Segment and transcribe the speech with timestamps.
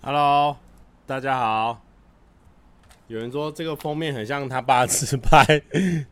[0.00, 0.58] Hello，
[1.06, 1.80] 大家好。
[3.06, 5.62] 有人说这个封面很像他爸自拍，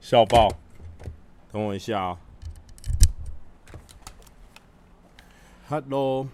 [0.01, 0.49] 笑爆。
[1.53, 2.19] 等我一下啊。
[5.69, 6.27] Hello，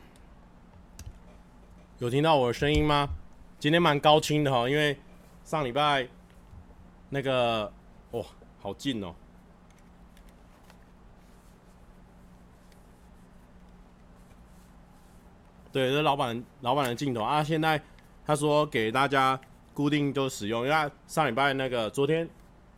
[2.01, 3.09] 有听到我的声音吗？
[3.59, 4.97] 今天蛮高清的哈，因为
[5.43, 6.07] 上礼拜
[7.09, 7.73] 那个
[8.13, 8.25] 哇，
[8.61, 9.13] 好近哦。
[15.73, 17.43] 对，这老板老板的镜头啊。
[17.43, 17.83] 现在
[18.25, 19.39] 他说给大家
[19.75, 22.29] 固定就使用，因为上礼拜那个昨天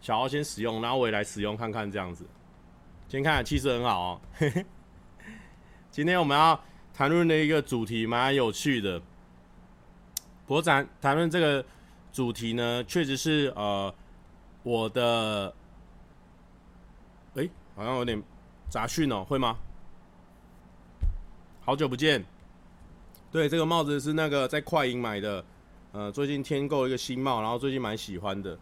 [0.00, 2.24] 小奥先使用，然后我也来使用看看这样子。
[3.06, 4.20] 先看气势很好哦。
[5.92, 6.58] 今天我们要
[6.94, 9.02] 谈论的一个主题蛮有趣的。
[10.50, 11.64] 国展谈论这个
[12.12, 13.94] 主题呢，确实是呃
[14.64, 15.54] 我的，
[17.36, 18.20] 哎，好像有点
[18.68, 19.56] 杂讯哦，会吗？
[21.60, 22.24] 好久不见。
[23.30, 25.44] 对，这个帽子是那个在快银买的，
[25.92, 28.58] 呃，最近添购一个新帽，然后最近蛮喜欢的，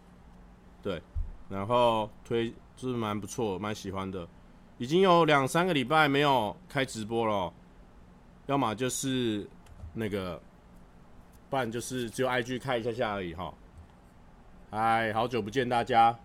[0.83, 1.01] 对，
[1.49, 4.29] 然后推就是蛮不错，蛮喜欢的，
[4.77, 7.51] 已经有两三个礼拜没有开直播了，
[8.45, 9.49] 要么就是
[9.95, 10.39] 那个，
[11.51, 13.53] 不然就是只有 IG 看一下下而已哈。
[14.71, 16.19] 嗨，好久不见大家。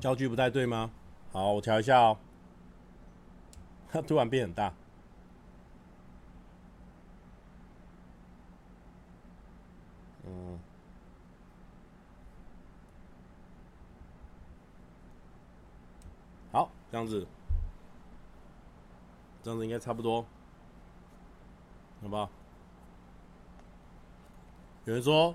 [0.00, 0.90] 焦距不太对吗？
[1.30, 2.18] 好，我调一下哦。
[3.92, 4.74] 它 突然变很大。
[10.26, 10.58] 嗯。
[16.50, 17.26] 好，这样子，
[19.42, 20.26] 这样子应该差不多，
[22.02, 22.28] 好吧？
[24.84, 25.34] 有人说，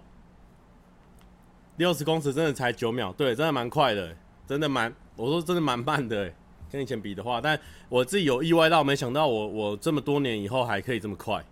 [1.77, 4.15] 六十公尺真的才九秒，对，真的蛮快的。
[4.45, 6.31] 真的蛮，我说真的蛮慢的，
[6.71, 11.43] 跟以前比的话，但我自己有意外到，没想到我我这么多年以后还可以这么快。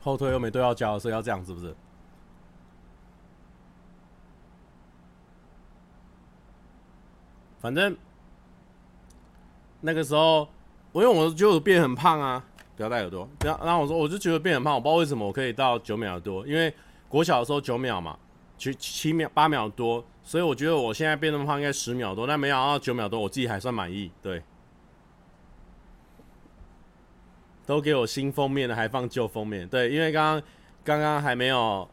[0.00, 1.74] 后退又没对到焦，所以要这样是不是？
[7.60, 7.96] 反正
[9.80, 10.48] 那个时候，
[10.92, 12.44] 我因为我就变很胖啊。
[12.76, 16.72] 不要戴耳朵，然后然后我说，我就觉得变很胖，我不知道为什么我可以到九秒多，因为
[17.08, 18.16] 国小的时候九秒嘛，
[18.56, 24.12] 七七秒八秒多，所以我觉得我现在变那么胖应该十秒多，但没想到九秒多，我自己还算满意。
[24.22, 24.40] 对，
[27.68, 30.42] 都给我新封面的，还放旧封面，对，因为刚刚
[30.82, 31.86] 刚刚还没有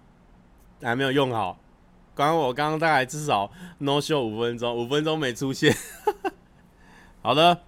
[0.82, 1.60] 还没有用好，
[2.16, 5.76] 刚刚我刚刚大概至少 no show 五分钟，五分钟没出现。
[7.22, 7.60] 好的，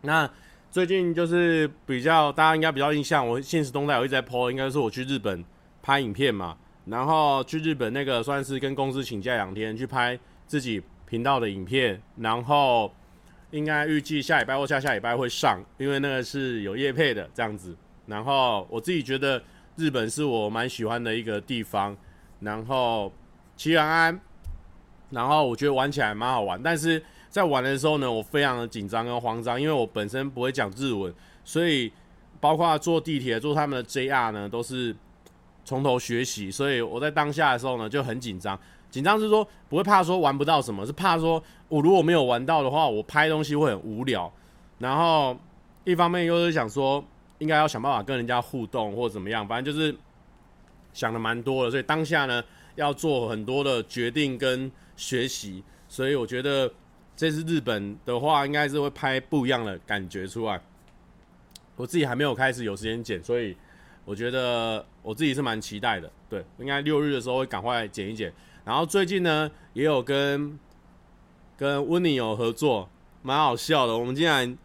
[0.00, 0.28] 那。
[0.72, 5.44] 最近就是比较大家应该比较印象，我现实动态我一直在 po，应该是我去日本
[5.82, 12.94] 拍影片嘛，然后去日本那个算是跟公司请假两天去拍自己频道的影片，然后
[13.50, 17.76] 应该预计下礼拜或下下礼拜会上，因为那个是有业配的这样子。
[18.06, 19.42] 然后我自己觉得
[19.76, 21.96] 日本是我蛮喜欢的一个地方，
[22.40, 23.12] 然后
[23.56, 24.20] 奇缘安，
[25.10, 27.02] 然后我觉得玩起来蛮好玩，但是。
[27.30, 31.92] 在玩的时候呢，我非常的紧张跟慌张，因为我本身不会讲日文，所以
[32.40, 34.92] 包括坐地铁、坐他们的 JR 呢，都是
[35.64, 36.50] 从头学习。
[36.50, 38.58] 所以我在当下的时候呢，就很紧张。
[38.90, 44.32] 紧张是说不会怕说玩不到什么，是怕说我如果没有玩到的话，我拍东西会很无聊。
[44.78, 45.36] 然后
[45.84, 47.04] 一方面又是想说，
[47.38, 49.94] 应该要想办法跟人家互动或者怎么样，反正就是
[50.92, 51.70] 想的蛮多的。
[51.70, 52.42] 所以当下呢，
[52.74, 55.62] 要做很多的决定跟学习。
[55.88, 56.70] 所以我觉得。
[57.16, 60.58] 这次日本的话，应该是会拍不一样的感觉出来。
[61.76, 63.54] 我自己还没有开始有时间剪，所以
[64.06, 66.10] 我觉得我自己是蛮期待的。
[66.30, 68.32] 对，应该六日的时候会赶快剪一剪。
[68.64, 70.58] 然后最近呢，也有跟
[71.56, 72.88] 跟温妮有合作，
[73.22, 73.96] 蛮好笑的。
[73.96, 74.56] 我们竟然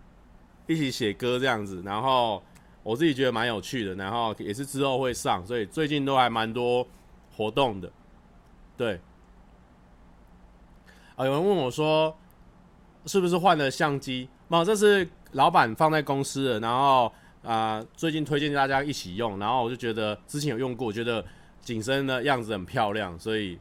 [0.67, 2.41] 一起写歌这样子，然后
[2.83, 3.95] 我自己觉得蛮有趣的。
[3.95, 6.87] 然后也是之后会上，所以最近都还蛮多
[7.35, 7.91] 活动的。
[8.77, 8.99] 对，
[11.15, 12.15] 啊，有人问我说。
[13.07, 14.27] 是不是换了相机？
[14.47, 17.13] 哦，这是老板放在公司的，然后
[17.43, 21.23] 啊、最近推荐大家一起用，然后我就觉得之前有用过，觉得
[21.61, 23.59] 景深的样子很漂亮，所以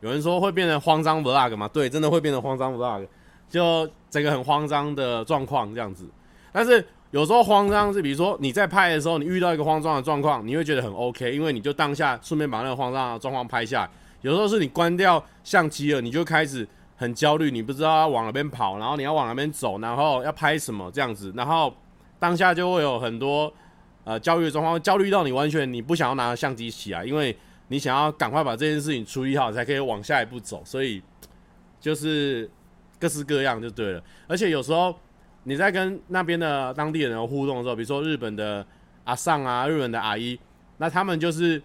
[0.00, 1.68] 有人说会变成慌张 vlog 吗？
[1.68, 3.06] 对，真的会变成慌张 vlog，
[3.48, 6.06] 就整个很慌张的状况这样子。
[6.52, 13.90] 但是有时候慌张是，比如说你在拍的时候，你遇到一个慌张的状况，你会觉得很 OK，因为你就当下顺便把那个慌张的状况拍下来。
[14.22, 16.66] 有时候是你关掉相机了，你就开始
[16.96, 21.72] 很焦虑，你不知道要往哪边跑，然后你要往哪边走，然后要拍什么这样子，然后
[22.18, 23.52] 当下就会有很多
[24.04, 27.36] 呃焦虑的状况，焦虑到你完全你不想要拿相机起来，因为
[27.68, 31.02] 你想要赶快把这件事情处理好，才可以往下一步走，所以
[31.80, 32.50] 就是
[32.98, 34.02] 各式各样就对了。
[34.26, 34.94] 而且有时候
[35.44, 38.66] 你在跟那边的当地人互动的时候，比如说日本的
[39.04, 40.38] 阿桑啊，日本的阿姨，
[40.78, 41.62] 那他们就是。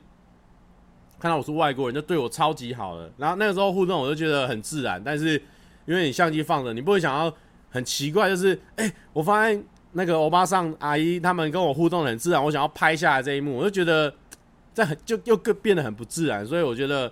[1.19, 3.07] 看到我是外国人，就对我超级好的。
[3.15, 5.00] 然后那个时候互动，我就觉得很自然。
[5.06, 5.39] 但是
[5.86, 7.31] 因为你相机放着，你不会想要
[7.69, 14.12] 很奇怪，就是哎、我发现那个欧巴桑阿姨他们跟我互动很自然，我想要拍下来这一幕，我就觉得
[14.73, 16.45] 这很就又更变得很不自然。
[16.45, 17.12] 所以我觉得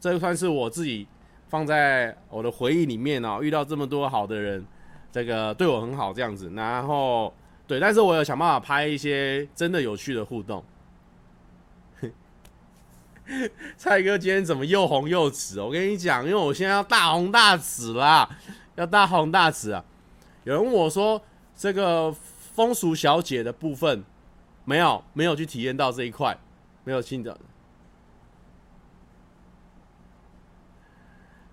[0.00, 1.06] 这算是我自己
[1.48, 3.40] 放在我的回忆里面哦。
[3.42, 4.64] 遇到这么多好的人，
[5.10, 6.50] 这个对我很好这样子。
[6.54, 7.32] 然后
[7.66, 10.64] 对，但是我有想办法拍一些真的有趣的互动。
[13.76, 15.60] 蔡哥今天怎么又红又紫？
[15.60, 18.28] 我跟你讲，因为我现在要大红大紫啦，
[18.76, 19.84] 要大红大紫啊！
[20.44, 21.20] 有人问我说，
[21.56, 22.14] 这个
[22.54, 24.04] 风俗小姐的部分
[24.64, 26.38] 没有没有去体验到这一块，
[26.86, 27.36] 没有听的。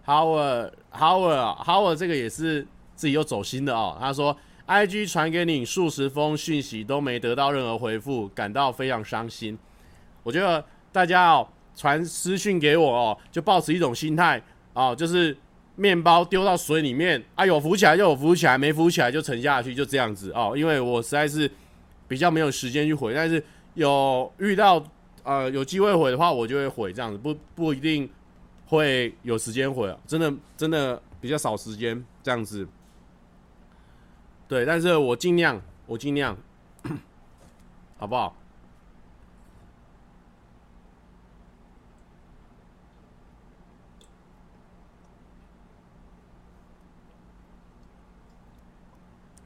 [0.05, 2.65] Howard，Howard，Howard，这个也是
[2.95, 3.97] 自己又走心的哦。
[3.99, 4.37] 他说
[4.67, 9.57] ，IG 传给你数十封讯息都没得到任何回复，感到非常伤心。
[10.23, 11.49] 我觉得大家哦。
[11.75, 14.39] 传私讯给我哦，就抱持一种心态
[14.73, 15.35] 哦，就是
[15.75, 20.53] 面包丢到水里面啊，有浮起来就有浮起来，没浮起来就沉下去，就这样子哦。
[20.55, 21.49] 因为我实在是
[22.07, 23.43] 比较没有时间去回，但是
[23.73, 24.79] 有遇到
[25.23, 28.09] 呃有机会回的话，我就会回这样子，不不一定
[28.67, 32.67] 会有时间回啊，真的真的比较少时间这样子。
[34.47, 36.37] 对，但是我尽量，我尽量，
[37.97, 38.35] 好不好？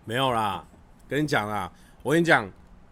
[0.04, 0.66] 没有啦，
[1.10, 1.70] 跟你讲啦，
[2.02, 2.50] 我跟你讲，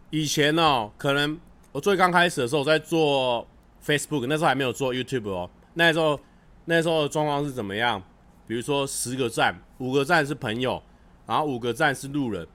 [0.09, 1.39] 以前哦，可能
[1.75, 3.45] 我最刚开始的时候我在做
[3.85, 5.49] Facebook，那时候还没有做 YouTube 哦。
[5.73, 6.17] 那时候
[6.63, 8.01] 那时候的状况是怎么样？
[8.47, 10.81] 比如说十个赞，五个赞是朋友，
[11.27, 12.47] 然后五个赞是路人，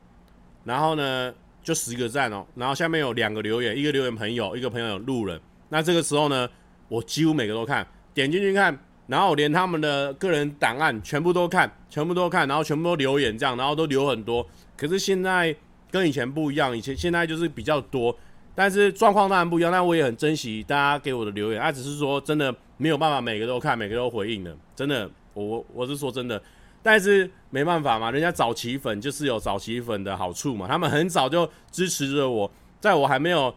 [0.64, 5.38] 然后呢就十个赞哦，然后下面有两个留言，一个留言朋友，一个朋友路人。
[5.68, 6.48] 那这个时候呢，
[6.88, 8.74] 我几乎每个都看，点进去看。
[9.06, 14.46] 然后连他们的个人档案全部都看，全部都看，然后全部都留言这样，然后都留很多。
[14.78, 15.54] 可是现在
[15.90, 18.16] 跟以前不一样，以前现在就是比较多，
[18.54, 19.70] 但是状况当然不一样。
[19.70, 26.42] 但我也很珍惜大家给我的留言，啊，只是说真的没有办法每个都看，每个都回应的，真的，我我是说真的，
[26.82, 32.50] 但是没办法嘛，人家早期粉就是有早期粉的好处嘛，他们很早就支持着我，
[32.80, 33.54] 在我还没有。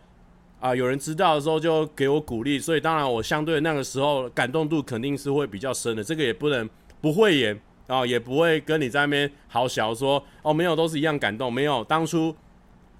[0.59, 6.01] 啊，有人知道的时候就给我鼓励，所以当然我相对那个时候感动度肯定是会比较深的。
[6.01, 6.69] 这个也不能
[7.01, 11.51] 不会演啊，也不会跟你在那边好小说哦，没有，都是一样感动。
[11.51, 12.33] 没有当初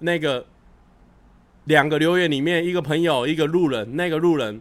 [0.00, 0.44] 那个
[1.64, 4.60] 两个留言里面，一个朋友，一个路人，那个路人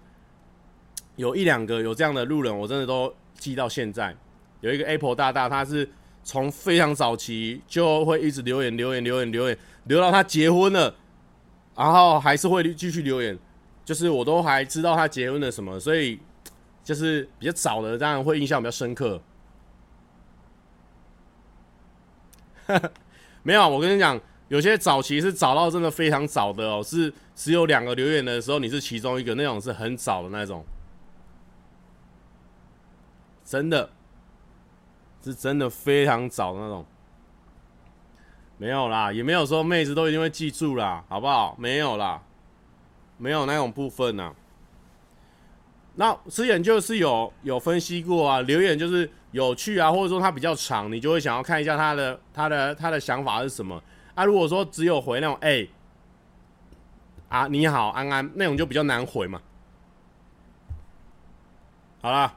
[1.16, 4.16] 有一两个有这样的路人，我真的都记到现在。
[4.62, 5.90] 有一个 Apple 大大，他是
[6.24, 10.96] 从非常早期就会一直留言留言留言留言，留到他结婚了。
[11.76, 13.38] 然后还是会继续留言，
[13.84, 16.20] 就是我都还知道他结婚了什么，所以
[16.84, 19.20] 就是比较早的，当然会印象比较深刻。
[23.44, 24.18] 没有，我跟你讲，
[24.54, 30.64] 有些早期是早到真的非常早的哦，是只有两个留言的时候，你是其中一个，那种是很早的那种，
[33.44, 33.90] 真的
[35.24, 36.86] 是真的非常早的那种。
[38.60, 41.56] 没有啦，也没有说妹子都一定会记住啦，好不好？
[41.58, 42.22] 没有啦，
[43.18, 44.32] 没有那种部分呐。
[45.96, 53.82] 那之前就是有有分析过啊，留言就是有趣啊，或者说它比较长，你就会想要看一下他的他的他的想法是什么。
[54.16, 55.68] 啊，如果说只有回那种哎、
[57.30, 59.42] 啊你好安安那种就比较难回嘛。
[62.02, 62.36] 好啦。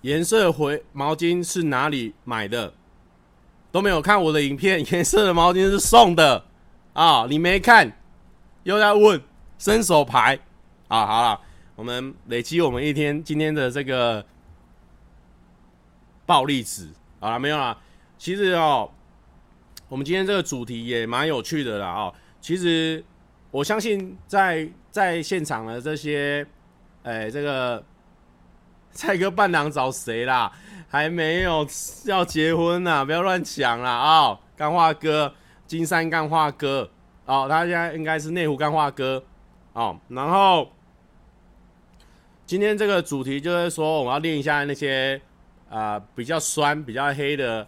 [0.00, 2.74] 颜色回毛巾是哪里买的？
[3.70, 6.44] 都没有看我的影片， 颜色的毛巾是送的
[6.92, 7.24] 啊！
[7.30, 7.96] 你没看，
[8.64, 9.22] 又在问
[9.58, 10.36] 伸手牌
[10.88, 11.06] 啊！
[11.06, 11.40] 好了，
[11.76, 14.26] 我们累积我们一天今天的这个
[16.32, 16.88] 暴力值
[17.20, 17.76] 好了没有啦？
[18.16, 18.90] 其实哦，
[19.86, 22.14] 我们今天这个主题也蛮有趣的啦哦。
[22.40, 23.04] 其实
[23.50, 26.46] 我相信在在现场的这些，
[27.02, 27.84] 哎，这个。
[28.94, 30.52] 蔡哥伴郎找谁啦？
[30.90, 31.66] 还没有
[32.04, 34.38] 要结婚呢，不要乱讲啦啊！
[34.54, 35.32] 干、化、哥，
[35.66, 36.90] 金山干化哥
[37.24, 39.24] 哦，他现在应该是内湖干化哥
[39.72, 39.98] 哦。
[40.08, 40.70] 然后
[42.44, 45.18] 今天这个主题就是说，我们要练一下那些
[45.72, 47.66] 啊、比较酸、比较黑的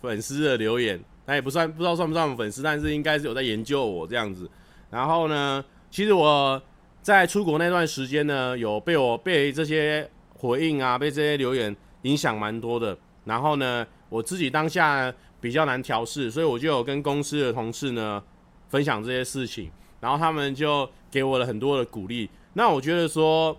[0.00, 0.98] 粉丝的留言。
[1.26, 4.48] 那也不算，不知道算不算粉丝，但是应该是有在研究我这样子。
[4.88, 6.62] 然后呢，其实我
[7.02, 10.08] 在出国那段时间呢，有被我被这些
[10.38, 12.96] 回应啊，被这些留言影响蛮多的。
[13.24, 18.22] 然后呢，我自己当下比较难调试，所以我就有跟公司的同事呢
[18.68, 19.70] 分享这些事情，
[20.00, 22.30] 然后他们就给我了很多的鼓励。
[22.54, 23.54] 那我觉得说，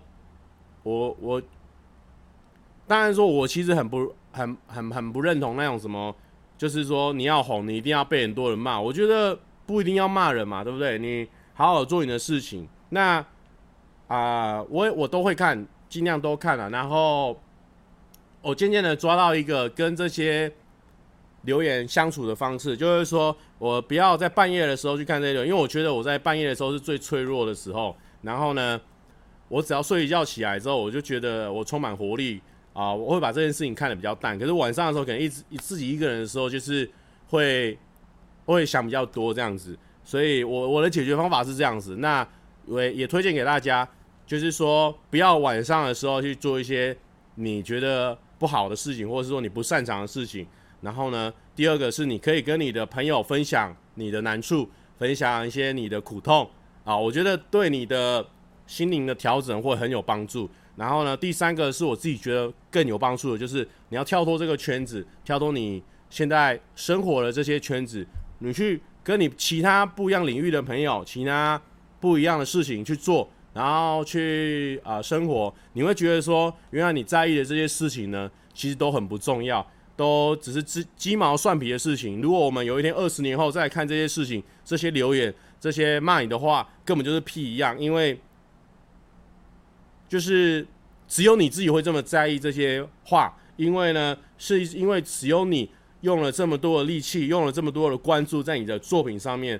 [0.82, 1.42] 我我
[2.89, 6.13] 当然说我其实很不很很很不认同那种什么。
[6.58, 8.77] 就是说，你要红，你一定要被很多人骂。
[8.77, 11.00] 我觉得不一定要骂人嘛，对不对？
[11.00, 12.67] 你好好做你的事情。
[12.89, 13.19] 那
[14.10, 16.69] 啊、呃，我我都会看，尽量都看了。
[16.69, 17.39] 然后
[18.41, 20.51] 我渐渐的抓到一个跟这些
[21.43, 27.96] 留言相处的方式，就是说我不要在半夜的时候去看这些留言，因为我觉得我在半夜的时候是最脆弱的时候。
[28.24, 28.77] 然后呢，
[29.48, 32.41] 我只要睡一觉起来之后，我就觉得我充满活力。
[32.74, 36.90] 啊，我会把这件事情看得比较淡，可是晚上的时候，可能一直自己一个人的时候，就是
[37.28, 37.78] 会
[38.46, 42.26] 会想比较多这样子，所以我我的解决方法是这样子，那
[42.66, 43.88] 我也推荐给大家，
[44.26, 46.96] 就是说不要晚上的时候去做一些
[47.36, 50.48] 你觉得不好的事情，或者是说你不擅长的事情。
[50.82, 56.50] 然后呢，第二个是你可以跟你的朋友分享你的难处，分享一些你的苦痛
[56.86, 58.26] 啊，我觉得对你的
[58.66, 60.50] 心灵的调整会很有帮助。
[60.79, 68.07] 然后呢，第三个是我自己觉得更有帮助的，就是你要跳脱这个圈子，跳脱你现在生活的这些圈子，
[68.38, 71.62] 你去跟你其他不一样领域的朋友，其他
[72.00, 82.21] 不一样的事情去做，然后去啊、生活，你会觉得说，原来你在意的这些事情呢，其实都很不重要，都只是鸡鸡毛蒜皮的事情。
[82.21, 88.17] 如果我们有一天二十年后再看这些事情，这些留言，这些骂你的话，根本就是屁一样，因为。
[90.10, 90.66] 就是
[91.08, 95.70] 只有你自己会这么在意这些话，因为呢，是因为只有你
[96.01, 99.60] 用了这么多的力气，用了这么多的关注在你的作品上面，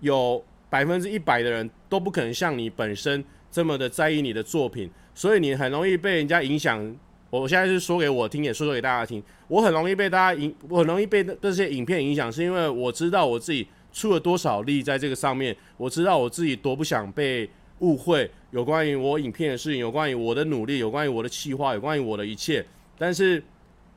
[0.00, 6.96] 有百分之一百的人都不可能像你本身这么的在意你的作品，所以你很容易被人家影响。
[7.30, 9.22] 我现在是说给我听，也说给大家听。
[9.46, 17.48] 我很容易被大家影，我很容易被这些影片影响，是因为我知道我自己出了多少力在这个上面，我知道我自己多不想被。
[17.80, 22.64] 误会有关于我影片的事情，有关于我的努力，有关于我的计划，有关于我的一切。
[22.96, 23.42] 但是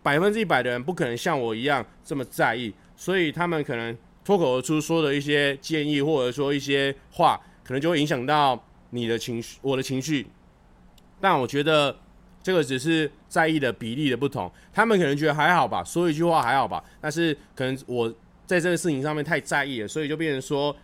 [0.03, 10.27] 百分之一百的人不可能像我一样这么在意，所以他们可能脱口而出说的一些建议，或者说一些话，可能就会影响到你的情绪，我的情绪。
[11.21, 11.97] 但我觉得
[12.43, 16.83] 这个只是在意的比例的不同，他们可能觉得还好吧，说一句话还好吧。
[16.99, 18.13] 但是可能我
[18.45, 20.75] 在这个事情上面太在意了，所以就变成说。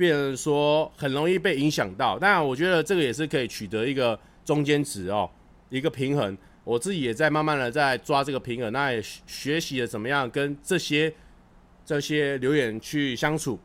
[0.00, 5.30] 变成说很容易被影响到，当然我觉得这个也是可以取得一个中间值哦，
[5.68, 6.34] 一个平衡。
[6.64, 11.12] 我自己也在慢慢的在抓这个平衡，那也学习了怎么样跟这些
[11.84, 13.60] 这些留言去相处。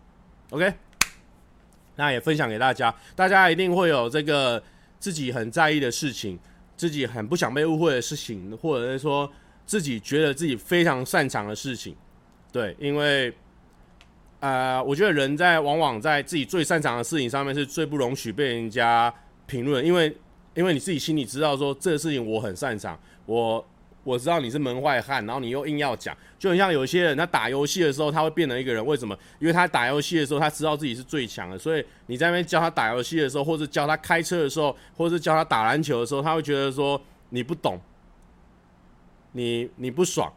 [0.49, 0.73] OK，
[1.95, 4.61] 那也分享给大家，大家一定会有这个
[4.99, 6.37] 自己很在意的事情，
[6.75, 9.31] 自己很不想被误会的事情，或者是说
[9.65, 11.95] 自己觉得自己非常擅长的事情。
[12.51, 13.33] 对，因为。
[14.45, 19.11] 呃，我觉得人在往往在自己最擅长的事情上面是最不容许被人家
[19.47, 20.15] 评论，因为
[20.53, 23.67] 因为你自己心里知道说这个事情我很擅长，我
[24.03, 29.17] 我知道你是门外汉，然后你又硬要讲，就很像有些人他打游戏的时候他会变成一个人，为什么？
[29.39, 37.81] 因为他打游戏的时候他知道自己是最强的，所以你在那边教他打游戏的时候，或者教他开车的时候，或者教他打篮球的时候，他会觉得说你不懂，
[39.31, 40.31] 你你不爽，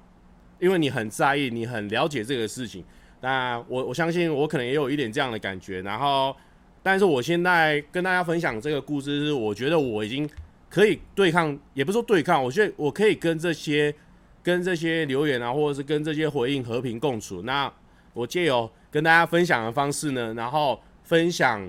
[0.58, 2.82] 因为你很在意，你很了解这个事情。
[3.20, 6.34] 那我我相信我可能也有一点这样的感觉，然后，
[6.84, 10.30] 但是我现在跟大家分享这个故事是，我觉得我已经
[10.70, 13.92] 可以对抗，也不是说对抗，我觉得我可以跟这些
[14.40, 17.42] 跟这些留言啊，或者是跟这些回应和平共处。
[17.42, 17.68] 那
[18.14, 21.60] 我借由跟大家分享的方式呢，然后分享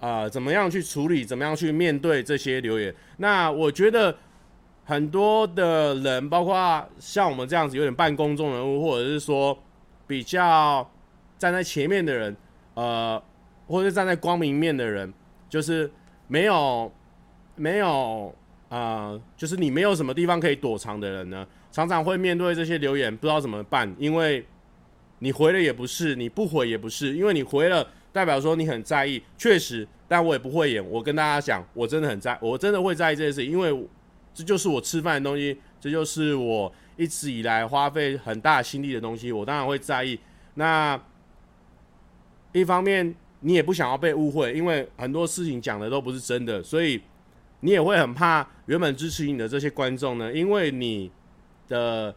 [0.00, 2.94] 呃怎么样去处理，怎么样去面对这些留言。
[3.16, 4.14] 那我觉得
[4.84, 9.58] 很多的人，包括像我们这样子有点半公众人物，或者是说。
[10.06, 10.88] 比较
[11.38, 12.36] 站在前面的人，
[12.74, 13.22] 呃，
[13.66, 15.12] 或者站在光明面的人，
[15.48, 15.90] 就是
[16.28, 16.92] 没有
[17.56, 18.34] 没有
[18.68, 24.44] 呃，就是你没有什么地方可以躲藏的人呢，常常会面对这些留言，不知道怎么办，因为
[25.20, 33.88] 你回了也不是，你不回也不是，因为你回了代表说你很在意，确实，但我也不会演，我跟大家讲，我真的很在，我真的会在意这件事，因为
[34.34, 40.18] 这就是我吃饭的东西，这就是我一直以来花费很大心力的东西，我当然会在意。
[40.54, 41.00] 那
[42.52, 47.00] 一方面，你也不想要被误会，因为很多事情讲的都不是真的，所以
[47.60, 51.10] 你也会很怕原本支持你的这些观众呢，因为你
[51.68, 52.14] 的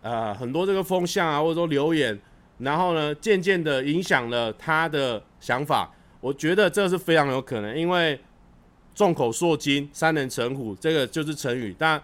[0.00, 2.18] 呃很多这个风向啊，或者说留言，
[2.58, 5.92] 然后呢，渐渐的影响了他的想法。
[6.20, 8.18] 我觉得这是非常有可能，因为
[8.94, 11.72] 众口铄金，三人成虎，这个就是成语。
[11.78, 12.02] 但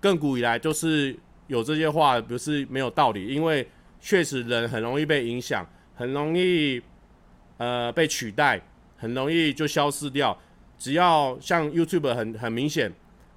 [0.00, 1.14] 亘古以来就是
[1.50, 3.26] 有这些话，不是没有道理。
[3.26, 3.68] 因为
[4.00, 6.80] 确实人很容易被影响，很容易
[7.58, 8.60] 呃被取代，
[8.96, 10.36] 很容易就消失掉。
[10.78, 12.90] 只要像 YouTube 很很明显，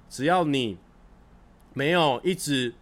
[0.08, 0.78] 只要你
[1.74, 2.72] 没有一直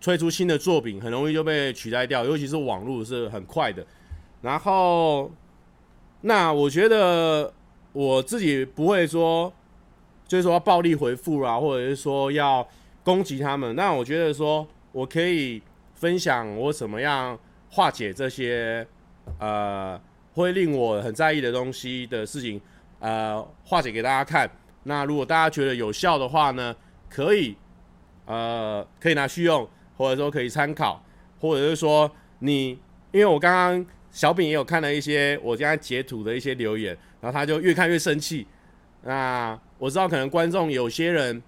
[0.00, 2.24] 推出新的作品，很容易就被取代掉。
[2.24, 3.84] 尤其是网络是很快的，
[4.40, 5.30] 然后。
[6.22, 7.50] 那我觉得
[7.94, 9.50] 我自己不会说，
[10.28, 12.68] 就是说暴力回复啊，或者是说要
[13.04, 13.74] 攻击他们。
[13.76, 15.62] 那我觉得说我可以
[15.94, 17.38] 分享我怎么样
[17.70, 18.86] 化解这些
[19.38, 20.00] 呃
[20.34, 22.60] 会令我很在意的东西的事情，
[22.98, 24.50] 呃，化解给大家看。
[24.84, 26.74] 那如果大家觉得有效的话呢，
[27.08, 27.56] 可以
[28.26, 31.04] 呃可以拿去用，或者说可以参考，
[31.40, 32.78] 或者是说你，
[33.12, 33.86] 因为我刚刚。
[34.12, 38.44] 小饼也有看了一些我现在截图的一些留言，然后他就越看越生气。
[39.04, 41.40] 那我知道可能观众有些人，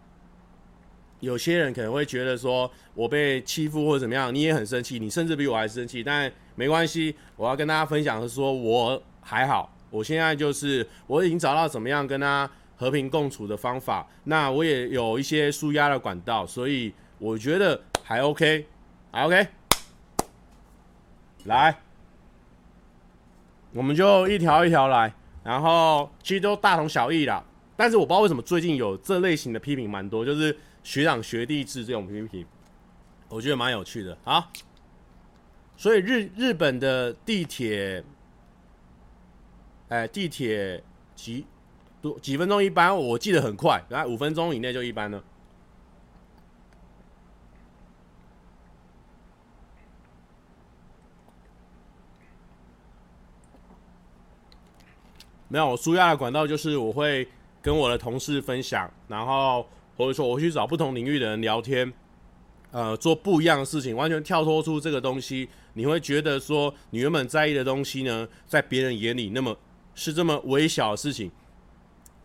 [1.23, 6.03] 有些人可能会觉得说我被欺负或者怎么样，你也很生气，你甚至比我还生气。
[6.03, 14.05] 但没关系，我要跟大家分享的是说我还好，我现在就是我已经找到怎么样跟他和平共处的方法。
[14.25, 18.67] 那我也有一些纾压的管道，所以我觉得还 OK，
[19.13, 19.47] 还 OK，
[21.45, 21.79] 来。
[23.73, 25.15] 我们就一条一条来，
[25.45, 27.43] 然后其实都大同小异啦。
[27.75, 32.47] 但是我不知道为什么最近有这类型的批评蛮多，就是学长学弟制这种批评，
[33.29, 34.17] 我觉得蛮有趣的。
[34.25, 34.51] 啊，
[35.77, 38.05] 所以日日本的地铁，
[39.89, 40.83] 哎，地铁
[41.15, 41.47] 几
[42.01, 42.97] 多几分钟一班？
[42.97, 45.23] 我记得很快，来五分钟以内就一班了。
[55.49, 57.29] 没有，我纾压的管道就是我会
[57.61, 61.93] 跟我的同事分享，然后或者说我去找不同领域的人聊天，
[62.71, 65.49] 呃，做不一样的事情，完全跳脱出这个东西。
[65.75, 69.57] 你会觉得说，你原本在意的东西呢，在别人眼里那么
[69.95, 71.31] 是这么微小的事情，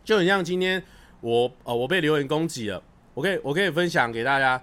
[0.04, 0.82] 就很像今天
[1.20, 2.82] 我呃我被留言攻击了，
[3.14, 4.62] 我可以我可以分享给大家，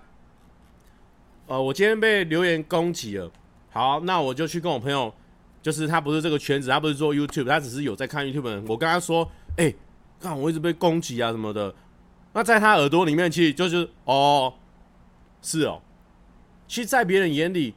[1.48, 3.32] 呃，我今天被留言攻击了，
[3.72, 5.14] 好，那我就去跟我朋友。
[5.62, 8.62] 就是他不是这个圈子，他不是做 YouTube，他只是有在看 YouTube。
[8.68, 9.76] 我跟他说：“哎、欸，
[10.20, 11.74] 看我一直被攻击啊什么的。”
[12.36, 14.54] 那在他耳朵里面，其实就是哦，
[15.42, 15.82] 是哦。
[16.68, 17.74] 其实，在别人眼里，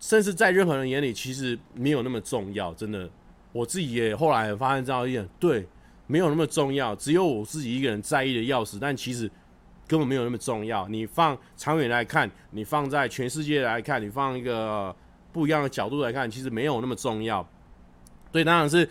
[0.00, 2.74] 甚至在任何人眼里，其实没有那么重要。
[2.74, 3.08] 真的，
[3.52, 5.64] 我自己也后来发现这样一点，对，
[6.08, 6.94] 没有那么重要。
[6.96, 9.30] 只有我自己一个人在意的要死，但其实
[9.86, 10.88] 根本没有那么重要。
[10.88, 14.94] 你放长远来看，你放在全世界来看，你放一个。
[15.32, 17.44] 不一样的角度来看，其实没有那么重要。
[18.30, 18.88] 对，当然是，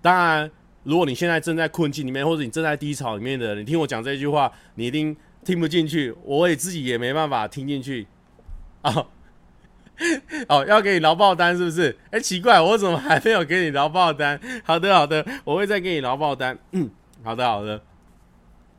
[0.00, 0.48] 当然，
[0.82, 8.06] 如果你现在正在困境里面，或者你正在低潮里面的，你听我讲这句话，你一定听不进去，我也自己也没办法听进去。
[8.82, 9.06] 哦，
[10.48, 11.96] 哦，要给你劳报单是不是？
[12.10, 14.40] 哎，奇怪，我怎么还没有给你劳报单？
[14.64, 16.58] 好的，好的，我会再给你劳报单。
[16.72, 16.90] 嗯，
[17.22, 17.82] 好的，好的。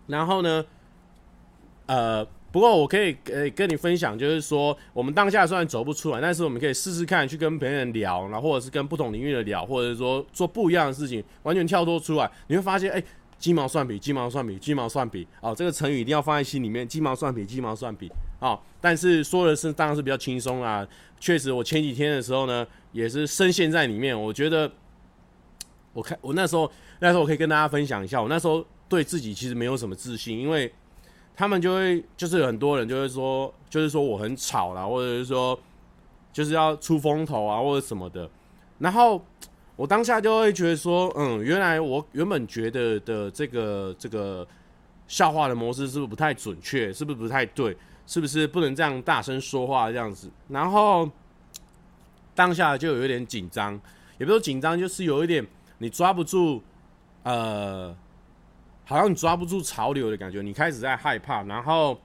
[0.07, 0.65] 然后呢，
[1.85, 2.27] 呃。
[2.51, 13.01] 不过我可以呃跟你分享，就是说我们当下虽然走不出来，但是我们可以试试看去跟别人聊，然后或者是跟不同领域的聊，或者是说做不一样的事情，完全跳脱出来，你会发现，哎，
[13.39, 20.85] 鸡毛蒜皮，鸡毛蒜皮，鸡毛蒜皮，哦，这个成语一定要放在心里面，鸡毛蒜皮，鸡毛蒜皮，哦，但是说的是当然是比较轻松啦，
[21.21, 24.69] 确实我前几天的时候呢，也是深陷在里面，我觉得，
[25.93, 30.69] 我看我那时候那时候我可以跟大家分享一下，我那时候对自己其实没有什么自信，因为。
[31.35, 35.59] 他们就会就是很多人就会说，就是说我很吵啦，或者是说
[36.31, 38.29] 就是要出风头啊，或者什么的。
[38.77, 39.19] 然后
[39.75, 44.47] 我当下就会觉得说，嗯，原来我原本觉得的这个这个
[45.07, 46.93] 笑话的模式是不是不太准确？
[46.93, 47.75] 是不是不太对？
[48.05, 50.29] 是不是不能这样大声说话这样子？
[50.49, 51.09] 然后
[52.35, 53.79] 当下就有一点紧张，
[54.19, 55.45] 也不是紧张，就是有一点
[55.79, 56.61] 你抓不住，
[57.23, 57.95] 呃。
[58.91, 61.41] 好像你抓不住潮流的感觉，你开始在害怕。
[61.43, 61.97] 然后，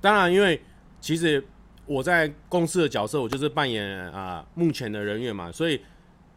[0.00, 0.58] 当然，因为
[0.98, 1.46] 其实
[1.84, 5.78] 我在公司的角色，我就是扮演啊、目前的人员嘛，所以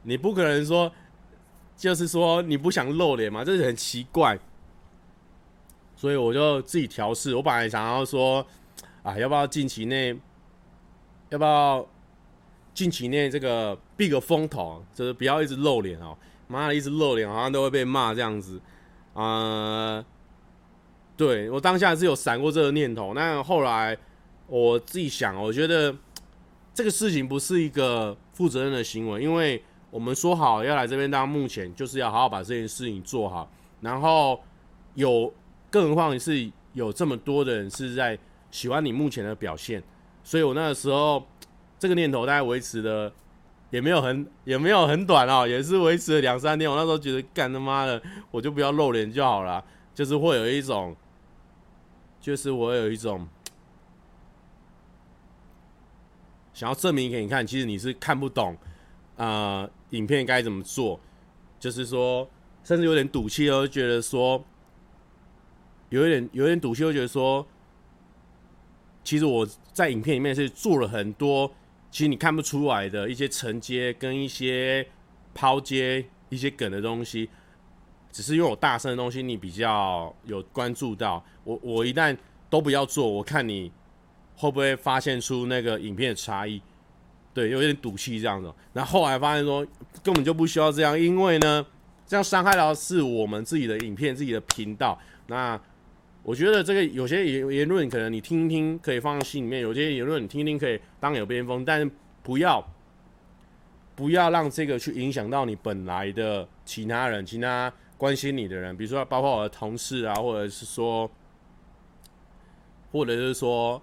[0.03, 0.91] 你不可能说，
[1.77, 4.37] 就是说你不想露脸嘛，这是很奇怪。
[5.95, 7.33] 所以我就自己调试。
[7.33, 8.45] 我本来想要说，
[9.01, 10.13] 啊，要不要近期内，
[11.29, 11.87] 要不要
[12.73, 16.17] 近期内这个避个风头，就是不要一直露脸哦。
[16.47, 18.59] 妈的，一直露脸好像都会被骂这样子。
[19.13, 20.03] 呃，
[21.15, 23.97] 对，我当下是有闪过这个念头，但后来
[24.47, 25.95] 我自己想，我觉得
[26.73, 34.39] 这个事情不是一个负责任的行为，因为我们说好要来这边当幕前，就是要好好把这件事情做好，然后
[34.95, 35.33] 有。
[35.69, 38.17] 更何况是有这么多的人是在
[38.51, 39.83] 喜欢你目前的表现，
[40.23, 41.21] 所以我那个时候
[41.77, 43.11] 这个念头大概维持了
[43.69, 46.69] 也没有很也没有很短哦，也是维持了两三天。
[46.69, 48.01] 我那时候觉得干他妈的，
[48.31, 50.95] 我就不要露脸就好了，就是会有一种，
[52.19, 53.27] 就是我有一种
[56.53, 58.57] 想要证明给你看，其实你是看不懂
[59.17, 60.99] 啊、影片该怎么做，
[61.59, 62.29] 就是说，
[62.63, 64.43] 甚至有点赌气哦，觉得说。
[65.89, 67.47] 有一点，有一点赌气，会觉得说，
[69.05, 71.49] 其实我在影片里面是做了很多，
[71.97, 74.87] 其实你看不出来的一些承接跟一些
[75.33, 77.27] 抛接一些梗的东西，
[78.11, 82.15] 只是因为我大声的东西你比较有关注到，我我一旦
[82.51, 83.71] 都不要做，我看你
[84.35, 86.61] 会不会发现出那个影片的差异，
[87.33, 89.65] 对，有点赌气这样子，然后后来发现说
[90.03, 91.65] 根本就不需要这样，因为呢，
[92.05, 95.59] 这样伤害到是我们自己的影片、自己的频道，那。
[96.27, 101.89] 我觉得这个有些言言论可能你听听可以放在心里面，有些言论你听听可以当耳边风，但是
[102.21, 102.61] 不要
[103.95, 111.09] 不要让这个去影响到你本来的其他人、其他关心你的人，比如说包括我的同事啊，或者是说，
[112.91, 113.81] 或者是说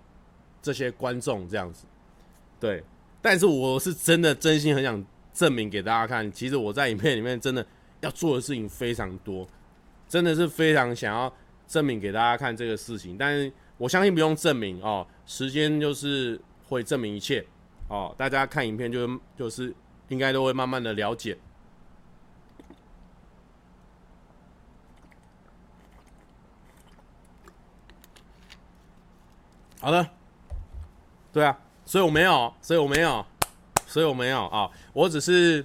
[0.60, 1.86] 这些观众这样子。
[2.60, 2.84] 对，
[3.22, 5.02] 但是我是真的真心很想
[5.32, 7.66] 证明给大家看，其实我在影片里面真的
[8.02, 9.48] 要做的事情非常多，
[10.06, 11.34] 真的是非常想要。
[11.66, 17.44] 证明给大家看这个事情，但是我相信不用证明哦，时间就是会证明一切
[17.88, 18.14] 哦。
[18.16, 19.74] 大家看影片就就是
[20.08, 21.36] 应该都会慢慢的了解。
[29.80, 30.08] 好的，
[31.32, 33.26] 对啊，所以我没有，所以我没有，
[33.86, 35.64] 所以我没有啊、我只是。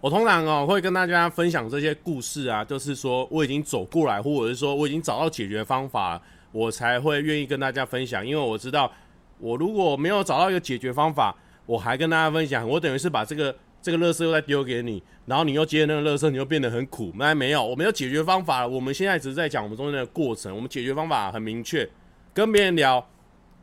[0.00, 6.20] 我通常哦会跟大家分享这些故事啊，就是说我已经走过来，或者是说我已经找到解决方法，
[6.52, 8.26] 我才会愿意跟大家分享。
[8.26, 8.90] 因为我知道，
[9.38, 11.36] 我如果没有找到一个解决方法，
[11.66, 17.12] 我还跟大家分享，我等于是把这个这个乐色又再丢给你，然后你又接那个乐色，你又变得很苦。
[17.16, 18.66] 那没有，我没有解决方法。
[18.66, 21.86] 我们现在只是在讲我们中间的过程，我们解决方法很明确，
[22.32, 23.06] 跟别人聊，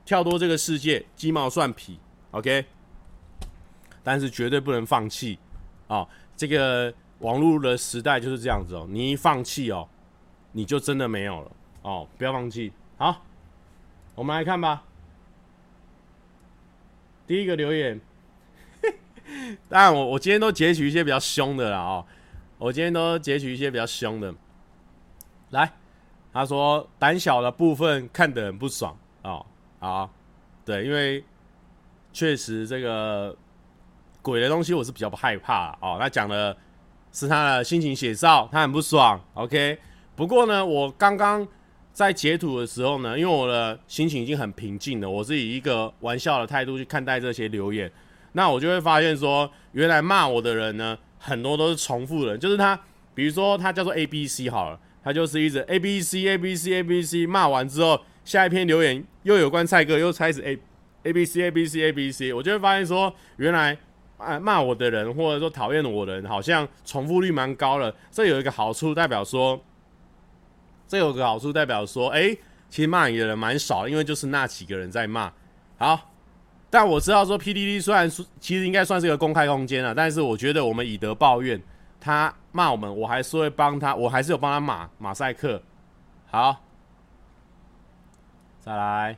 [0.06, 1.98] 跳脱这个世界，鸡毛蒜皮
[2.30, 2.64] ，OK。
[4.04, 5.40] 但是绝对不能放弃
[5.88, 6.08] 啊。
[6.38, 9.90] 这个网络的时代就是这样子哦，你一放弃哦，
[10.52, 12.72] 你就真的没有了哦，不要放弃。
[12.96, 13.26] 好，
[14.14, 14.84] 我们来看吧。
[17.26, 18.00] 第一个留言，
[19.68, 22.06] 当然我我今天都截取一些比较凶的了哦，
[22.60, 24.34] 我今天都截取一些比较凶的。
[25.50, 25.74] 来，
[26.32, 29.44] 他说胆小的部分看得很不爽哦，
[29.80, 30.10] 好，
[30.64, 31.24] 对，因为
[32.14, 33.36] 确实这个。
[34.28, 35.98] 鬼的东西我是比较不害怕哦。
[35.98, 36.56] 他讲的
[37.14, 39.18] 是他的心情写照，他很不爽。
[39.36, 39.78] OK，
[40.18, 41.48] 不过呢，我刚刚
[41.94, 47.90] 在截图的时候呢，因为我的心情已经很平静了，我是以一个玩笑的态度去看待这些留言。
[48.34, 52.78] 那我就会发现说，原来骂我的人呢，很多都是重复的，就是他，
[53.16, 60.60] 比如说他叫做 A B C 好了，他就是一直 A B C A B C A B C 骂完之后，下一篇留言又有关蔡哥，又开始 A
[61.04, 63.78] A B C A B C A B C，我就会发现说，原来。
[64.18, 67.96] 啊，骂我的人或者说讨厌我的人，好像重复率蛮高的。
[68.10, 69.62] 这有一个好处，代表说，
[70.88, 72.36] 这有个好处代表说，哎、
[72.68, 75.32] 其实骂你的人蛮少，因为就是那几个人在骂。
[75.78, 76.10] 好，
[76.70, 81.62] 但我知道说，PDD 虽然说其实应该算是一个公开空间了，但是我觉得我们以德报怨，
[82.00, 85.62] 他骂我们，我还是会帮他，我还是有帮他马马赛克。
[86.26, 86.64] 好，
[88.60, 89.18] 再来，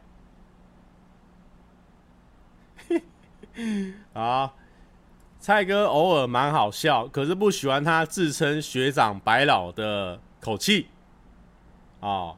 [4.14, 4.59] 好。
[5.42, 10.88] 蔡哥偶尔蛮好笑，可是不喜欢他自称学长白老的口气。
[12.02, 12.36] 哦，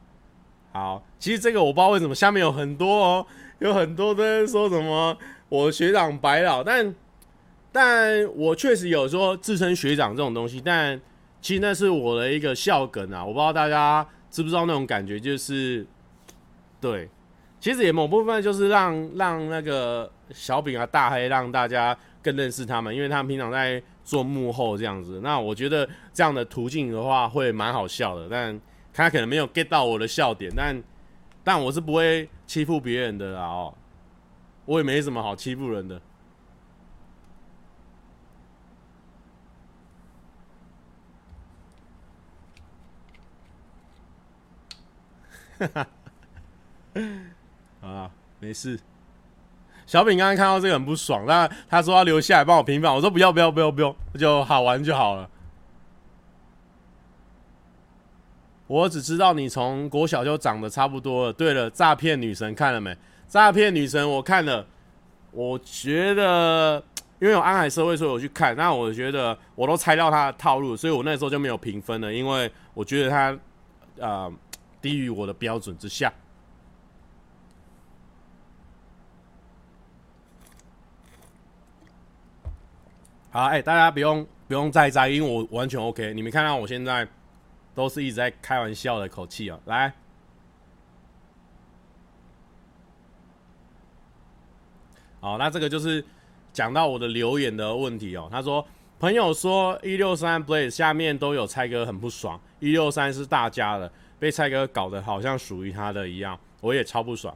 [0.72, 3.26] 好，其实这个我不知道为什么下面有很多哦，
[3.58, 6.94] 有很多都在说什么我学长白老，但
[7.72, 11.00] 但我确实有说自称学长这种东西，但
[11.40, 15.84] 其实那是我的一个笑梗啊，我不知道大家知不知道那种感觉，就是
[16.80, 17.10] 对，
[17.58, 21.98] 其实也某部分就是让让那个小饼啊大黑让大家。
[22.22, 25.20] 更认识他们，因为他们平常在做幕后这样子。
[25.22, 28.60] 那我觉得这样的途径的话会蛮好笑的，但
[28.92, 30.82] 他可能没有 get 到我的笑点，但
[31.42, 33.74] 但我是不会欺负别人的啦哦，
[34.64, 36.00] 我也没什么好欺负人的。
[45.58, 45.86] 哈哈，
[47.80, 48.80] 啊，没事。
[49.92, 55.28] 小饼刚刚看到这个很不爽，那他说要留下来帮我平反，我说不要不要不要不要，就好玩就好了。
[58.68, 61.32] 我只知道你从国小就长得差不多了。
[61.34, 62.96] 对了，诈骗女神看了没？
[63.28, 64.66] 诈骗女神我看了，
[65.30, 66.82] 我觉得
[67.18, 68.56] 因为有安海社会，所以我去看。
[68.56, 73.38] 那我觉得我都猜到他的套路，所以我那时候就没有评分了，因为我觉得他
[74.00, 74.32] 啊。
[74.80, 76.12] 低于我的标准之下。
[83.32, 86.12] 好，哎、大家不用不用再在意，因为我完全 OK。
[86.12, 87.08] 你们看到我现在
[87.74, 89.58] 都是一直在开玩笑的口气啊。
[89.64, 89.90] 来，
[95.18, 96.04] 好，那这个就是
[96.52, 98.28] 讲到我的留言的问题哦。
[98.30, 98.62] 他说，
[99.00, 103.90] 朋友说一六三 Blaze 下面都有蔡哥很不爽，一六三是大家的。
[104.18, 107.34] 被蔡哥搞得好像属于他的一样，我也超不爽。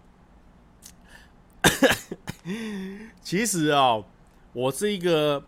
[3.23, 4.05] 其实哦，
[4.53, 5.43] 我是一个，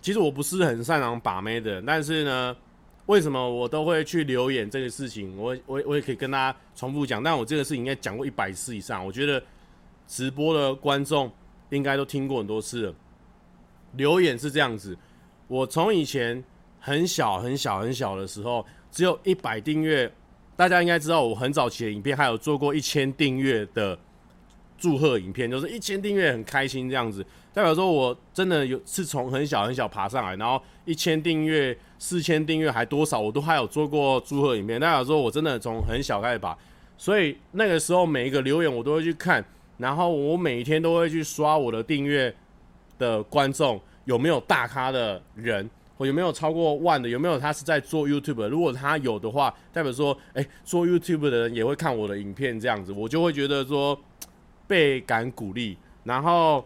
[0.00, 2.56] 其实我不是很擅长把妹的，但是呢，
[3.06, 5.36] 为什么我都会去留言这个事情？
[5.36, 9.04] 我我我也可以跟大家重复讲，但我这个事情应该讲过一百次以上。
[9.04, 9.42] 我觉得
[10.06, 11.30] 直播的观众
[11.70, 12.94] 应该都听过很多次了。
[13.92, 14.96] 留言是这样子，
[15.48, 16.42] 我从以前
[16.78, 20.10] 很小很小很小的时候，只有一百订阅。
[20.56, 23.98] 大家应该知道，我很早期的影片还有做过一千订阅的
[24.80, 36.56] 祝贺影片，就是一千订阅很开心这样子，代表说我真的有是从很小很小爬上来，然后一千订阅、四千订阅还多少，我都还有做过祝贺影片，代表说我真的从很小开始爬，
[36.96, 39.44] 所以那个时候每一个留言我都会去看，
[39.76, 42.34] 然后我每一天都会去刷我的订阅
[42.98, 45.68] 的观众有没有大咖的人。
[45.96, 47.06] 我有没有超过万的？
[47.06, 48.48] 有没有他是在做 YouTube？
[48.48, 53.94] 如果他有的话，代表说，哎、做 YouTube 的人也会看我的影片，这样子，我就会觉得说
[54.70, 55.76] 倍感鼓励。
[56.04, 56.64] 然后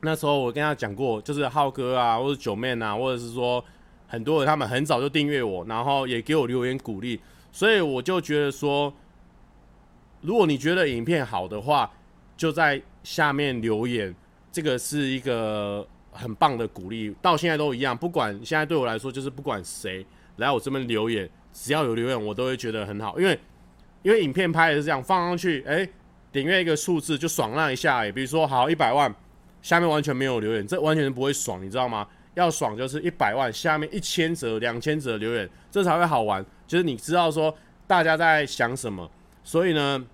[0.00, 3.62] 那时候我跟他讲过，就是浩哥啊，或者九妹啊，或者是说
[4.08, 7.20] 很多人他们很早就订阅我，然后也给我留言鼓励，
[7.52, 8.92] 所以我就觉得说，
[10.22, 11.90] 如果你觉得影片好的话，
[12.36, 14.14] 就在下面留言，
[14.50, 15.86] 这个是一个。
[16.18, 17.94] 很棒的鼓励，到现在都一样。
[17.94, 20.02] 不管现在对我来说，就是不管谁
[20.36, 23.20] 来我这边留言，只要有留言，我都会觉得很好。
[23.20, 23.38] 因为
[24.02, 25.86] 因为影片拍的是这样，放上去，哎，
[26.36, 29.12] 点阅一个数字就爽那一下，也，比如说好一百万，
[29.62, 32.06] 下面完全没有留言，这完全不会爽，你知道吗？
[32.34, 36.44] 要爽就是一百万下面一千则、两千则留言，这才会好玩。
[36.66, 37.52] 就是你知道说
[37.86, 39.10] 大家在想什么，
[39.42, 40.04] 所以呢，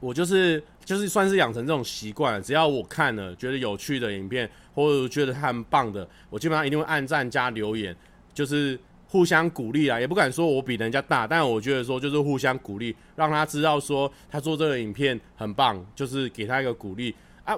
[0.00, 2.42] 我就是就是算是养成这种习惯。
[2.42, 4.50] 只要我看了觉得有趣的影片。
[4.76, 7.96] 或者觉得他很棒的，我基本上一定会按赞加留言，
[8.34, 17.14] 就是互相鼓励啊，也不敢说我比人家大，但我觉得说就是互相鼓励，让他知道说他做这个影片很棒，就是给他一个鼓励
[17.44, 17.56] 啊。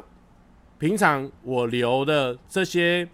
[0.78, 3.08] 平常我留的这些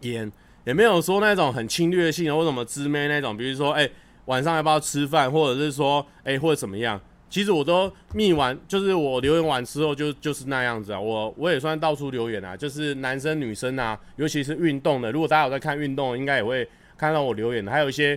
[0.00, 0.30] 言
[0.64, 3.88] 也没有说那种很侵略性的或什么直妹那种，比如说哎、
[4.24, 7.00] 晚上要不要吃饭，或者是说哎、或者怎么样。
[7.28, 11.00] 其实我都密完，就是我留言完之后就就是那样子啊。
[11.00, 15.10] 我我也算到处留言啊，就是男生女生啊，尤其是运动的。
[15.10, 16.68] 如果大家有在看运动，应该也会
[17.02, 17.72] 看到我留言的。
[17.72, 18.16] 还有一些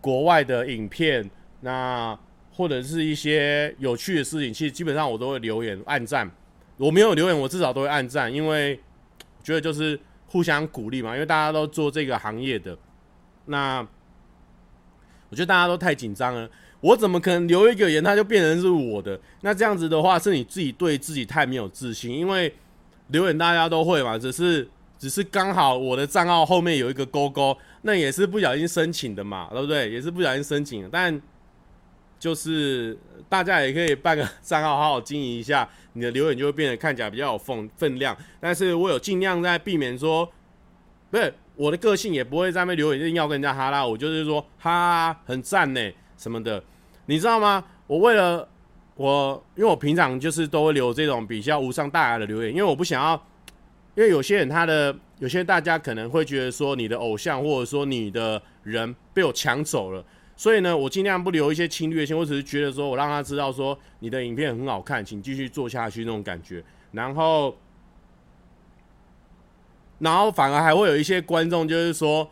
[0.00, 2.18] 国外的影片，那
[2.50, 6.30] 或者是一些有趣的事情，其实基本上我都会留言按赞。
[6.78, 8.80] 我没有留言，我至少都会按赞，因为
[9.42, 11.12] 觉得就是互相鼓励嘛。
[11.12, 12.74] 因为大家都做这个行业的，
[13.44, 13.86] 那
[15.28, 16.48] 我觉得大家都太紧张了。
[16.80, 19.20] 我怎么可能留一个言，他就变成是我的？
[19.42, 22.10] 那这样子的话，是你自己对自己太没有自信。
[22.10, 22.54] 因为
[23.08, 24.66] 留言大家都会嘛，只是
[25.04, 29.90] 只是刚好我的账号后面有一个勾勾，那也是不小心申请的嘛，对不对？
[29.90, 30.88] 也是不小心申请的。
[30.90, 31.20] 但
[32.18, 32.96] 就是
[33.28, 38.16] 大家也可以办个账号，好好经营一下，你的留言就会变得看起来比较有分分量。
[38.40, 40.26] 但是我有尽量在避免说，
[41.10, 46.64] 不是我的个性也不会在那边留言一定要跟人家哈拉，我就是说哈很赞呢什么的。
[47.04, 47.62] 你知道吗？
[47.86, 48.48] 我为了
[48.94, 53.22] 我，因为我平常就是都会留这种比较无伤大雅的留言，因为我不想要，
[53.94, 60.04] 因为有些人他的有些大家可能会觉得说你的偶像或者说你的人被我抢走了，
[60.36, 67.56] 所以呢，我尽量不留一些侵略性，我只是觉得说我让他知道说你的影片很好看，请继续做下去那种感觉，然后，
[69.98, 72.30] 然后反而还会有一些观众就是说，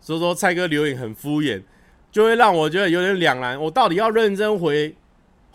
[0.00, 1.62] 所以说蔡哥留言很敷衍。
[2.10, 3.60] 就会让我觉得有点两难。
[3.60, 4.96] 我到底要认真回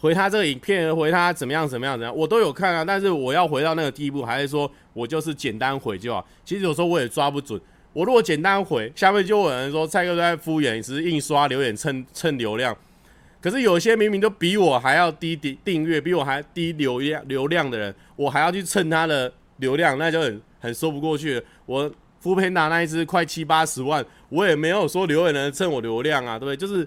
[0.03, 2.83] 回他这个影片，回他怎么样怎么样怎样，我都有看啊。
[2.83, 6.27] 但是我要回到那个地步，还是说我就是简单回就好？
[6.43, 7.57] 其实有时候我也抓不准。
[7.93, 12.75] 我如果简单回，下面就有人说蔡哥在敷衍，只是印刷留言蹭蹭流量。
[13.39, 21.41] 可是有些明明都比我还要低订订阅，比我还低流量流量的人，我还要去蹭他的流量，那就很很说不过去。
[21.65, 21.89] 我
[22.21, 26.57] foodpanda 那一支快七八十万，我也没有说留言人蹭我流量啊，对不对？
[26.57, 26.85] 就是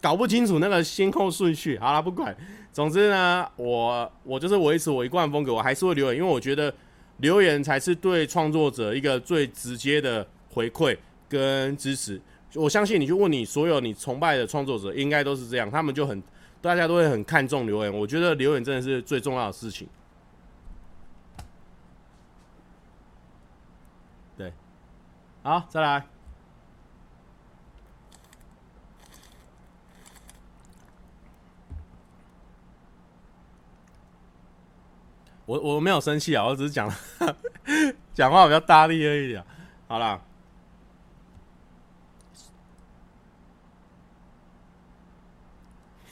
[0.00, 1.78] 搞不清楚那个先后顺序。
[1.78, 2.36] 好了，不管，
[2.72, 6.72] 总之呢，我我就是维持我一贯风格，我还是会留言，因为我觉得。
[7.20, 10.96] 留言才是对创作者一个最直接的回馈
[11.28, 12.18] 跟支持。
[12.54, 16.22] 我相信你去问你所有你崇拜的创作者，应该都是这样，他们就很
[16.62, 17.94] 大家都会很看重留言。
[17.94, 19.86] 我觉得留言真的是最重要的事情。
[24.38, 24.50] 对，
[25.42, 26.09] 好，再来。
[35.50, 36.88] 我我没有生气啊，我只是讲
[38.14, 39.44] 讲话比较大力而已啊。
[39.88, 40.22] 好啦，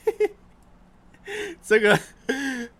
[1.62, 1.96] 这个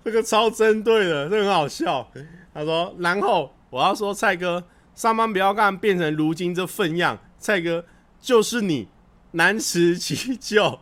[0.02, 2.10] 这个超针对的，这个很好笑。
[2.52, 4.64] 他说，然后我要说，蔡哥
[4.96, 7.86] 上班不要干，变成如今这份样，蔡哥
[8.20, 8.88] 就是你
[9.30, 10.80] 难辞其咎，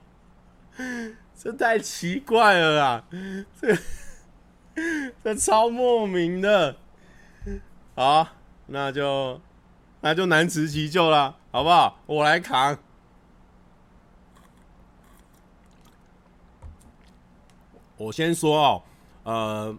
[1.38, 3.04] 这太奇怪了啦，
[3.60, 3.76] 这。
[5.24, 6.76] 这超莫名的，
[7.94, 8.28] 好，
[8.66, 9.40] 那就
[10.02, 11.98] 那就难辞其咎了，好不好？
[12.04, 12.78] 我来扛。
[17.96, 18.82] 我先说哦，
[19.22, 19.78] 呃，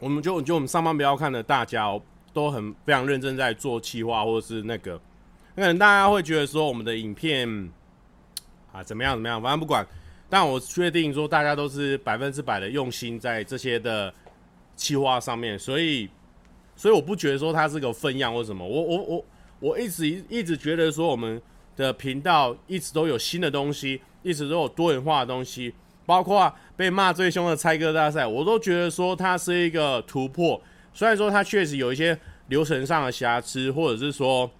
[0.00, 2.02] 我们就就我们上班不要看的大家哦，
[2.34, 4.98] 都很非常认真在做企划或者是那个，
[5.56, 7.72] 可能大家会觉得说我们的影片
[8.70, 9.86] 啊怎么样怎么样，反正不管。
[10.30, 14.14] 但我确定说，大家都是百分之百的用心在这些的
[14.76, 16.08] 企划上面，所以，
[16.76, 18.64] 所以我不觉得说它是个分样或什么。
[18.64, 19.24] 我我我
[19.58, 21.42] 我一直一直觉得说，我们
[21.76, 25.74] 的频道一直都有新的东西，一直都有多元化的东西，
[26.06, 30.62] 包括被骂最凶的猜歌大赛，我都觉得说它是一个突破。
[30.94, 32.16] 虽然说它确实有一些
[32.46, 34.50] 流程上的瑕疵，或者是说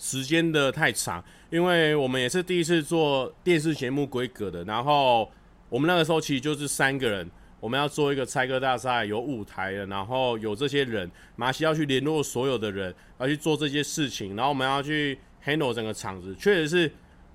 [0.00, 1.22] 时间的太长。
[1.50, 5.28] 因为我们也是第一次做电视节目规格的，然后
[5.68, 16.92] 我们那个时候其实就是三个人，我们要做一个猜歌大赛，有舞台的，然后有这些人，马西要去联络所有的人，要去做这些事情，然后我们要去 handle 整个场子，确实是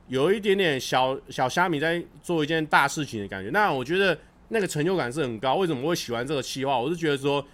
[0.07, 3.49] 有一点点小小虾米在做一件大事情的感觉。
[3.49, 5.55] 那我觉得那个成就感是很高。
[5.55, 6.79] 为什么会喜欢这个企划？
[6.79, 7.45] 我是觉得说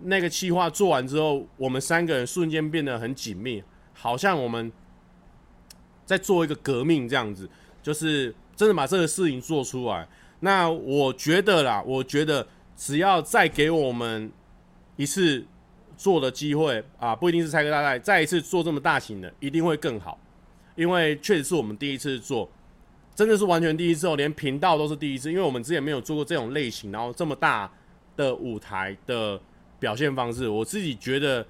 [0.00, 3.62] 那个企划做完之后，我们三个人瞬间变得很紧密，
[3.98, 4.72] 好像我们。
[6.08, 7.46] 在做一个革命，这样子
[7.82, 10.08] 就是真的把这个事情做出来。
[10.40, 14.32] 那我觉得啦，我觉得只要再给我们
[14.96, 15.44] 一次
[15.98, 20.18] 做的机会啊，不一定是猜歌大赛，再一次做这么大型的，一定会更好。
[20.76, 22.50] 因为确实是我们第一次做，
[23.14, 27.70] 真的是完全第一次哦，连频道都是第一次，因为我们之前没有做过这种类型，然后这么大
[28.16, 29.38] 的舞台的
[29.78, 31.46] 表现方式，我自己觉得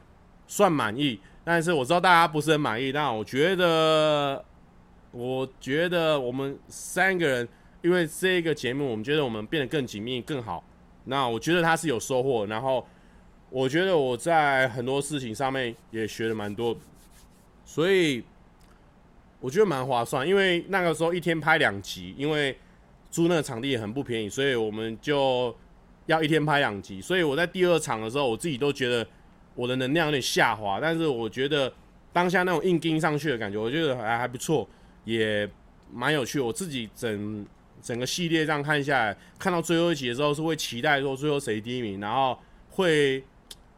[0.48, 1.20] 算满意。
[1.48, 4.44] 但是我知道大家不是很满意，但我觉得，
[5.12, 7.48] 我觉得我们三个人
[7.80, 10.62] 因为这个节目，我们觉得我们变得更紧密、更好。
[11.04, 12.86] 那我觉得他是有收获，然后
[13.48, 16.76] 我觉得我在很多事情上面也学了蛮多，
[17.64, 18.22] 所以
[19.40, 20.28] 我觉得蛮划算。
[20.28, 22.54] 因为那个时候一天拍两集，因为
[23.10, 25.56] 租那个场地也很不便宜，所以我们就
[26.04, 27.00] 要一天拍两集。
[27.00, 29.08] 所以我在第二场的时候，我自己都觉得。
[29.58, 31.72] 我的能量有点下滑，但是我觉得
[32.12, 34.68] 当下那种硬盯上去的感觉，我觉得还还不错，
[35.02, 35.50] 也
[35.92, 36.38] 蛮有趣。
[36.38, 37.44] 我自己整
[37.82, 42.38] 整个系列这样看下来，看到最后一集的时候是会期待说最后谁第一名，然后
[42.70, 43.24] 会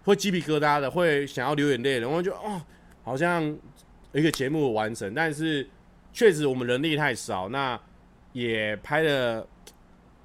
[0.04, 2.00] 会鸡皮疙瘩的，会想要流眼泪的。
[2.00, 2.60] 然后就哦，
[3.02, 3.42] 好像
[4.12, 5.66] 一个节目完成，但是
[6.12, 7.80] 确实我们人力太少，那
[8.34, 9.48] 也拍的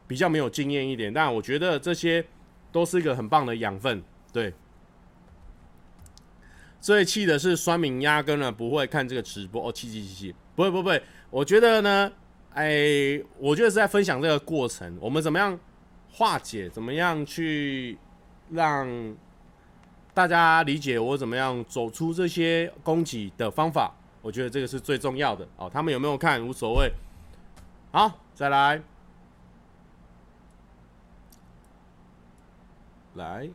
[0.05, 1.13] 比较没有经验一点。
[1.13, 2.21] 但我觉得这些
[2.73, 4.03] 都是一个很棒的养分，
[4.33, 4.53] 对。
[6.85, 12.11] 最气的是酸敏压根呢不会看这个直播哦，气气气气，不会不会，我觉得呢，
[12.53, 15.59] 哎，我觉得是在分享这个过程，我们怎么样
[16.11, 17.97] 化解，怎么样去
[18.51, 18.87] 让
[20.13, 25.67] 大家理解我怎么样走出这些攻击的方法，我觉得这个是最重要的哦。
[25.67, 26.91] 他们有没有看无所谓，
[27.91, 28.79] 好，再来，
[33.15, 33.49] 来。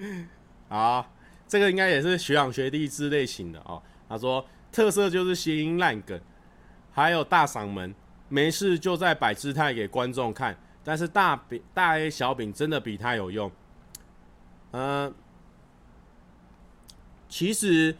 [0.68, 1.12] 好，
[1.46, 3.82] 这个应该也是学长学弟之类型的哦。
[4.08, 6.20] 他说特色就是谐音烂梗，
[6.92, 7.94] 还有大嗓门，
[8.28, 10.56] 没事就在摆姿态给观众看。
[10.84, 13.50] 但是大饼大 A 小饼真的比他有用。
[14.72, 15.12] 嗯、
[17.28, 17.96] 其实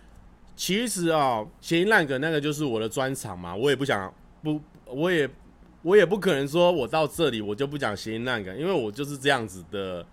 [0.55, 5.29] 其实哦，谐音烂梗那个就是我的专场嘛，我也不想不，我也
[5.83, 10.07] 我也不可能说我到这里我就不讲谐音烂梗，因为我就是这样子的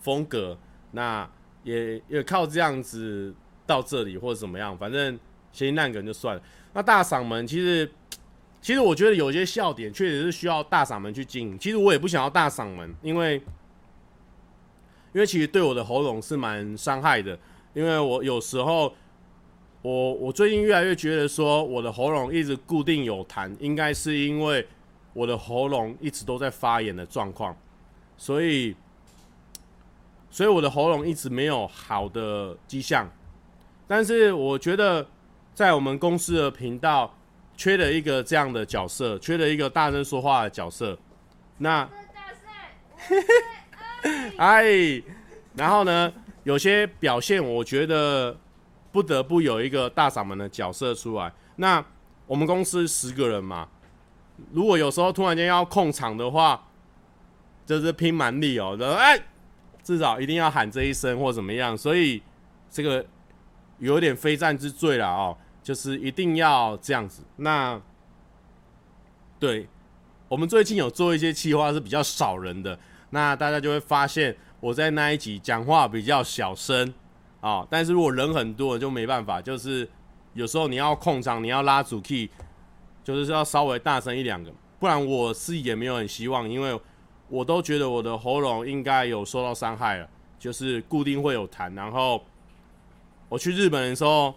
[0.00, 0.58] 风格。
[0.92, 1.28] 那
[1.64, 3.34] 也也靠这样子
[3.66, 5.18] 到这里或者怎么样，反正
[5.52, 6.42] 谐音烂梗就算了。
[6.72, 7.90] 那大嗓门其实。
[8.62, 11.58] 其实我觉得有些笑点确实是需要大嗓门去经营。
[11.58, 13.36] 其实我也不想要大嗓门，因为
[15.14, 17.38] 因为其实对我的喉咙是蛮伤害的。
[17.72, 18.94] 因为我有时候
[19.80, 24.68] 我我最近越来越觉得说我的喉咙一直固定有痰，应该是因为
[25.14, 27.56] 我的喉咙一直都在发炎的状况，
[28.18, 28.76] 所以
[30.30, 33.10] 所以我的喉咙一直没有好的迹象。
[33.86, 35.06] 但是我觉得
[35.54, 37.14] 在我们公司的频道。
[37.56, 40.98] 缺了一个这样的角色，缺了一个大声说话的角色。
[41.58, 41.86] 那，
[44.38, 44.64] 哎，
[45.54, 46.10] 然后呢，
[46.44, 48.34] 有些表现我觉得
[48.90, 51.30] 不得不有一个大嗓门的角色出来。
[51.56, 51.84] 那
[52.26, 53.68] 我们公司十个人嘛，
[54.52, 56.66] 如果有时候突然间要控场的话，
[57.66, 58.74] 就是拼蛮力哦。
[58.80, 59.22] 然后哎，
[59.90, 62.22] 至少一定要喊这一声或怎么样，所以
[62.70, 63.04] 这个
[63.78, 65.36] 有点非战之罪了哦。
[65.62, 67.24] 就是一定要这样子。
[67.36, 67.80] 那
[69.40, 69.68] 对，
[70.28, 72.78] 我们最近有做一些企划是比较少人的，
[73.10, 76.94] 那大家就会发现我在那一集讲话比较小声
[77.40, 77.66] 啊。
[77.68, 79.88] 但是如果人很多就没办法，就是
[80.34, 82.30] 有时候你要控场，你要拉主 key，
[83.02, 86.80] 就是要稍微大声一两个，不然我是也没有很希望，因为
[87.30, 90.06] 我都觉得我的喉咙应该有受到伤害了，
[90.38, 91.74] 就是固定会有痰。
[91.74, 92.22] 然后
[93.30, 94.34] 我去日本的时候。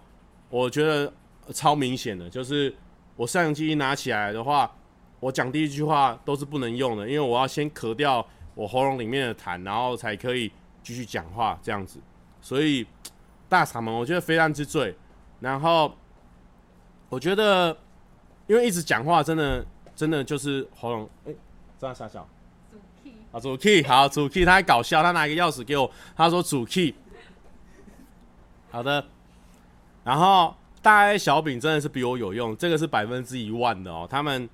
[0.50, 1.12] 我觉得
[1.52, 2.72] 超明显的，就是
[3.16, 4.72] 我相机一拿起来的话，
[5.20, 8.24] 我讲第一句话都是不能用的，因为我要先咳掉
[8.54, 10.52] 我喉咙里面的痰，然后才可以
[10.84, 12.00] 继续讲话这样子。
[12.40, 12.86] 所以
[13.50, 14.96] 大嗓门我觉得非常之醉。
[15.40, 15.92] 然后
[17.10, 17.76] 我觉得，
[18.46, 19.66] 因为一直讲话真的
[19.96, 21.34] 真的就是喉咙哎，
[21.80, 22.30] 这样小小
[23.34, 26.94] 啊，主 key 好，主 key 他还搞笑，他拿一个钥匙给我，他说主 key
[28.72, 29.04] 好的。
[30.04, 34.08] 然后大 A 小饼真的是比我有用，这个是百分之一万的哦。
[34.10, 34.48] 他们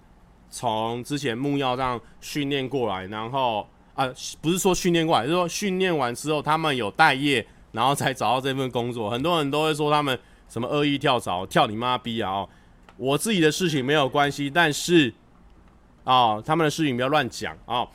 [0.49, 4.07] 从之前木曜这样训练过来，然后啊，
[4.39, 9.09] 不是说训练过来，就是说训练完之后他们有待业，然后才找到这份工作。
[9.09, 10.17] 很多人都会说他们
[10.47, 12.47] 什么恶意跳槽，跳你妈逼啊！
[12.95, 15.13] 我自己的事情没有关系，但是
[16.03, 17.87] 啊，他们的事情不要乱讲啊。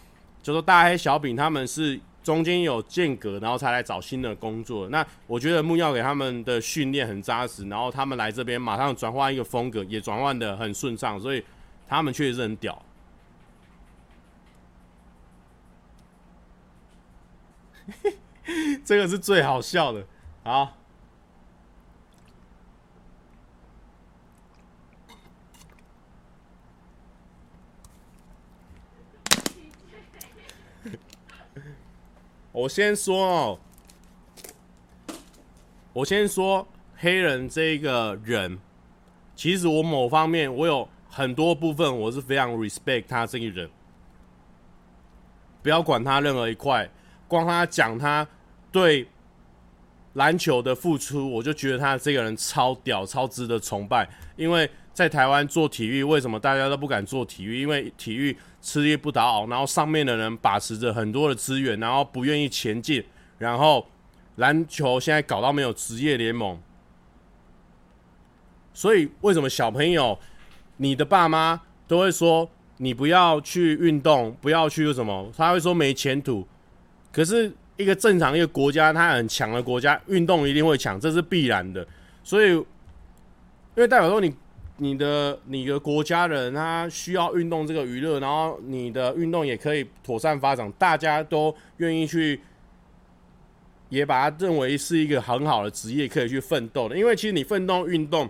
[0.44, 2.00] 就说大黑小饼他们是。
[2.24, 4.88] 中间有间隔，然后才来找新的工作。
[4.88, 11.44] 那我觉得木曜给他们的训练很扎实，然后他们来这边马上转换一个风格，也转换得很顺畅，所以
[11.86, 12.82] 他们确实是很屌。
[18.86, 20.06] 这个是最好笑的，
[20.44, 20.78] 好。
[32.54, 33.58] 我先说哦，
[35.92, 36.64] 我先说
[36.96, 38.56] 黑人这个人，
[39.34, 43.68] 其实我某方面我有很多部分我是非常 respect 他这个人。
[45.64, 46.88] 不要管他任何一块，
[47.26, 48.24] 光他讲他
[48.70, 49.08] 对
[50.12, 54.08] 篮球的付出，我就觉得他这个人超屌、超值得崇拜。
[54.36, 57.60] 因为在台湾做体育，为什么大家都不敢做体育？
[57.60, 58.34] 因为体育。
[58.66, 63.04] 吃力不讨好，然后上面的人把持着很多的资源，然后不愿意前进，
[63.36, 63.86] 然后
[64.36, 66.58] 篮球现在搞到没有职业联盟，
[68.72, 70.18] 所以为什么小朋友，
[70.78, 75.30] 你的爸妈都会说你不要去运动，不要去什么？
[75.36, 76.48] 他会说没前途。
[77.12, 81.86] 可是一个正常一个国家，他很强的国家，运动一定会强，这是必然的。
[82.22, 82.64] 所以，因
[83.74, 84.34] 为代表说你。
[84.78, 92.40] 你的你的国家人他需要运动这个娱乐，然后你的运动也可以妥善发展，大家都愿意去，
[93.88, 96.98] 也把它认为是一个很好的职业，可以去奋斗的。
[96.98, 98.28] 因为其实你奋斗运动，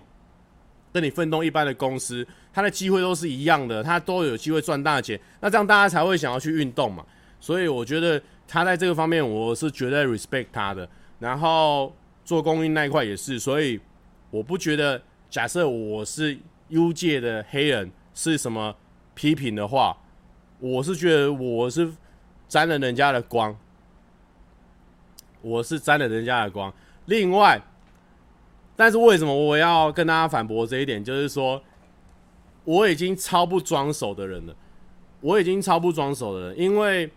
[0.93, 5.19] 跟你奋斗一般的公司，它的机会都是一样的，它都有机会赚大钱。
[5.41, 7.03] 那这样大家才会想要去运动嘛。
[7.39, 10.87] 所以我觉得他在这个方面，我是绝对 respect 他的。
[11.17, 11.91] 然后
[12.23, 13.79] 做供应那一块也是，所以
[14.29, 15.01] 我不觉得。
[15.35, 18.73] 假设我是 U 界的黑人，是什么
[19.13, 19.97] 批评的话，
[20.59, 21.91] 我是觉得我是
[22.47, 23.53] 沾了人家的光，
[25.41, 26.73] 我是沾了人家的光。
[27.07, 27.61] 另外，
[28.77, 31.03] 但是为什么我要跟大家反驳这一点？
[31.03, 31.61] 就是说，
[32.63, 34.55] 我已经超不装手的人了，
[35.19, 37.11] 我已经超不装手的人，因为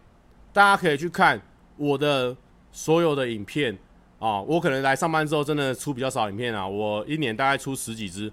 [0.52, 1.40] 大家可以去看
[1.76, 2.36] 我的
[2.72, 3.78] 所有的影片
[4.18, 8.32] 啊，我可能来上班之后真的出比较少影片啊，我一年大概出十几支，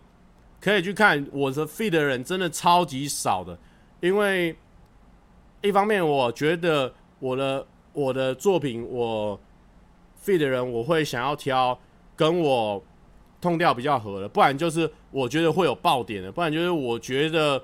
[0.59, 3.57] 可以去看我的 feed 的人真的超级少的，
[4.01, 4.55] 因为
[5.61, 9.39] 一方面我觉得我的我的作品我。
[10.25, 11.77] feed 的人，我会想要挑
[12.15, 12.83] 跟我
[13.39, 17.63] 痛调比较合的，不然就是我觉得会有爆点的，不然就是我觉得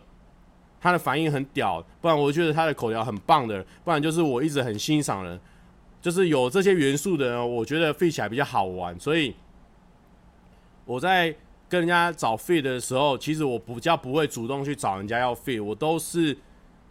[0.79, 5.39] 他的反应很屌，不然我觉得他的口条很棒的，不然就是我一直很欣赏的，
[6.01, 8.99] 就是有这些元素的人，我觉得 feed 起来比较好玩。
[8.99, 9.35] 所以
[10.85, 11.33] 我在
[11.69, 16.35] 跟人家找 feed 的时候，其实我比较不会主动去找人家要 feed，我都是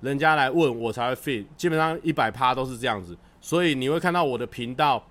[0.00, 3.16] 人家来问我才会 feed，基本上一百趴都是这样子。
[3.40, 5.04] 所以你会看到我的频道。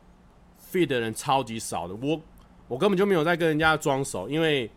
[0.71, 2.21] feed 的人超级少的，我
[2.67, 4.69] 我根本就没有在跟人家装熟，因为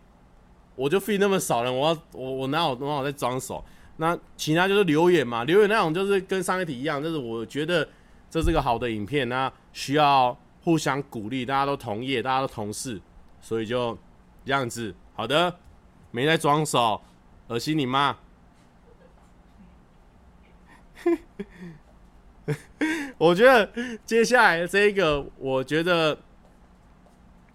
[0.75, 3.63] 我就 feed 那么少人，我要我我哪有哪有在装熟？
[3.97, 7.87] 那其他就是留言嘛，留言那种就是跟上一题一样，就是我觉得
[8.33, 12.99] 这是个好的影片，那需要互相鼓励，大家都同业，大家都同事，
[13.39, 13.95] 所以就
[14.43, 14.95] 这样子。
[15.13, 15.55] 好的，
[16.09, 16.99] 没在装手，
[17.49, 18.17] 恶心你妈！
[23.19, 23.71] 我觉得
[24.03, 26.17] 接下来这一个，我觉得，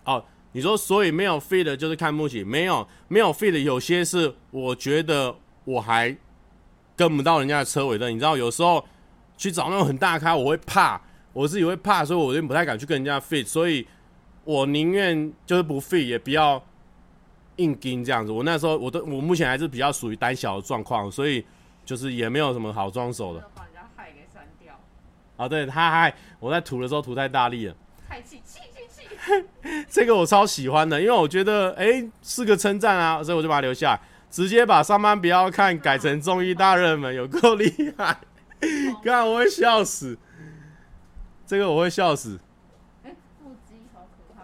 [0.05, 6.17] 哦，你说所以没有 f e e 的就是看不起，没有没有 f e e 的有些是我觉得我还
[6.95, 8.87] 跟不到人家的车尾灯，你知道有时候
[9.39, 11.01] 去找那种很大咖，我会怕，
[11.33, 13.87] 我自己会怕，所以我就不太敢去跟人家 fit，所以
[14.45, 16.63] 我宁愿就是不 fit，也不要
[17.57, 18.33] 硬盯这样子。
[18.33, 21.45] 我那时候我都我目前还是比较属于胆小的状况，所以
[21.85, 23.41] 就是也没有什么好装手的。
[23.55, 24.75] 把人家害给删掉
[25.37, 27.75] 啊、哦，对他还我在涂的时候涂太大力了，
[28.09, 29.85] 太气气气气！
[29.89, 38.17] 这个我超喜欢的，因为我觉得哎是个称赞啊，所以我就把它留下来，直接把上班不要看改成综艺大热门，有够厉害！
[39.05, 40.19] 看我会笑死，
[41.47, 42.39] 这个我会笑死。
[43.05, 44.35] 哎，腹肌好可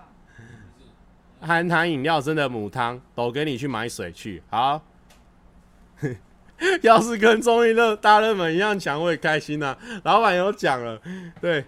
[1.41, 1.47] 怕！
[1.47, 4.43] 含糖饮料真的母汤，都给你去买水去。
[4.51, 4.83] 好。
[6.83, 9.79] 要是跟综艺热大热门一样强，我也开心呐、啊。
[10.05, 11.01] 老板有讲了，
[11.41, 11.65] 对。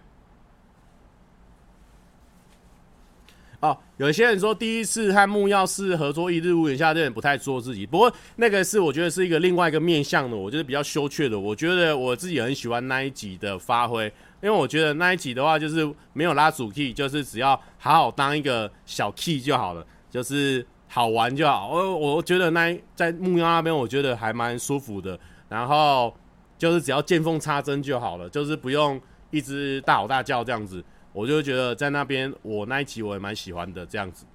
[3.61, 7.86] 哦，有些人说第一次和木曜是合作一日屋檐下，这人不太做自己。
[7.86, 11.38] 不过那个是我觉得是一个另外一个面向的，我觉得比较羞怯的。
[11.38, 14.04] 我觉得我自己很喜欢那一集的发挥，
[14.42, 20.66] 因为我觉得那一集的话就是没有拉主 key，就是只要好好当一个小 key 就好了，就是。
[20.88, 25.18] 好玩就好，我我觉得那在木曜那边，我觉得还蛮舒服的。
[25.48, 26.14] 然后
[26.57, 28.98] 就是只要见缝插针就好了，就是不用
[29.32, 30.82] 一直大吼大叫这样子。
[31.17, 34.27] 我就觉得在那边我那一集我也蛮喜欢的这样子。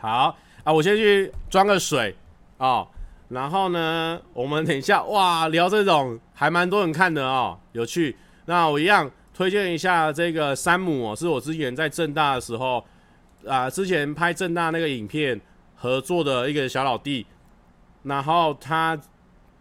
[0.00, 0.34] 好
[0.64, 2.16] 啊，我先去装个水
[2.56, 2.88] 哦。
[3.28, 8.16] 然后呢，我们等一下哇聊这种还蛮多人看的哦，有趣。
[8.46, 12.82] 那我一样推荐一下这个山姆哦，是我之前在正大的时候。
[13.46, 15.38] 啊，之前拍正大那个影片
[15.74, 17.26] 合作的一个小老弟，
[18.02, 18.98] 然后他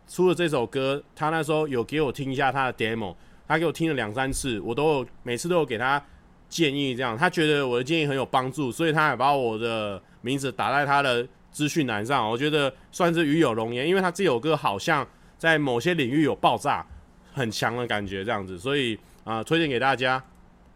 [0.07, 3.13] 出了这首歌，他那时候有给我听一下他的 demo，
[3.47, 6.03] 他给我听了两三次，我都每次都有给他
[6.49, 16.85] 建议，这样他觉得我的建议很有帮助，所以他还把我的名字打在他的资讯栏上，我觉得算是与有荣焉，因为他这首歌好像在某些领域有爆炸
[17.33, 20.21] 很强的感觉，这样子，所以啊、推荐给大家，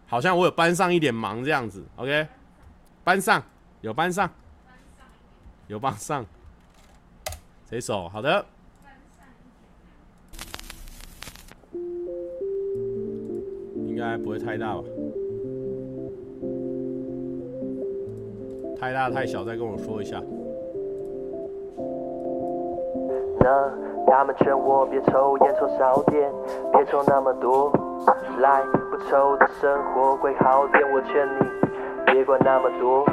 [0.06, 2.28] 好像我有帮上一点忙这样子，OK。
[3.04, 3.42] 班上
[3.80, 4.30] 有班上，
[5.68, 6.26] 有班上，
[7.70, 8.46] 这首好的，
[13.98, 14.84] 该不会太大吧？
[18.80, 20.22] 太大太小，再跟我说一下。
[23.40, 23.72] 那
[24.06, 26.32] 他们劝我别抽烟，抽少点，
[26.72, 27.72] 别抽那么多，
[28.40, 30.84] 来不抽的生活会好点。
[30.94, 32.12] 我劝你。
[32.12, 33.06] 别管那么多。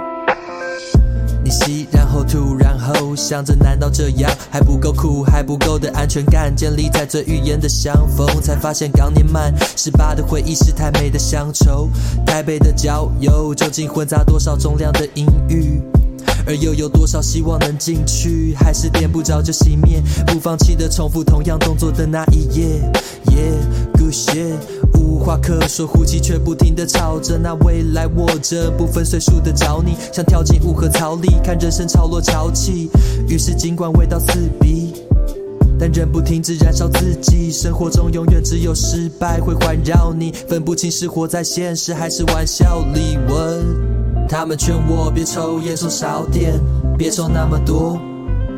[1.91, 6.55] 然后吐，然后想着，难道这样还不够酷，还不够的安全感？
[6.55, 11.89] 建立在最语言的相逢，才发现刚年满十八的回忆是太美的乡愁。
[12.27, 15.81] 台北的郊游，究竟混杂多少重量的阴郁？
[16.47, 18.55] 而又有多少希望能进去？
[18.55, 20.03] 还是点不着就熄灭？
[20.27, 22.81] 不放弃的重复同样动作的那一页。
[23.27, 24.57] Yeah，good shit。
[24.95, 27.39] 无话可说，呼气却不停地吵着。
[27.39, 32.91] 那未来握着不分岁数的找你，想跳进雾和草里，看人生潮落潮起。
[33.27, 34.93] 于是尽管味道刺鼻，
[35.79, 37.51] 但仍不停止燃烧自己。
[37.51, 43.17] 生活中永远只有失败会环绕你，分不清是活在现实还是玩笑里。
[43.29, 43.94] 问。
[44.29, 46.59] 他们劝我别抽烟，抽少点，
[46.97, 47.99] 别抽那么多，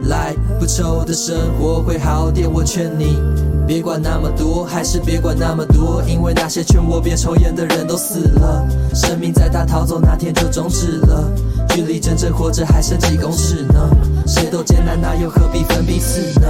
[0.04, 2.50] 来不抽的生活会好点。
[2.50, 3.18] 我劝你
[3.66, 11.30] 别管那么多，还是别管那么多，因为那些劝我别抽烟的人都死了，生命在他逃走那天就终止了。
[11.76, 13.90] 距离真正活着还剩几公尺呢？
[14.26, 16.46] 谁都艰难，那又何必分彼此呢？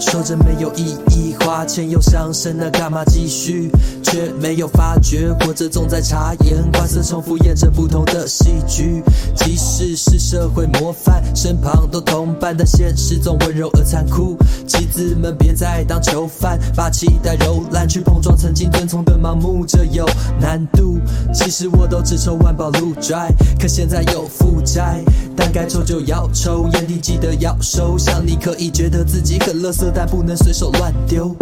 [0.00, 3.70] 说着没有意义，花钱又伤身，那干嘛继续？
[4.02, 9.02] 却没有发觉，活着总在察言观色，重复演着不同的戏剧。
[9.36, 14.34] 即使是社会模范，身旁都同伴，但现实总温柔而残酷。
[14.66, 20.08] 棋子们别再当囚犯，把期待揉烂，去碰撞曾经遵从的盲目，这有
[20.40, 20.98] 难度。
[21.34, 23.28] 其实我都只抽万宝路 dry，
[23.60, 25.02] 可现在有负债，
[25.36, 27.98] 但该抽就要抽，烟蒂记得要收。
[27.98, 31.34] 像你可以觉得自己很垃圾，但不能随手乱丢。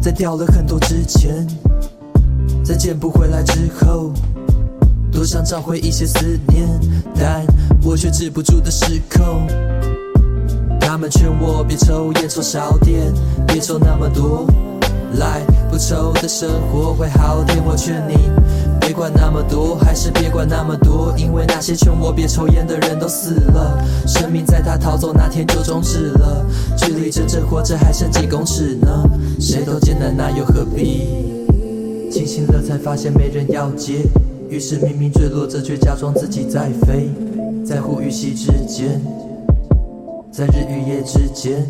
[0.00, 1.46] 在掉了很多之前，
[2.64, 4.12] 在捡不回来之后，
[5.10, 6.68] 多想找回一些思念，
[7.14, 7.44] 但
[7.82, 9.46] 我却止不住的失控。
[10.80, 13.12] 他们劝我别抽烟，抽少点，
[13.46, 14.46] 别抽那么多，
[15.18, 17.58] 来不抽的生活会好点。
[17.64, 18.14] 我劝你。
[18.98, 23.78] 管那么多，还是别管那么多，因为那些劝我别抽烟的人都死了，
[24.08, 26.44] 生命在他逃走那天就终止了，
[26.76, 29.04] 距离真正活着还剩几公尺呢？
[29.38, 32.10] 谁都艰难，那又何必？
[32.10, 34.02] 清醒了才发现没人要接，
[34.50, 37.08] 于是明明坠落着，却假装自己在飞，
[37.64, 39.00] 在呼与吸之间，
[40.32, 41.64] 在日与夜之间，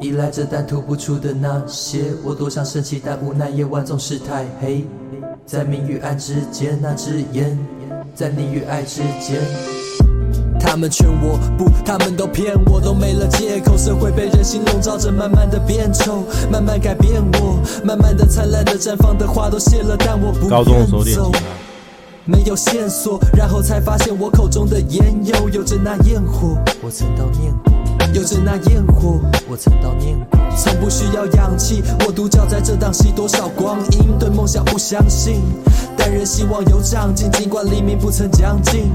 [0.00, 4.82] 依赖着但吐不出的那些，我多想生气，但无奈夜晚总是太黑。
[5.46, 7.56] 在明与暗之间，那只烟，
[8.16, 9.40] 在你与爱之间。
[10.58, 13.78] 他们劝我不，他们都骗我，都没了借口。
[13.78, 21.30] 社会被人心笼罩着，慢慢的变丑，慢慢改变我，慢慢的灿烂的绽放的花都谢了，但我不愿走。
[22.24, 27.72] 没有线索，然后才发现我口中的烟有有着那焰火，我曾悼念过。
[28.14, 30.40] 有着那焰火，我曾悼念过。
[30.56, 35.42] 从不需要氧气，我独角在这档戏，多少光阴，对梦想不相信，
[35.96, 38.90] 但仍希望有长进，尽管黎明不曾将近，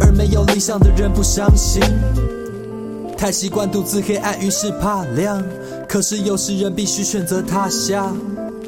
[0.00, 1.82] 而没有理想的人不伤心。
[3.18, 5.42] 太习惯独自黑暗，于是怕亮。
[5.88, 8.16] 可是有时人必须选择他乡，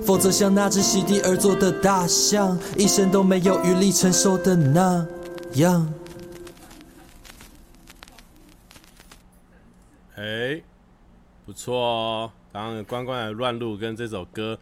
[0.04, 5.04] 否则像那只席地而坐的大象，一生都没有余力承受的那
[5.54, 5.88] 样。
[10.16, 10.62] 哎，
[11.44, 12.32] 不错哦！
[12.50, 14.58] 刚刚关关的乱入跟这首歌，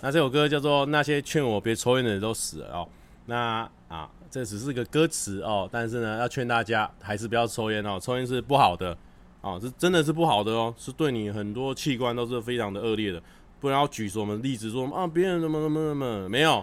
[0.00, 2.86] 那这首歌叫做《那些劝我别抽烟的人都死了》哦。
[3.24, 8.94] 那啊，这只是个歌词哦，但是呢，要劝大家还是不要抽烟哦，抽烟是不好的
[9.40, 13.22] 哦，是真的是不好的哦，是对你很多器官都是非常的恶劣的。
[13.60, 16.62] 不然要举什么例子说啊，别人怎么怎么怎么没有，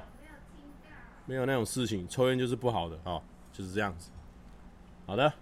[1.25, 3.19] 没有那种事情，抽烟就是不好的哦，
[3.51, 4.11] 就是这样子。
[5.07, 5.33] 好的。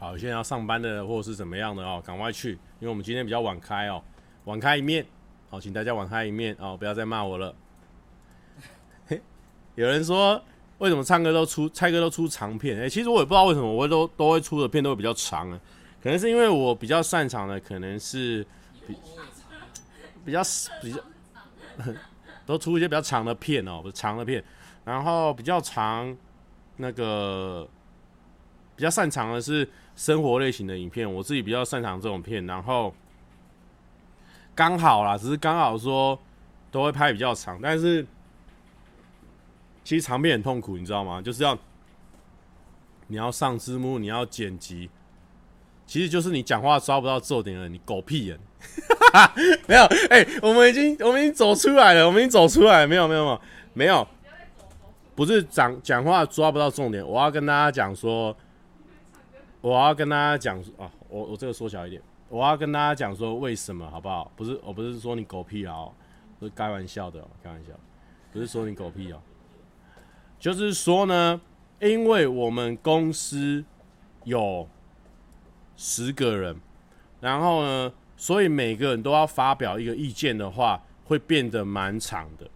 [0.00, 4.02] 好，现在要上班的或者是怎么样的哦，赶快去，因为我们今天比较晚开哦，
[4.44, 5.04] 晚开一面，
[5.50, 7.54] 好，请大家晚开一面哦，不要再骂我了。
[9.06, 9.20] 嘿，
[9.76, 10.42] 有人说
[10.78, 12.80] 为什么唱歌都出，蔡哥都出长片？
[12.80, 15.60] 哎、其实我也不知道为什么，我都都会出的片都会比较长啊，
[16.02, 18.42] 可能是因为我比较擅长的可能是
[18.86, 18.96] 比
[20.24, 20.40] 比较
[20.80, 21.00] 比较
[22.46, 24.42] 都出一些比较长的片哦，不是长的片，
[24.82, 26.16] 然后比较长
[26.78, 27.68] 那个
[28.74, 29.68] 比较擅长的是。
[30.00, 32.94] 生活类型的影片，我自己比较擅长这种片，然后
[34.54, 36.18] 刚好啦，只是刚好说
[36.70, 38.06] 都会拍比较长，但是
[39.84, 41.20] 其实长片很痛苦，你知道吗？
[41.20, 41.54] 就是要
[43.08, 44.88] 你要上字幕，你要剪辑，
[45.86, 48.40] 其实就是你讲话抓不到重点了，你狗屁人，
[49.68, 53.40] 没有，哎、我们已经我们已经走出来了，我们已经走出来了，没有没有没有
[53.74, 54.08] 没有，
[55.14, 58.34] 不是讲讲话抓不到重点，我要跟大家讲说。
[59.60, 62.00] 我要跟大家讲啊，我我这个缩小一点，
[62.30, 64.32] 我要跟大家讲说为什么好不好？
[64.34, 65.86] 不是，我不是说你狗屁啊，
[66.38, 67.72] 不是开玩笑的，开玩笑，
[68.32, 69.20] 不是说你狗屁哦，
[70.38, 71.38] 就是说呢，
[71.78, 73.62] 因为我们公司
[74.24, 74.66] 有
[75.76, 76.56] 十个人，
[77.20, 82.48] 然后呢，所以每个人都要发表一个意见的话，会变得蛮长的。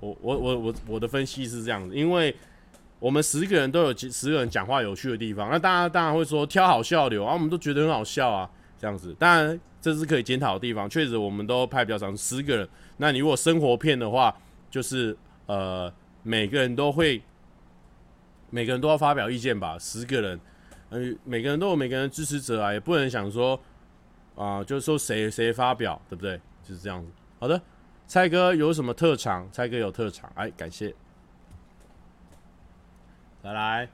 [0.00, 2.34] 我我我我我的分析是这样子，因为。
[3.04, 9.14] 我们十个人都有几十个人讲话有趣的地方，那大家当然会说挑好笑的啊，我们都觉得很好笑啊，这样子。
[9.18, 12.66] 当然这是可以检讨的地方，确实我们都拍比较长，十个人。
[12.96, 14.34] 那你如果生活片的话，
[14.70, 15.92] 就是呃
[16.22, 17.20] 每个人都会，
[18.48, 20.40] 每个人都要发表意见吧，十个人，
[20.88, 23.60] 嗯、每个人都有每个人支持者啊，也不能想说
[24.34, 26.40] 啊、就是说谁谁发表，对不对？
[26.66, 27.10] 就是这样子。
[27.38, 27.60] 好的，
[28.06, 29.46] 蔡哥有什么特长？
[29.52, 30.94] 蔡哥有特长，哎，感谢。
[33.44, 33.86] 再来，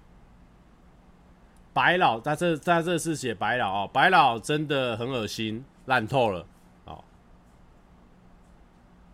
[1.72, 6.46] 白老，他这他这是写白老哦，白老真的很恶心，烂透了
[6.84, 7.02] 哦。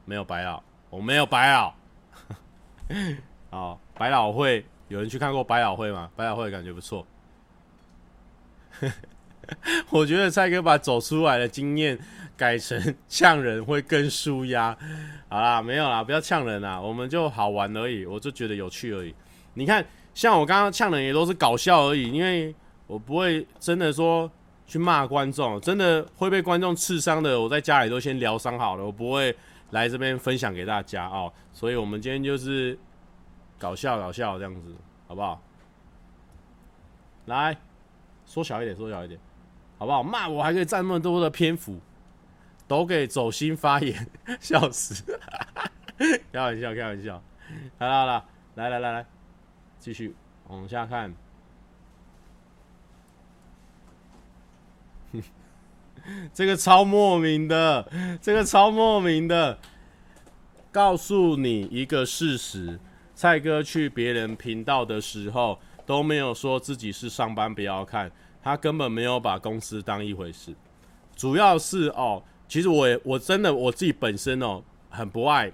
[0.05, 1.73] 没有白老，我没有白老。
[3.49, 6.11] 好， 百老汇有人去看过百老汇吗？
[6.15, 7.07] 百老汇感觉不错。
[9.89, 11.99] 我觉得蔡哥把走出来的经验
[12.37, 14.77] 改成呛人会更舒压。
[15.31, 19.15] 好啦，没有啦，不要呛人啦，我们就好玩而已，我就觉得有趣而已。
[19.55, 19.83] 你看，
[20.17, 22.55] 像我刚刚呛人也都是搞笑而已，因为
[22.87, 24.29] 我不会真的说
[24.67, 29.37] 去骂观众，真的会被观众刺伤的，我在家里都先疗伤好了，我不会
[29.73, 31.31] 来这边分享给大家哦。
[31.53, 32.79] 所以我们今天就是
[33.59, 34.75] 搞笑搞笑这样子，
[35.07, 35.39] 好不好？
[37.27, 37.55] 来，
[38.25, 39.21] 缩小一点，缩小一点。
[39.77, 40.03] 好不好？
[40.03, 41.79] 骂我还可以占那么多的篇幅，
[42.67, 44.09] 都给走心发言，
[44.41, 45.05] 笑死！
[46.33, 47.23] 开玩笑，开玩笑。
[47.79, 49.07] 好了好了，来来来来，
[49.79, 50.15] 继续
[50.49, 51.15] 往下看。
[56.33, 59.59] 这个超莫名的，这个超莫名的。
[60.71, 62.79] 告诉你一个事实：
[63.15, 68.13] 蔡哥去别人频道的时候，都没有说自己是上班不要看。
[68.43, 70.55] 他根本没有把公司当一回事，
[71.17, 75.53] 主要是哦，其实我也我真的我自己本身哦很不爱，因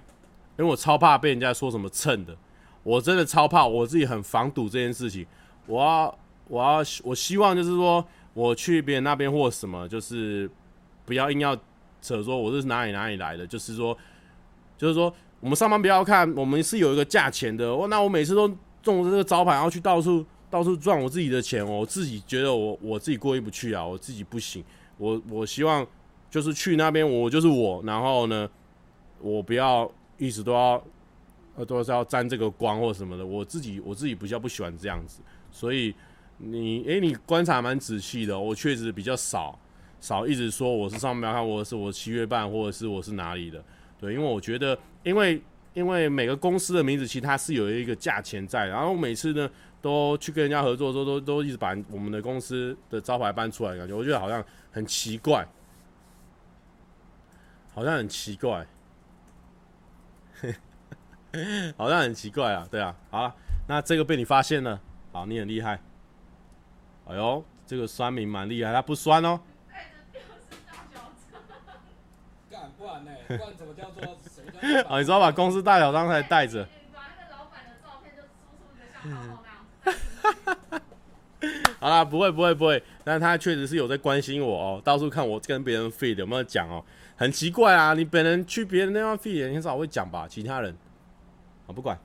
[0.57, 2.37] 为我超怕被人家说什么蹭的，
[2.83, 5.25] 我真的超怕，我自己很防堵这件事情。
[5.65, 10.49] 我要我要我希望就是说我去别人那边或什么，就是
[11.05, 11.57] 不要硬要
[12.01, 13.97] 扯说我是哪里哪里来的，就是说
[14.77, 17.67] 就是说我们上班不要看，我们是有一个价钱的。
[17.67, 18.47] 哦，那我每次都
[18.81, 20.25] 中这个招牌，然后去到处。
[20.53, 24.63] 到处赚我自己的钱，我自己觉得我我自己过意不去啊，我自己不行。
[24.99, 25.83] 我我希望
[26.29, 27.81] 就是去那边，我就是我。
[27.83, 28.47] 然后呢，
[29.19, 30.79] 我不要一直都要
[31.55, 33.25] 呃都是要沾这个光或什么的。
[33.25, 35.21] 我自己我自己比较不喜欢这样子。
[35.51, 35.93] 所以
[36.37, 38.39] 你诶、你观察蛮仔细的。
[38.39, 39.59] 我确实比较少
[39.99, 43.63] 少一直说我是上班看，或者是我七月半，或者是我是哪里的。
[43.99, 45.41] 对，因为我觉得，因为
[45.73, 49.49] 因为每个公司的名字其实它是有一个价钱在，然后每次呢。
[49.83, 54.41] 都去跟人家合作的时候，都都一直把我们的公司的招牌搬出来，感觉我觉得好像
[54.71, 55.45] 很奇怪，
[57.73, 58.65] 好像很奇怪，
[61.75, 63.35] 好像很奇怪啊，对啊，好了，
[63.67, 64.79] 那这个被你发现了，
[65.11, 65.79] 好，你很厉害，
[67.07, 69.39] 哎呦，这个酸民蛮厉害，他不酸哦，
[72.51, 73.11] 干不然呢？
[73.27, 74.03] 不然怎么叫做？
[74.87, 76.67] 啊，你知道把公司大小章才带着。
[81.79, 86.85] 好啦，不会不会不会，但他确实是有在关心我哦，到处看我跟别人 feed 有没有讲哦，
[87.17, 90.25] 很奇怪啊，你本人去别人那方 feed 很少会讲吧？
[90.29, 90.73] 其他人，
[91.67, 91.99] 啊不管，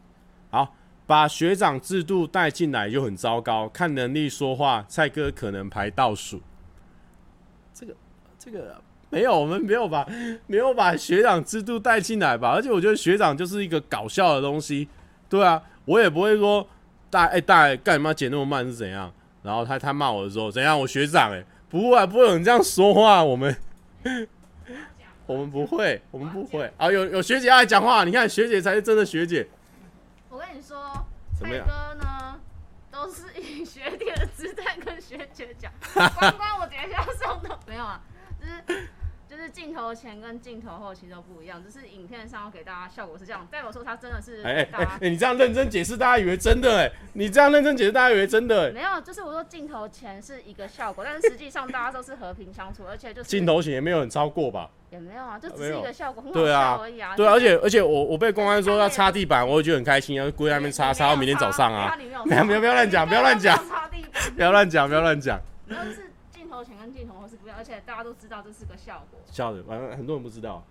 [0.50, 0.74] 好，
[1.06, 6.40] 把学长制度带进来就很糟糕，看能力说话，蔡哥可能排倒数。
[7.74, 7.94] 这个
[8.38, 8.80] 这个
[9.10, 10.06] 没有，我们没有把
[10.46, 12.50] 没有把学长制度带进来吧？
[12.50, 14.88] 而且我觉得学长就是一个搞笑的东西，
[15.28, 16.66] 对啊，我也不会说。
[17.10, 19.10] 大哎、大干嘛剪那么慢是怎样？
[19.42, 20.78] 然后他他骂我的时候怎样？
[20.78, 23.56] 我学长哎、不会、啊、不会有人这样说话，我们
[25.28, 26.90] 我们不会，我们不会啊！
[26.90, 29.46] 有有学姐爱讲话，你看学姐才是真的学姐。
[30.30, 31.06] 我跟你说，
[31.38, 32.40] 蔡哥呢，
[32.90, 38.07] 都是以学弟的姿态跟学姐讲， 关关我等一下送的没有啊，就是。
[39.48, 43.46] 就是镜头前跟镜头后其实都不一样，只是影片上要给大家效果是这样。
[43.50, 46.92] 代表说他真的是哎哎哎，你这样认真解释，大家以为真的哎、欸？
[47.14, 48.72] 你这样认真解释，大家以为真的、欸？
[48.72, 54.68] 没有，就是我说镜头前是一个效果，但是实际上大家都是和平相处，而且就是镜头前也没有很超过吧？
[54.90, 57.14] 也没有啊，就只是一个效果，很好笑而已啊。
[57.16, 61.96] 对啊，而且而且我我被公安说要擦地板，我也觉得很开心，要跪在那边擦擦到明天早上啊！
[62.26, 63.56] 没有没有，不要不要乱讲，不要乱讲，
[64.36, 65.20] 不要乱讲，不要乱
[66.64, 66.68] 讲。
[66.68, 69.18] 前跟镜头是不一样，而且大家都知道这是个效果。
[69.24, 70.62] 效的，反正很多人不知道。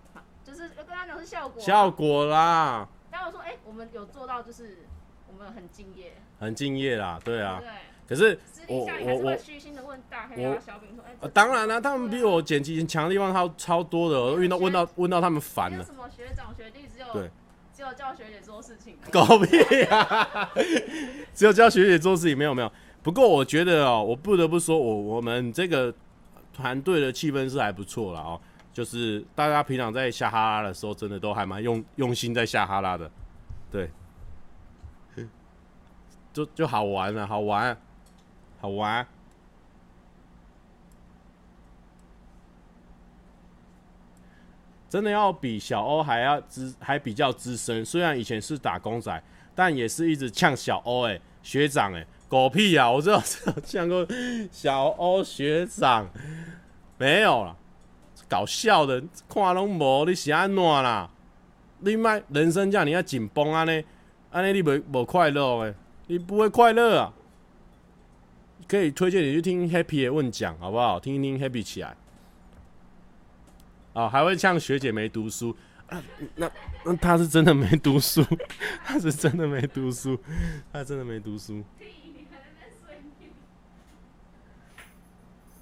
[0.44, 1.60] 就是跟他讲是效果。
[1.60, 2.88] 效果啦。
[3.10, 4.86] 然后说，哎、欸，我们有做到，就是
[5.26, 6.14] 我们很敬业。
[6.38, 7.58] 很敬业啦，对啊。
[7.60, 7.68] 对。
[8.08, 15.84] 可是我我我虚心的问大黑啊小饼说，哎、欸，当然啦、啊，他们比我剪辑强的地方超超多的，我遇到问到问到他们烦了。
[15.84, 17.28] 什么学长学弟只有对，
[17.74, 18.96] 只有教学姐做事情。
[19.10, 20.50] 狗屁啊！
[21.34, 22.72] 只有教学姐做事情，没有没有。
[23.08, 25.94] 不过我觉得哦，我不得不说，我我们这个
[26.52, 28.38] 团队的气氛是还不错了哦。
[28.70, 33.10] 就是大家平常在下哈拉的时候，真的都还蛮用用心在下哈拉的，
[33.70, 33.90] 对，
[36.34, 37.74] 就就好玩了，好玩，
[38.60, 39.06] 好玩。
[44.90, 49.22] 真的要比小欧还要资还比较资深，虽然以前是打工仔，
[49.54, 51.22] 但也是一直呛小欧哎、欸。
[51.40, 52.90] 学长哎、狗屁啊！
[52.90, 54.06] 我知道这像个
[54.52, 56.08] 小欧学长，
[56.98, 57.56] 没有了，
[58.28, 61.10] 搞笑的，看拢无，你是安怎啦？
[61.80, 63.82] 你卖人生这样，你要紧绷安呢？
[64.30, 65.74] 安尼你无无快乐诶，
[66.06, 67.14] 你不会快乐啊？
[68.68, 71.00] 可以推荐你去听 Happy 的问讲，好不好？
[71.00, 71.96] 听一听 Happy 起来。
[73.94, 75.56] 啊、哦，还会呛学姐没读书
[75.86, 76.02] 啊？
[76.36, 76.50] 那
[76.84, 78.22] 那他是真的没读书，
[78.84, 80.18] 他是真的没读书，
[80.70, 81.64] 他真的没读书。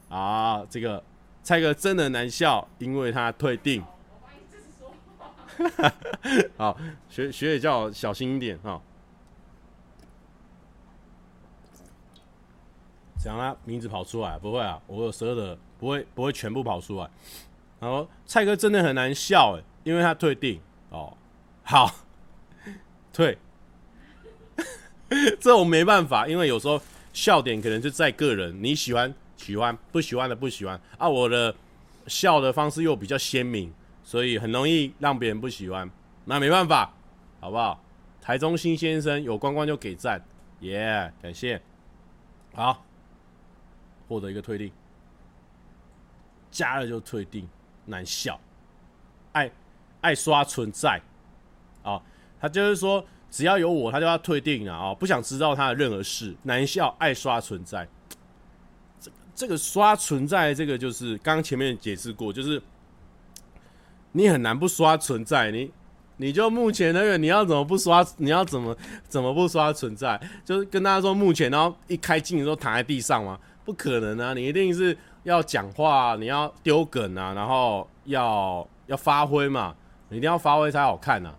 [0.09, 1.03] 啊，这个
[1.43, 3.85] 蔡哥真的难笑，因为他退订。
[6.59, 6.77] 好，
[7.09, 8.81] 学学姐叫我小心一点哈。
[13.19, 17.11] 讲他名字跑出来，不会啊，我有舌的，不会不会全部跑出来。
[17.81, 21.17] 然后蔡哥真的很难笑哎，因为他退订哦。
[21.63, 21.91] 好，
[23.13, 23.37] 退，
[25.41, 26.81] 这我没办法，因为有时候
[27.13, 31.09] 笑点可能就在个人，你喜欢喜欢，不喜欢的不喜欢啊。
[31.09, 31.55] 我的
[32.07, 33.73] 笑的方式又比较鲜明。
[34.07, 35.91] 所以很容易让别人不喜欢，
[36.27, 36.95] 那没办法，
[37.41, 37.83] 好不好？
[38.21, 40.25] 台中新先生有关关就给赞，
[40.61, 41.61] 耶、感谢，
[42.55, 42.85] 好，
[44.07, 44.71] 获得一个退订，
[46.53, 47.49] 加了就退订，
[47.87, 48.39] 难笑，
[49.33, 49.51] 爱
[50.01, 51.03] 爱刷存在，
[51.83, 52.01] 啊，
[52.41, 57.89] 他就是说只要有我，他就要退订了啊，不想知道他的任何事，难笑，爱刷存在，
[59.37, 62.61] 这个刷存在，这个就是刚前面解释过，就是。
[64.13, 65.71] 你很难不刷存在，你
[66.17, 68.03] 你就目前那个你要怎么不刷？
[68.17, 68.75] 你要怎么
[69.07, 70.19] 怎么不刷存在？
[70.43, 73.39] 就是跟大家说目前，然后一开镜的时候躺在地上嘛？
[73.63, 74.33] 不可能啊！
[74.33, 79.77] 你一定是要讲话，你要丢梗啊，然后要要发挥嘛，
[80.09, 81.35] 你一定要发挥才好看呐、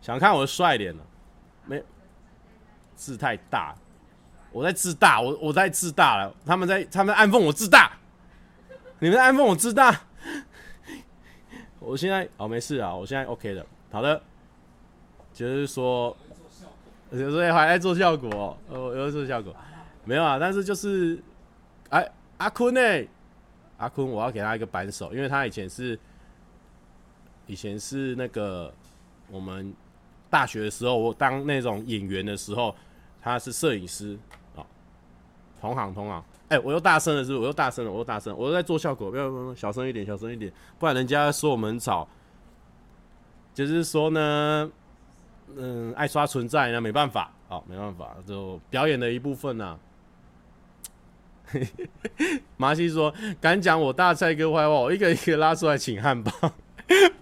[0.00, 1.02] 想看我的帅脸呢？
[1.64, 1.80] 没
[2.96, 3.72] 字太大，
[4.56, 6.34] 我在自大，我我在自大了。
[6.46, 7.92] 他们在他们在暗讽我自大，
[9.00, 10.00] 你们在暗讽我自大。
[11.78, 14.18] 我现在哦，没事啊，我现在 OK 的，好的，
[15.34, 16.16] 就是说，
[17.10, 19.54] 有时候还在做效果，哦，有在做效果，
[20.06, 21.22] 没有啊，但是就是，
[21.90, 22.80] 哎，阿坤呢？
[23.76, 25.98] 阿坤，我要给他一个扳手，因为他以前是，
[27.46, 28.72] 以前是那个
[29.30, 29.74] 我们
[30.30, 32.74] 大学的时候，我当那种演员的时候，
[33.20, 34.18] 他是摄影师，
[35.66, 36.24] 同行同行。
[36.48, 37.40] 哎、我又大声了，是不是？
[37.40, 42.06] 我又大声了，我又大声，我又在做效果，不要不要，小声一点，小声一点，不然人家说我们吵。
[43.52, 44.70] 就是说呢，
[45.56, 49.76] 嗯，爱刷存在那，没办法，好，没办法，就表演的一部分呐。
[52.56, 56.30] 麻西说：“敢讲我大菜哥坏话，我一个一个拉出来请汉堡，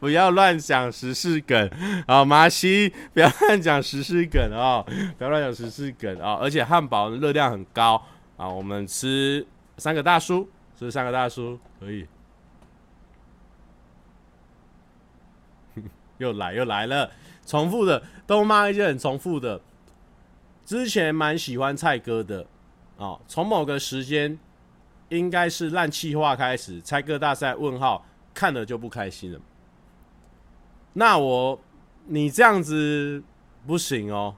[0.00, 1.70] 不要乱讲时事梗。”
[2.08, 4.82] 好，麻西，不要乱讲时事梗啊，
[5.18, 8.02] 不要乱讲时事梗啊，而且汉堡热量很高。
[8.36, 9.46] 啊，我们吃
[9.78, 12.04] 三个大叔，吃三个大叔可以。
[16.18, 17.12] 又来又来了，
[17.46, 19.60] 重复的都骂一些很重复的。
[20.64, 22.44] 之前蛮喜欢蔡哥的，
[22.96, 24.36] 哦，从某个时间
[25.10, 29.40] 应该是烂气话开始，蔡哥大赛问号看了就不开心了。
[30.94, 31.60] 那我
[32.06, 33.22] 你这样子
[33.64, 34.34] 不行哦，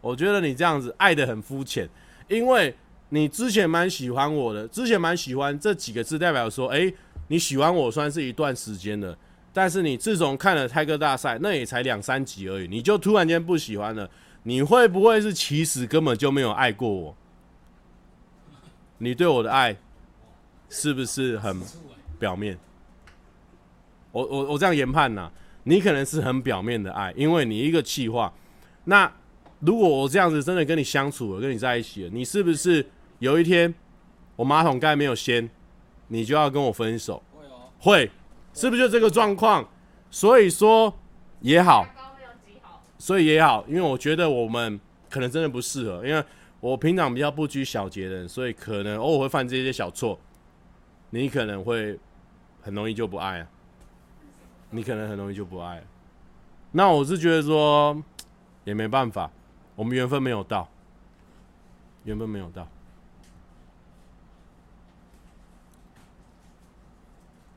[0.00, 1.88] 我觉得你这样子爱的很肤浅，
[2.26, 2.74] 因为。
[3.10, 6.92] 你之前蛮喜欢我的，之前蛮喜欢这几个字，代表说，哎、
[7.28, 9.16] 你喜欢我算是一段时间了。
[9.52, 14.08] 但是你自从看了泰哥大赛，那也才两三集而已，你就突然间不喜欢了。
[14.44, 17.16] 你会不会是其实根本就没有爱过我？
[18.98, 19.76] 你对我的爱
[20.68, 21.60] 是不是很
[22.18, 22.56] 表面？
[24.12, 25.28] 我我我这样研判呐、
[25.64, 28.32] 你可能是很表面的爱，因为你一个气话。
[28.84, 29.12] 那
[29.58, 32.86] 如果我这样子真的跟你相处了，跟你在一起了，你是不是？
[33.20, 33.72] 有一天，
[34.34, 35.48] 我马桶盖没有掀，
[36.08, 37.22] 你就要跟我分手。
[37.32, 38.10] 会哦，会，
[38.54, 39.68] 是不是就这个状况？
[40.10, 40.92] 所以说
[41.40, 41.86] 也好，
[42.98, 46.24] 所以也好，因为我觉得我们可能真的不适合，因为
[46.60, 50.18] 我平常比较不拘小节的人，所以可能偶尔会犯这些小错，
[51.10, 51.98] 你可能会
[52.62, 53.46] 很容易就不爱啊，
[54.70, 55.84] 你可能很容易就不爱。
[56.72, 58.02] 那我是觉得说
[58.64, 59.30] 也没办法，
[59.76, 60.66] 我们缘分没有到，
[62.04, 62.66] 缘分没有到。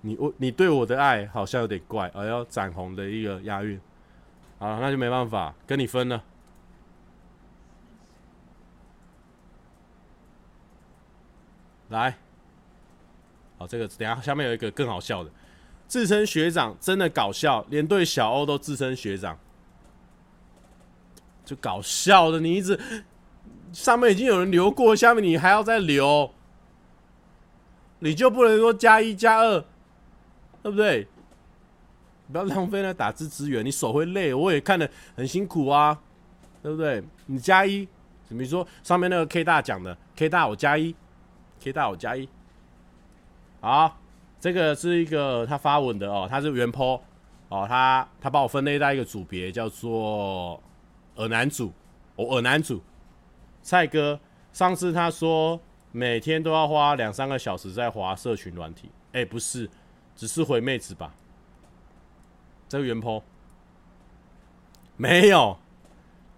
[0.05, 3.79] 你我你对我的爱好像有点怪，而要斩红的一个押韵，
[4.59, 6.21] 好，那就没办法跟你分了。
[11.87, 12.17] 来，
[13.57, 15.29] 好，这个等下下面有一个更好笑的，
[15.87, 19.39] 自称学长真的搞笑，连对小欧都自称学长，
[21.45, 22.77] 就搞笑的，你一直
[23.71, 26.33] 上面已经有人留过，下面你还要再留，
[27.99, 29.63] 你就不能说加一加二，
[30.63, 31.07] 对不对？
[32.31, 36.01] 不要浪费那打字资源，你手会累，我也看得很辛苦啊，
[36.63, 37.03] 对不对？
[37.27, 37.85] 你加一，
[38.29, 40.95] 比如说上面那个 K 大讲的 K 大我加一
[41.59, 42.27] ，K 大我加一，
[43.59, 43.99] 好，
[44.39, 47.01] 这个是一个他发文的哦，他是原 po
[47.49, 50.59] 哦，他他把我分类在一个组别叫做
[51.17, 51.71] 耳男组，
[52.15, 52.81] 我、哦、耳男组，
[53.61, 54.19] 蔡哥
[54.53, 55.59] 上次他说
[55.91, 59.69] 每天都要花两三个小时在划社群软体，哎，不是，
[60.15, 61.13] 只是回妹子吧。
[62.69, 63.21] 这个原 po
[64.97, 65.57] 没有，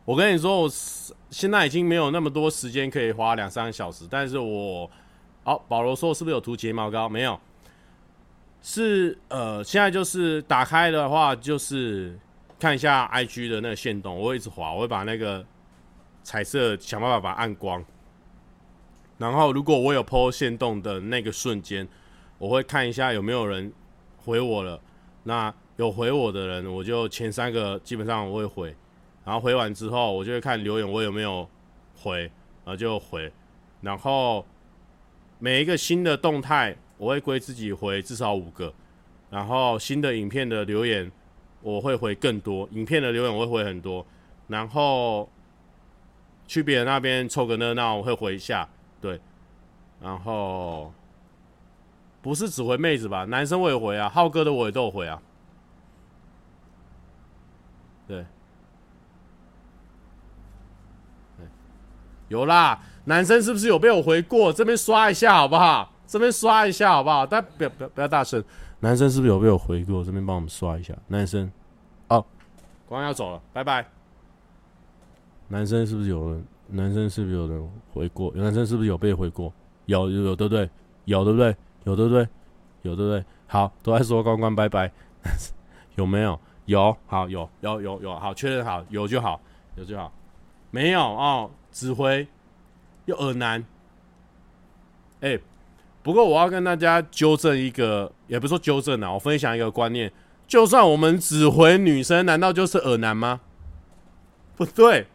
[0.03, 0.69] 我跟你说，我
[1.30, 4.05] 现在已经没有那么多时间可以花两三个小时。
[4.09, 4.89] 但是我，
[5.43, 7.07] 哦，保罗说是不是有涂睫毛膏？
[7.07, 7.39] 没有，
[8.61, 12.17] 是呃，现在就是打开的话，就是
[12.59, 15.45] 看一下 IG 的那个线动，我会一直滑，我会把那个
[16.23, 17.84] 彩色想办法把它按光。
[19.17, 21.88] 然后，如果我有 po 限动的那个瞬间，
[22.38, 23.71] 我会看一下有没有人
[24.17, 24.79] 回我了。
[25.23, 28.75] 那有回我的人，我就前三个基本上我会回，
[29.25, 31.49] 然后回完之后，我就会看留言我有没有
[31.95, 33.31] 回，然后就回，
[33.81, 34.45] 然后
[35.39, 38.73] 每一个新的动态我会归自己回至少五个，
[39.29, 41.11] 然后新的影片的留言
[41.61, 44.05] 我会回更多，影片的留言我会回很多，
[44.47, 45.27] 然后
[46.47, 48.69] 去别人那边凑个热闹我会回一下，
[49.01, 49.19] 对，
[49.99, 50.93] 然后
[52.26, 55.21] 不是只回妹子吧，男生我也回啊，浩哥的我也都有回啊。
[58.07, 58.26] 对，
[62.28, 64.51] 有啦，男生是不是有被我回过？
[64.51, 65.93] 这边刷一下好不好？
[66.07, 67.28] 这边刷一下好不好？
[67.28, 68.43] 但不要不要不要大声，
[68.80, 70.03] 男生是不是有被我回过？
[70.03, 71.45] 这边帮我们刷一下，男生，
[72.07, 72.26] 哦，
[72.89, 73.86] 刚刚要走了，拜拜。
[75.49, 76.43] 男生是不是有人？
[76.69, 78.34] 男生是不是有人回过？
[78.36, 79.53] 有男生是不是有被回过？
[79.86, 80.67] 有有有对不对？
[81.03, 81.55] 有对不对？
[81.86, 82.27] 有对不对？
[82.81, 83.25] 有对不对？
[83.47, 84.91] 好，都在说关关拜拜，
[85.95, 86.39] 有没有？
[86.65, 89.39] 有好有有有有好确认好有就好
[89.75, 90.11] 有就好，
[90.71, 92.27] 没有哦，指挥
[93.05, 93.63] 又耳男，
[95.21, 95.39] 哎、
[96.01, 100.11] 不过我要跟大家纠正一个，也不是说纠正啊，我分享一个观念，
[100.47, 103.41] 就算我们指挥女生，难道就是耳男吗？
[104.55, 105.05] 不对，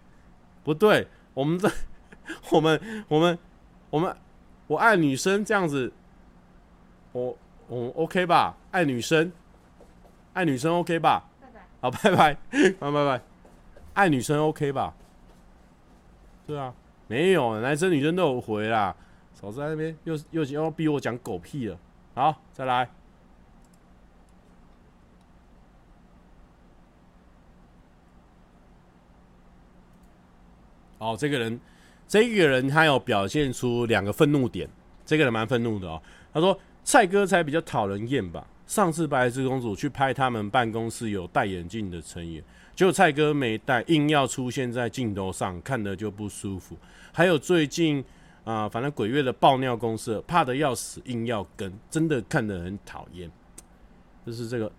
[0.62, 1.68] 不对，我们这
[2.52, 3.36] 我们我们
[3.90, 4.16] 我们
[4.68, 5.92] 我爱女生这样子，
[7.12, 7.36] 我
[7.68, 8.56] 我 OK 吧？
[8.70, 9.32] 爱女生，
[10.32, 11.24] 爱女生 OK 吧？
[11.80, 12.36] 好，拜拜，
[12.78, 13.22] 拜拜拜，
[13.94, 14.94] 爱女生 OK 吧？
[16.46, 16.74] 对啊，
[17.06, 18.94] 没有，男生女生都有回啦。
[19.32, 21.78] 嫂子在那边又又要逼我讲狗屁了。
[22.14, 22.88] 好，再来。
[30.98, 31.58] 哦，这个人，
[32.06, 34.68] 这个人他有表现出两个愤怒点。
[35.06, 36.02] 这个人蛮愤怒的哦。
[36.34, 42.41] 他说：“蔡哥才比较讨人厌吧。”上次白雪公主去拍他们办公室有戴眼镜的成员，
[42.76, 46.76] 结果蔡哥没戴，硬要出现在镜头上，看的就不舒服。
[47.12, 48.05] 还有最近
[48.45, 53.28] 啊、反正鬼月的爆尿公社，怕得要死，硬要跟，真的看得很讨厌。
[54.24, 54.70] 就是这个，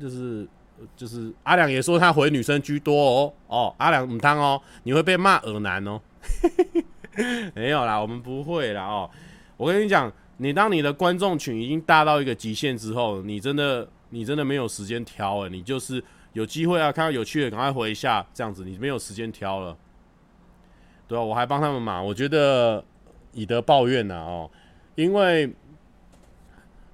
[0.00, 0.48] 就是
[0.96, 6.00] 就是阿良也说他回女生居多哦哦，阿良母汤哦，你会被骂耳男哦。
[7.54, 9.08] 没有啦，我们不会啦哦。
[9.56, 10.12] 我跟你讲。
[10.36, 15.48] 你当你的观众群已经大到一个极限之后，你真的你真的没有时间挑了。
[15.48, 19.76] 你就是有机会啊，看到有趣的赶快回一下，这样子你没有时间挑了。
[21.06, 22.84] 对啊，我还帮他们嘛，我觉得
[23.32, 24.50] 以德报怨呐哦，
[24.96, 25.42] 因为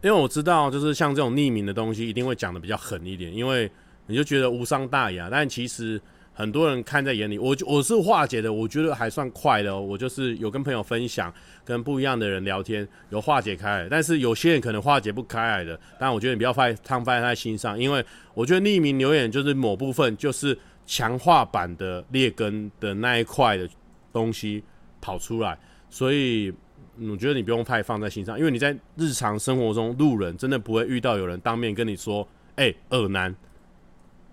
[0.03, 3.71] 因为我知道，就是像这种匿名的东西，一定会讲得比较狠一点，因为
[4.07, 6.01] 你就觉得无伤大雅，但其实。
[6.41, 9.79] 很多人看在眼里，我我是化解的，我觉得还算快的哦。
[9.79, 11.31] 我就是有跟朋友分享，
[11.67, 13.89] 跟不一样的人聊天，有化解开来。
[13.91, 23.69] 但是有些人可能化解不开来的，但我觉得你不要放放在心上，因为我觉得匿名留言就是某部分就是强化版的劣根的那一块的
[24.11, 24.65] 东西
[24.99, 25.59] 跑出来，
[25.91, 26.51] 所以
[26.99, 32.27] 我觉得你不用太放在心上，因为你在日常生活中路人真的不会遇到有人当面跟你说，
[32.57, 33.37] 哎、欸，耳男，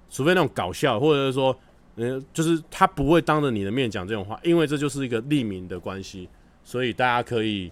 [0.09, 1.53] 除非那种搞笑，或者是说。
[1.99, 6.29] 嗯，就是他不会当着你的面讲这种话，因为这就是一个匿名的关系，
[6.63, 7.71] 所以大家可以，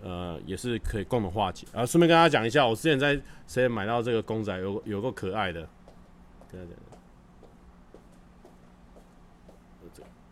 [0.00, 1.66] 呃，也是可以共同化解。
[1.74, 5.68] 啊顺便跟大家讲一下，我之前在谁买到这个公仔，有有个可爱的，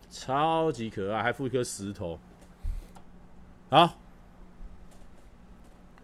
[0.09, 2.17] 超级可爱，还附一颗石头。
[3.69, 3.97] 好，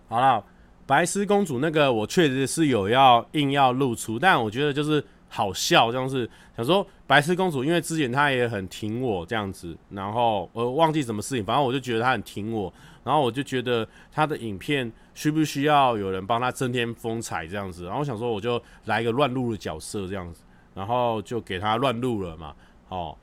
[0.10, 0.44] 好了，
[0.86, 5.02] 白丝公主那个我确实是有要硬要露出，但我觉得就是。
[5.30, 6.28] 好笑，这样是
[6.58, 12.74] 想说白痴公主，因为之前她也很挺我这样子，然后我忘记什么事情，反正我就觉得她很挺我，
[13.04, 20.42] 然后我就觉得她的影片需不需要有人帮她增添风采这样子，然后我想说我就来一个乱入的角色这样子，
[20.74, 22.56] 然后就给她乱入了嘛，
[22.90, 23.16] 哦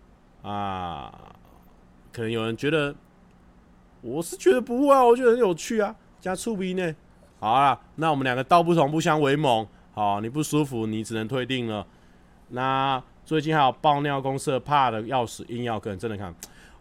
[0.43, 1.13] 啊，
[2.13, 2.95] 可能有人觉得，
[4.01, 6.95] 我是觉得不会啊，我觉得很有趣啊，加醋逼呢，
[7.41, 11.85] 好啊，那我们两个道不同不相为谋，好，你不舒服你只能退订了。
[12.49, 16.35] 那最近还有爆尿公社怕的要死，硬要跟真的看，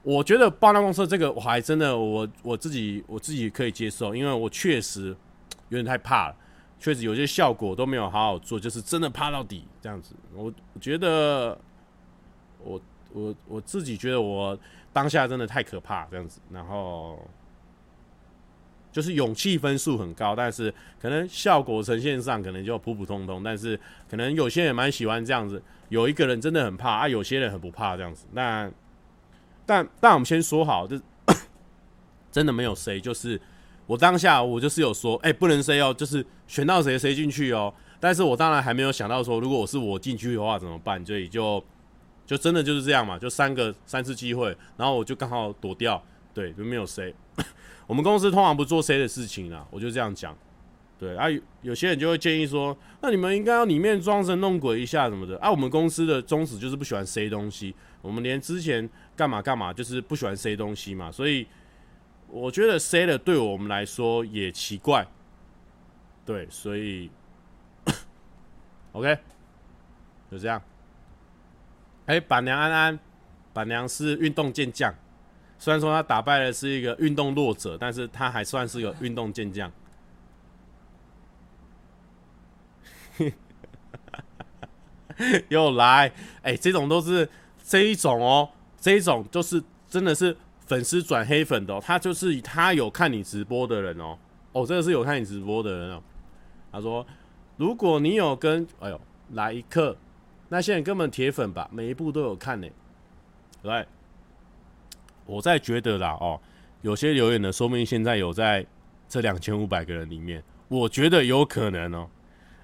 [0.04, 5.08] 我觉得爆尿公社这个我还真的我我自己我自己可以接受，因为我确实
[5.70, 6.36] 有点太怕了，
[6.80, 10.16] 确实有些效果都没有好好做，就是真的怕到底这样子。
[10.34, 11.58] 我觉得
[12.64, 12.80] 我
[13.14, 14.58] 我我自己觉得我
[14.94, 17.20] 当下真的太可怕这样子，然后。
[18.96, 23.44] 就是勇气分数很高，但是可能效果呈现上可能就普普通通。
[23.44, 23.78] 但是
[24.10, 28.26] 可能有些人蛮喜欢这样子，有一个人真的很怕啊，有些人很不怕这样子。
[28.32, 28.72] 那
[29.66, 30.98] 但但我们先说好，就
[32.32, 33.38] 真的没有谁，就是
[33.86, 37.74] 我当下我就是有说，哎、不能谁哦，就是选到谁谁进去哦。
[38.00, 41.06] 但是我当然还没有想到说，如果我是我进去的话怎么办？
[41.06, 41.62] 所以就
[42.26, 46.02] 就真的就是这样嘛，就三个三次机会，然后我就刚好躲掉，
[46.34, 47.14] 对，就没有谁。
[47.88, 50.36] 我们公司通常不做 C 的事情啦，我就这样讲。
[50.98, 55.52] 对啊，有有些人就会建议说，那你们应该要里面装神弄鬼一下什么的啊。
[55.52, 61.12] 我们公司的宗旨就是不喜欢 C 东西，我们连之前干嘛干嘛就是不喜欢 C 东西嘛。
[61.12, 61.46] 所以
[62.30, 65.06] 我觉得 C 的对我们来说也奇怪。
[66.26, 67.12] 对，所以
[68.94, 69.18] OK，
[70.32, 70.62] 就这样。
[72.06, 73.00] 哎，板娘安安，
[73.52, 74.96] 板娘是运动健将。
[75.66, 79.72] 虽然说他打败的是一个运动弱者，但是他还算是个运动健将。
[85.50, 86.08] 又来，
[86.44, 87.28] 哎、欸，这种都是
[87.64, 88.48] 这一种哦，
[88.80, 90.38] 这一种就是真的是
[90.68, 94.16] 粉丝转黑粉的、哦，他就是他有看你直播的人哦，
[94.52, 96.04] 哦，这个是有看你直播的人哦。
[96.72, 97.04] 他说，
[97.58, 99.02] 如果你有跟，哎呦，
[99.32, 99.98] 来一课，
[100.50, 102.68] 那些人根本铁粉吧，每一部都有看呢，
[103.64, 103.88] 来。
[105.26, 106.40] 我在觉得啦，哦，
[106.82, 108.66] 有些留言的，说明现在有在
[109.10, 112.08] 这两千五百个人里面，我觉得有可能哦。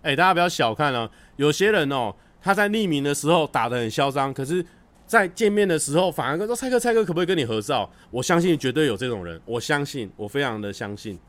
[0.04, 4.66] 哎，大家不要小看哦，有些人哦，他在匿名的时候打得很嚣张，可是，
[5.06, 7.90] 在见面的时候反而跟说蔡哥，蔡哥可不可以跟你合照？
[8.10, 11.20] 我相信绝对有这种人，我相信，我非常的相信，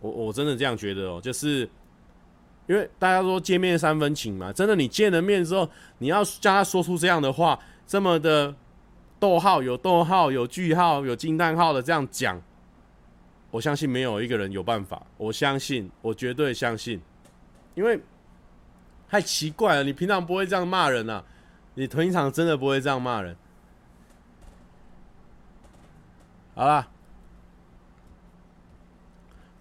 [0.00, 1.68] 我我真的这样觉得哦，就是
[2.66, 5.68] 因为大家说见面三分情嘛，真的你见了面之后，
[5.98, 8.54] 你要叫他说出这样的话，这么的。
[9.22, 12.42] 逗号有逗号有句号有惊叹号的这样讲，
[13.52, 15.00] 我相信没有一个人有办法。
[15.16, 17.00] 我相信，我绝对相信，
[17.76, 18.00] 因为
[19.08, 19.84] 太奇怪了。
[19.84, 21.22] 你平常不会这样骂人啊，
[21.74, 23.36] 你平常真的不会这样骂人。
[26.56, 26.88] 好啦，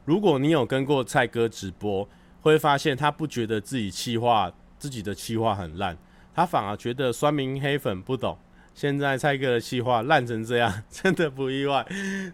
[0.06, 2.10] 如果你有跟过蔡哥直播，
[2.42, 5.96] 会发现他不觉得自己气话自己的气话很烂，
[6.34, 8.36] 他反而觉得酸民黑粉不懂。
[8.82, 11.86] 现在蔡哥的企划烂成这样， 真的不意外。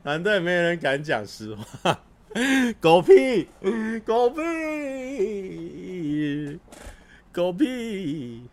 [0.01, 1.99] 团队没人敢讲实话，
[2.79, 3.49] 狗屁，
[4.05, 4.39] 狗屁，
[7.33, 8.43] 狗屁。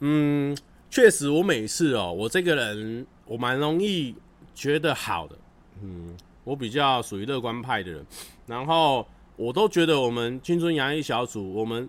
[0.00, 0.54] 嗯，
[0.90, 4.14] 确实，我每次哦，我这个人我蛮容易
[4.54, 5.38] 觉得好的。
[5.80, 6.14] 嗯，
[6.44, 8.04] 我比较属于乐观派的人，
[8.46, 9.08] 然后。
[9.40, 11.88] 我都觉得我们青春洋溢小组，我们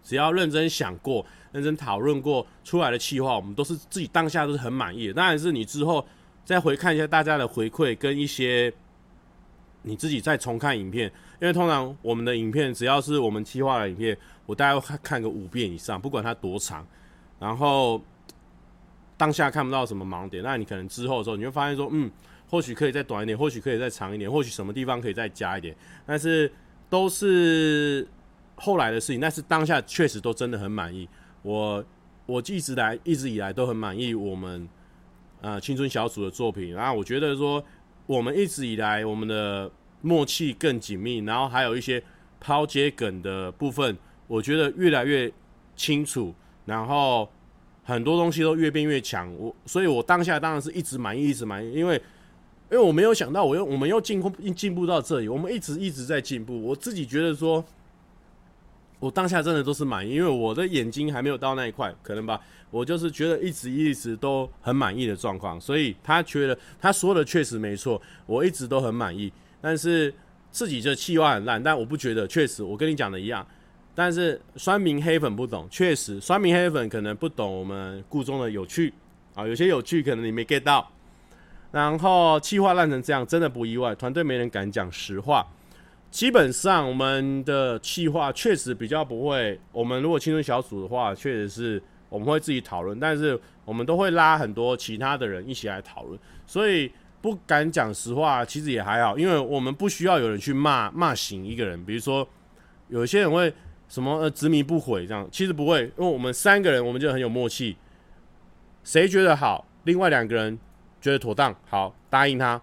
[0.00, 5.12] 只要认真想过、认真讨论过出来的企划，我们都是自己当下都是很满意的。
[5.12, 6.06] 当然是你之后
[6.44, 8.72] 再回看一下大家的回馈，跟一些
[9.82, 11.10] 你自己再重看影片，
[11.40, 14.16] 因为通常我们的影片只要是我们计划的影片，
[14.46, 16.86] 我大概会看个五遍以上，不管它多长。
[17.40, 18.00] 然后
[19.16, 22.08] 当下看不到什么盲点，那你可能之后的时候你会发现说，嗯，
[22.48, 25.74] 或许可以再短一点，或许可以再长一点，或许什么地方可以再加一点，
[26.06, 26.48] 但是。
[26.94, 28.06] 都是
[28.54, 31.08] 后来的事情，但是当下确实都真的很满意。
[31.42, 31.84] 我
[32.24, 34.68] 我一直来一直以来都很满意我们
[35.40, 36.72] 呃青春小组的作品。
[36.72, 37.60] 然后我觉得说
[38.06, 39.68] 我们一直以来我们的
[40.02, 42.00] 默契更紧密，然后还有一些
[42.38, 43.98] 抛接梗的部分，
[44.28, 45.28] 我觉得越来越
[45.74, 46.32] 清楚，
[46.64, 47.28] 然后
[47.82, 49.34] 很多东西都越变越强。
[49.34, 52.00] 我所以，我当下当然是一直满意，一直满意，因为。
[52.74, 56.60] 因为我没有想到，我又我们又进步进步到这里，我们一直一直在进步。
[56.60, 57.64] 我自己觉得说，
[58.98, 62.40] 我当下真的都是满意，因为我的眼睛还没有到那一块，可能吧。
[62.72, 69.32] 我就是觉得一直一直都很满意的状况，所以他觉得他说的确实没错，我一直都很满意。
[69.60, 70.12] 但是
[70.50, 73.46] 自己就气话很烂，但我不觉得，确实我跟你讲的一样。
[73.94, 78.92] 但是酸民黑粉不懂，确实酸民黑粉可能不懂我们故中的有趣
[79.36, 80.90] 啊，有些有趣可能你没 get 到。
[81.74, 85.44] 然后企划烂成这样，真的不意外，团队没人敢讲实话。
[86.12, 96.90] 基本上我们的企划确实比较不会，我们如果青春小组的话，确实是我们会自己讨论，但是我们都会拉很多其他的人一起来讨论，所以。
[97.24, 101.82] 不敢讲实话，其实也还好，因为我们不需要有人去骂骂醒一个人。
[101.82, 102.28] 比如说，
[102.88, 103.50] 有些人会
[103.88, 107.78] 什么呃执迷不悔这样，其实不会，因为我们三个人我们就很有默契，
[108.82, 110.58] 谁觉得好，另外两个人
[111.04, 112.58] 觉得妥当，好答应他；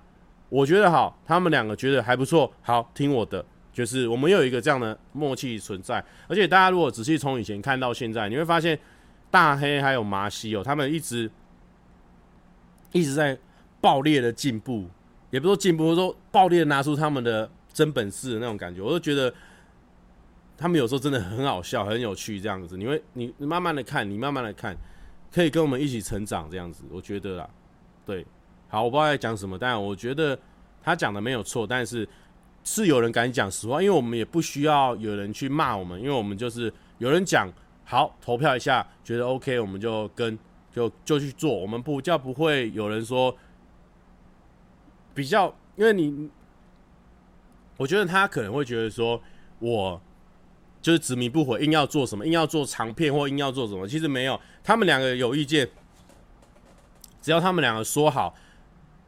[0.50, 3.46] 我觉得好，他们两个觉得还不错，好听我的。
[3.72, 6.04] 就是我们又有一个这样的默契存在。
[6.28, 8.80] 而且大家如果仔细从以前看到现在，你会发现
[9.30, 11.30] 大黑还有麻西哦，他们一直
[12.92, 13.38] 一直在。
[13.84, 14.88] 爆裂的进步，
[15.32, 19.34] 也不说进步，说爆裂拿出他们的真本事的那种感觉，我就觉得
[20.56, 22.78] 他们有时候真的很好笑，很有趣这样子。
[22.78, 24.78] 你会，你慢慢的看，你慢慢的看，
[25.34, 27.50] 可以跟我们一起成长这样子，我觉得啦，
[28.06, 28.26] 对，
[28.68, 30.38] 好，我不知道在讲什么，但我觉得
[30.84, 32.07] 他讲的没有错，但是
[32.64, 37.52] 是有人敢讲实话，因为我们也不需要有人去骂我们，因为我们就是有人讲
[37.86, 40.38] 好，投票一下，觉得 OK，我们就跟
[40.72, 43.36] 就就去做，我们不叫不会有人说。
[45.14, 46.30] 比较，因为你，
[47.76, 49.22] 我觉得他可能会觉得说，
[49.60, 50.02] 我
[50.82, 53.86] 就是执迷不悔，硬要做什么，硬要做长片或硬要做什么。
[53.86, 55.69] 其实没有，他们两个有意见，
[57.22, 58.34] 只要他们两个说好，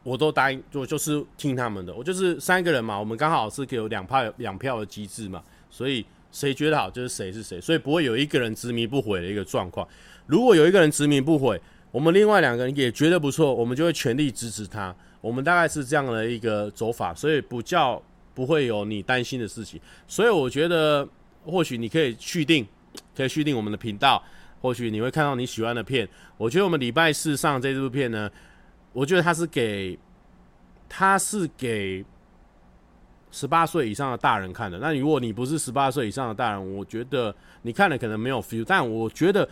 [0.03, 1.93] 我都答应，我就是听他们的。
[1.93, 9.87] 我就是三个人嘛，我们刚好是可以有两票两票的机制嘛，所以谁觉得好就是谁是谁，所以不会有一个人执迷不悔的一个状况。
[10.27, 11.59] 如果有一个人执迷不悔，
[11.91, 14.95] 我们另外两个人也觉得不错，我们就会全力支持他。
[15.21, 18.01] 我们大概是这样的一个走法，所以不叫
[18.33, 19.79] 不会有你担心的事情。
[20.07, 21.07] 所以我觉得，
[21.45, 22.67] 或许你可以续订，
[23.15, 24.21] 可以续订我们的频道，
[24.63, 26.07] 或许你会看到你喜欢的片。
[26.37, 28.31] 我觉得我们礼拜四上这部片呢，
[28.93, 29.99] 我觉得它是给，
[30.87, 32.03] 它是给
[33.29, 34.79] 十八岁以上的大人看的。
[34.79, 39.47] 那如果你不是十八岁以上的大人，我觉得你看了可能没有 feel，但我觉得。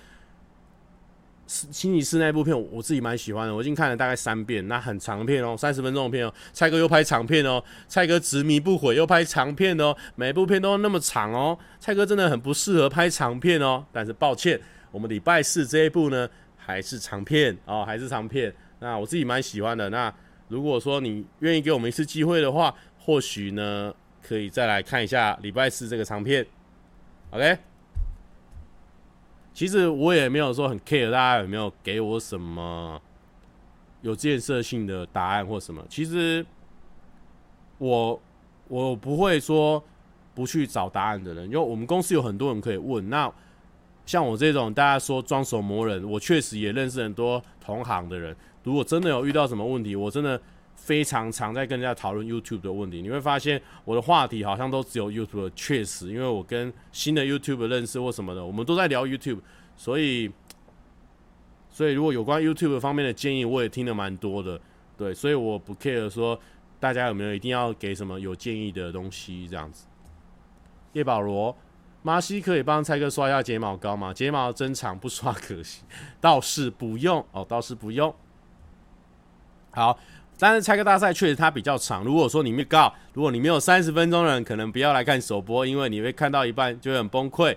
[1.48, 4.66] 星期四那部片，我自己蛮喜欢的，我已经看了大概三遍。
[4.70, 6.34] 那很长片哦，三十分钟的片哦。
[6.54, 11.58] 蔡哥又拍长片哦，蔡哥执迷不悔又拍长片哦，每部片都那么长哦。
[11.78, 13.84] 蔡哥真的很不适合拍长片哦。
[13.92, 14.58] 但是抱歉，
[14.92, 18.54] 我们礼拜四这一部呢，还是长片哦，还是长片。
[18.80, 19.90] 那我自己蛮喜欢的。
[19.90, 20.14] 那
[20.48, 26.46] 如果说你愿意给我们一次机会的话，或许呢，可以再来看一下礼拜四这个长片。
[27.32, 27.58] OK。
[29.54, 33.00] 其实我也没有说很 care 大家有没有给我什么
[34.02, 35.86] 有建设性的答案或什么。
[35.90, 36.44] 其实
[37.78, 38.20] 我
[38.70, 39.84] 我不会说
[40.34, 43.10] 不去找答案的人，因为我们公司有很多人可以问。
[43.10, 43.32] 那
[44.12, 48.36] 像我这种大家说装手魔人，我确实也认识很多同行的人。
[48.62, 50.38] 如果真的有遇到什么问题，我真的
[50.76, 53.02] 非常常在跟人家讨论 YouTube 的问题。
[53.02, 55.50] 你会发现我的话题好像都只有 YouTube。
[55.56, 59.40] 确实，因为我跟新的 YouTube 认识或什么的，我们都在聊 YouTube。
[59.78, 60.30] 所以，
[61.70, 64.60] 所以如果有关 YouTube 方面的建议，我也听得蛮多的。
[64.98, 66.38] 对，所以我不 care 说
[66.82, 69.86] 大家有没有一定要给什么有建议的东西这样子。
[70.92, 71.56] 叶保罗，
[72.04, 74.14] 麻西可以帮蔡哥刷一下睫毛膏吗？
[74.14, 75.84] 睫毛真长，不刷可惜。
[76.20, 78.14] 倒是不用哦，倒是不用。
[79.70, 79.98] 好，
[80.40, 82.04] 但是蔡哥大赛确实它比较长。
[82.04, 87.56] 如果说你没告，如果你没有三十分钟的人，可能不要来看首播，因为你会看到一半就会很崩溃。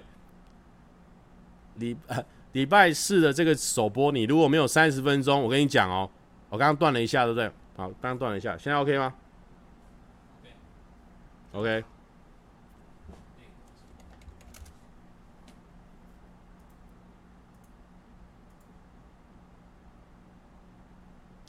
[1.76, 1.96] 礼
[2.52, 6.08] 礼拜四的这个首播，你如果没有三十分钟，我跟你讲哦，
[6.50, 7.48] 我刚刚断了一下，对不对？
[7.76, 9.14] 好，刚刚断了一下，现在 OK 吗
[11.52, 11.84] ？OK。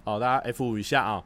[0.06, 1.24] 好，大家 F 五一下啊！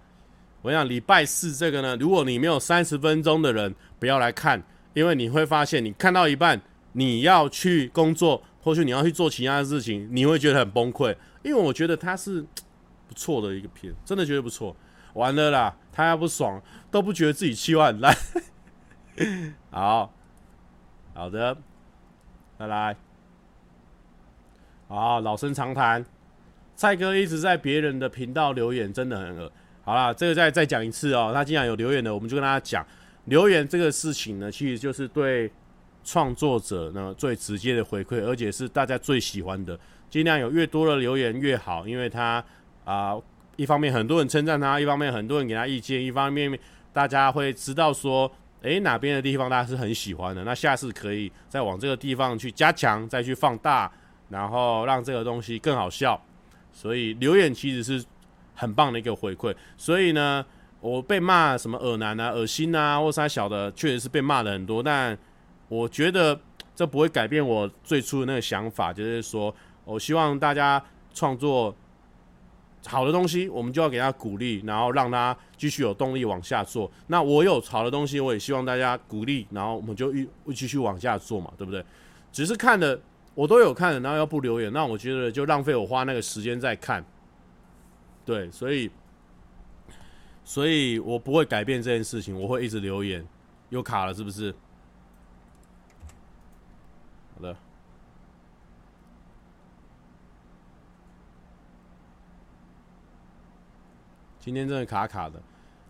[0.62, 6.62] 我想礼拜四这个呢，如果你没有三十分钟的人，不要来看，因为你会发现，你看到一半，
[6.94, 8.42] 你要去工作。
[8.62, 12.42] 或许你要去做其他的事情，你会觉得很崩溃，因为我觉得他是
[13.08, 14.76] 不错的一个片，真的觉得不错。
[15.14, 16.62] 完了啦，他要不爽
[16.92, 18.16] 都不觉得自己气话很烂。
[19.72, 20.14] 好，
[21.14, 21.58] 好的，
[22.58, 22.96] 再来。
[24.90, 26.06] 好，老生常谈，
[26.80, 29.52] 蔡哥一直在别人的频道留言，真的很恶。
[29.84, 31.32] 好啦，这个再再讲一次哦。
[31.34, 32.88] 他既然有留言的，我们就跟大家讲，
[33.26, 35.52] 留言这个事情呢，其实就是对。
[36.02, 39.78] 创作者呢，最直接的回馈，而且是大家最喜欢的，
[40.10, 42.44] 尽量有越多的留言越好，因为他
[42.86, 43.16] 啊、
[43.58, 46.58] 一方面很多人称赞他，一方面很多人给他意见，一方面
[46.94, 48.32] 大家会知道说
[48.62, 53.92] 诶，哪边的地方大家是很喜欢的，那下次可以再往这个地方去加强，再去放大，
[54.30, 56.20] 然后让这个东西更好笑。
[56.80, 58.06] 所以留言其实是
[58.56, 59.54] 很棒的一个回馈。
[59.76, 60.46] 所以呢，
[60.80, 64.82] 我被骂什么恶男啊、恶心啊，或啥小的，确实是被骂了很多。
[64.82, 65.18] 但
[65.68, 66.40] 我觉得
[66.74, 69.54] 这不会改变我最初的那个想法，就是说
[69.84, 70.82] 我希望大家
[71.14, 71.76] 创作。
[72.88, 76.90] 好的东西，我们就要给他鼓励，然后让他继续有动力往下做。
[77.08, 80.26] 那我有好的东西，我也希望大家鼓励，然后我们就一
[80.56, 81.84] 继续往下做嘛，对不对？
[82.32, 82.98] 只是看的
[83.40, 87.02] 我都有看，然后要不留言，那我觉得就浪费我花那个时间在看。
[88.26, 88.92] 对，所以，
[90.44, 93.26] 所以我不会改变这件事情，我会一直留言。
[93.70, 94.54] 又卡了，是不是？
[97.34, 97.56] 好的。
[104.38, 105.42] 今天真的卡卡的，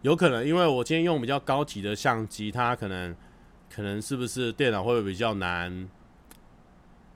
[0.03, 3.15] 有可能因为我今天用比较高级的相机，它可能
[3.73, 5.89] 可能是不是电脑会比较难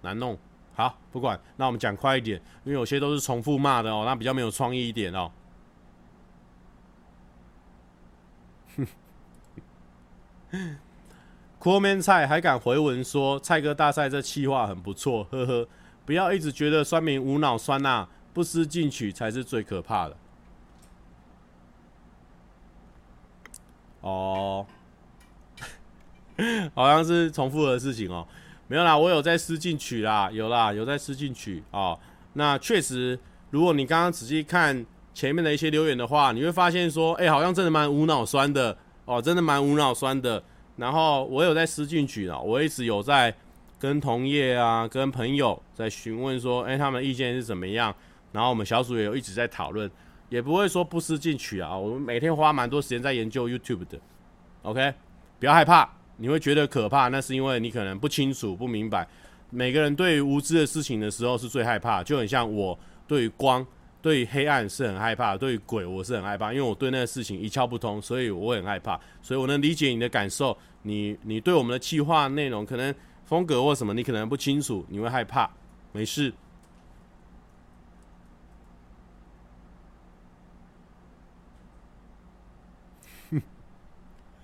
[0.04, 0.38] 难弄？
[0.76, 5.32] 好，不管，那我们讲快一点，因为有些都是重复骂的哦，那比较没有创意一点哦。
[8.76, 8.88] 哼，
[11.60, 15.68] 阔面菜还敢回文说蔡哥大赛这气话很不错，呵呵，
[16.06, 20.18] 不要一直觉得酸民无脑酸呐、不思进取才是最可怕的。
[24.02, 24.66] 哦，
[26.74, 28.28] 好像是重复的事情哦，
[28.74, 31.96] 没有啦，我有在思进取啦，有啦，有在思进取哦。
[32.34, 33.20] 那确实，
[33.52, 34.84] 如果你刚刚仔细看
[35.14, 38.76] 前面的一些留言的话，你会发现说，哎、好像真的蛮无脑酸的
[39.06, 40.44] 哦，真的蛮无脑酸的。
[40.78, 43.32] 然后我有在思进取啊，我一直有在
[43.78, 47.94] 跟同业啊、跟朋友在询问说，哎、他们的意见是怎么样？
[48.32, 49.88] 然后我们小组也有一直在讨论。
[50.30, 51.78] 也不会说不思进取啊！
[51.78, 54.00] 我们每天花蛮多时间在研究 YouTube 的
[54.64, 54.92] ，OK？
[55.40, 55.88] 不要害怕，
[56.18, 59.08] 你会觉得可怕，那是因为你可能不清楚、不明白。
[59.50, 62.78] 每个人对于无知的事情的时候是最害怕，就很像我
[63.08, 63.66] 对于光、
[64.02, 69.00] 对于黑暗是很害怕，对于鬼我是很害怕，因为我对那个事情一窍不通，所以我很害怕。
[69.22, 72.94] 所以我能理解你的感受，你你对我们的企划内容可能
[73.26, 75.50] 风格或什么，你可能不清楚，你会害怕，
[75.92, 76.34] 没事。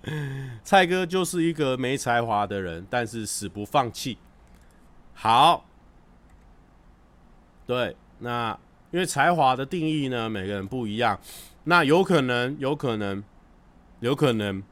[0.64, 4.16] 蔡哥就是一个没才华的人，但是死不放弃。
[5.12, 5.66] 好，
[7.66, 8.58] 对，那
[8.90, 11.20] 因为才华的定义呢，每个人不一样。
[11.64, 13.22] 那有可能，有可能，
[14.00, 14.62] 有可能，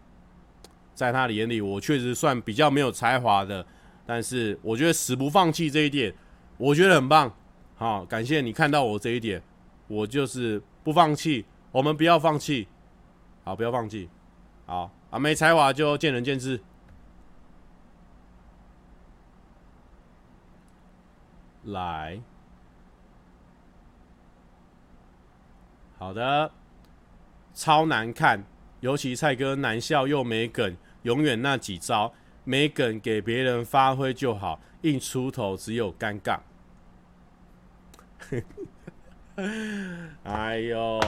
[0.95, 3.65] 在他的眼里，我确实算比较没有才华的。
[4.07, 6.15] 但是，我觉得死不放弃这一点，
[6.57, 7.31] 我觉得很棒。
[7.77, 9.43] 好，感谢你看到我这一点，
[9.87, 11.45] 我就是不放弃。
[11.71, 12.67] 我们不要放弃，
[13.45, 14.09] 好，不要放弃，
[14.65, 14.91] 好。
[15.11, 16.61] 啊，没才华就见仁见智。
[21.65, 22.21] 来，
[25.99, 26.51] 好的，
[27.55, 28.45] 超难看，
[28.81, 32.13] 尤其蔡哥难笑又没梗，永远那几招
[32.45, 36.39] 没梗，给别人发挥就好，硬出头只有尴尬。
[40.25, 41.01] 哎呦，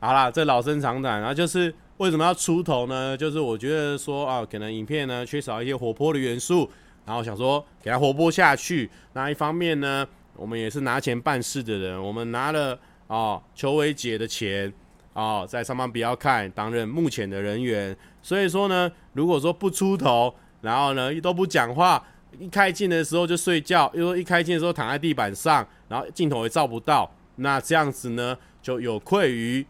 [0.00, 1.74] 好啦，这老生常谈，然后就是。
[2.02, 3.16] 为什么要出头呢？
[3.16, 6.68] 就是我觉得说啊，可能影片呢缺少一些活泼的元素，
[7.06, 8.90] 然后想说给它活泼下去。
[9.12, 10.04] 那一方面呢，
[10.34, 12.76] 我们也是拿钱办事的人，我们拿了
[13.06, 14.72] 啊邱伟姐的钱
[15.12, 17.96] 啊，在上班不要看，担任目前的人员。
[18.20, 22.04] 所以说呢，如果说不出头，然后呢都不讲话，
[22.36, 29.64] 一开镜的时候就睡觉，又说一开镜的时候躺在地板上，然后镜头也照不到，那这样子呢就有愧于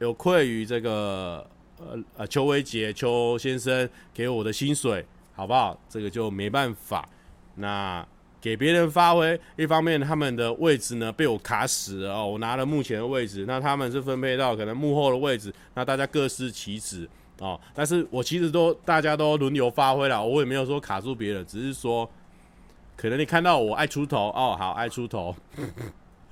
[0.00, 1.42] 有愧于这个。
[1.90, 5.04] 呃呃，邱威杰邱先生给我的薪水
[5.34, 5.78] 好不好？
[5.88, 7.08] 这个就没办法。
[7.56, 8.06] 那
[8.40, 17.08] 给别人发挥，一方面他们的位置呢被我卡死了哦，我拿了目前的位置，那他们是分配到可能幕后的位置，那大家各司其职
[17.38, 17.58] 哦。
[17.72, 22.08] 但是我其实都大家都轮流发挥了，我也没有说卡住别人，只是说
[22.96, 25.34] 可能你看到我爱出头哦，好爱出头。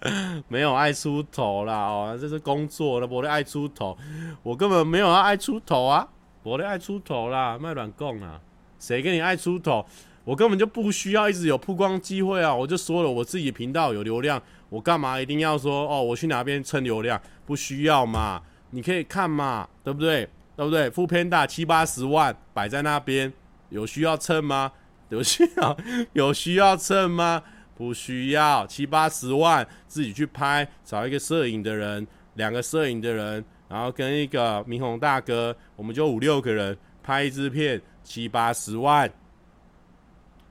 [0.49, 3.97] 没有爱出头啦哦，这是工作了，我的爱出头，
[4.43, 6.09] 我根本没有要爱出头啊，
[6.43, 8.41] 我的爱出头啦，卖软供啊，
[8.79, 9.85] 谁跟你爱出头？
[10.25, 17.21] 我根本就不需要一直有曝光机会啊，我就说了，我自己频道有流量，我干嘛一定要说哦，我去哪边蹭流量？
[17.45, 20.29] 不需要嘛，你可以看嘛，对不对？
[20.55, 23.33] 对不对副偏大七八十万摆在那边，
[23.71, 24.73] 有需要蹭吗？
[25.09, 25.77] 有需要
[26.13, 27.43] 有需要蹭吗？
[27.83, 39.13] 不需要七八十万自己去拍，找一个摄影的人，两个摄影的人，然后跟一个明宏大哥，我们就五六个人拍一支片七八十万，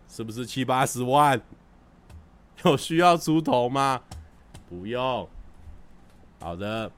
[0.10, 1.42] 是不是七八十万？
[2.66, 4.02] 有需要出头吗？
[4.68, 5.26] 不用。
[6.42, 6.92] 好的，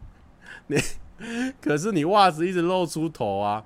[0.68, 0.78] 你
[1.60, 3.62] 可是你袜子一直露出头啊。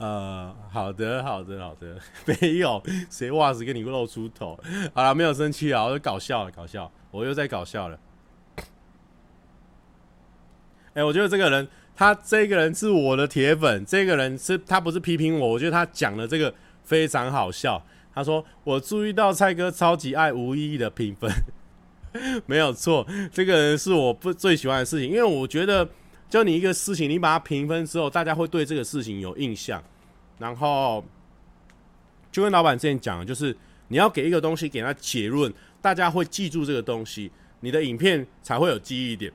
[0.00, 4.58] 呃，好的，好的，好的， 没有谁袜子给你露出头。
[4.94, 7.98] 好了，没有生气啊，我就搞笑了，搞笑，我又在搞笑了。
[10.94, 16.52] 哎、我觉得这个人，他这个人是我的铁粉，这个人是他不是批评我，我觉得他讲的这个
[16.82, 17.84] 非常好笑。
[18.14, 21.30] 他说：“我注意到蔡哥超级爱无意义的评分，
[22.46, 25.86] 没有错，这个人是我不最喜欢的事情，因为我觉得，
[26.30, 29.82] 就你一个事情，你把它评分之后，大家会对这个事情有印象。
[30.38, 31.04] 然后，
[32.30, 33.54] 就跟老板之前讲，就是
[33.88, 35.52] 你要给一个东西给他结论，
[35.82, 39.32] 大家会记住这个东西，你的影片才会有记忆点。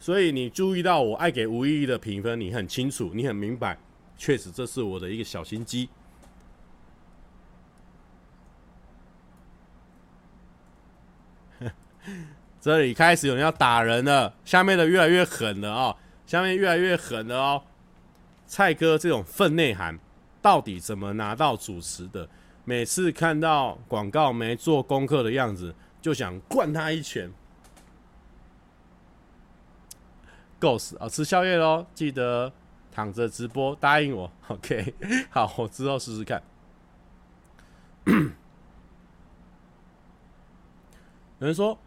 [0.00, 3.78] 所以你注意到我爱给无意义的评分，你很清楚，你很明白，
[4.16, 5.88] 确实这是我的一个小心机。
[12.60, 15.96] ”这里开始有人要打人了，下面的越来越狠了哦，
[16.28, 17.62] 下面越来越狠了哦。
[18.46, 19.98] 蔡哥这种分内涵，
[20.42, 22.28] 到底怎么拿到主持的？
[22.66, 27.32] 每次看到广告没做功课的样子，就想灌他一拳。
[30.60, 32.52] Ghost 啊，吃宵夜喽，记得
[32.92, 34.30] 躺着直播，答应我。
[34.48, 34.94] OK，
[35.30, 36.42] 好，我之后试试看。
[41.38, 41.78] 有人说。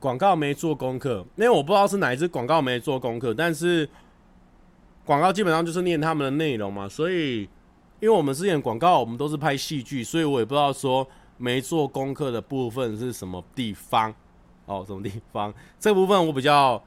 [0.00, 3.88] 广告没做功课，因为我不知道是哪一支广告没做功课，但是
[5.04, 7.42] 广告基本上就是念他们的内容嘛，所以
[8.00, 11.06] 因为我们之前广告我们都是拍戏剧，所以我也不知道说
[11.36, 14.12] 没做功课的部分是什么地方。
[14.64, 15.52] 哦，什么地方？
[15.78, 16.82] 这部分我比较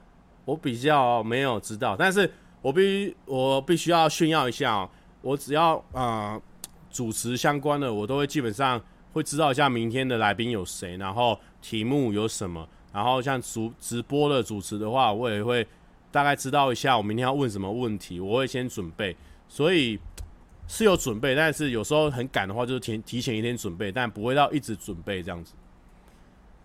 [0.45, 2.31] 我比较没有知道，但是
[2.61, 4.89] 我必我必须要炫耀一下哦，
[5.21, 6.41] 我只要啊、呃、
[6.89, 8.81] 主持相关的，我都会基本上
[9.11, 12.67] 会知道一下明天的来宾有谁，然后题目有什么。
[12.93, 15.67] 然后像主直播的主持的话，我也会
[16.11, 19.15] 大概知道一下我明天要问什么问题，我会先准备，
[19.49, 19.99] 所以
[20.67, 25.53] 是有准备，但是有时候很赶的话，就是提提前一天准备，但不会到一直准备这样子。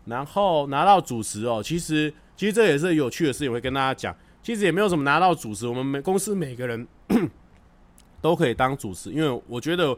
[0.05, 6.87] 然后拿到主持哦，其实其实这也是有趣的事情，会跟大家讲，其实也没有什么拿到主持，我们每公司每个人
[8.21, 9.97] 都可以当主持，因为我觉得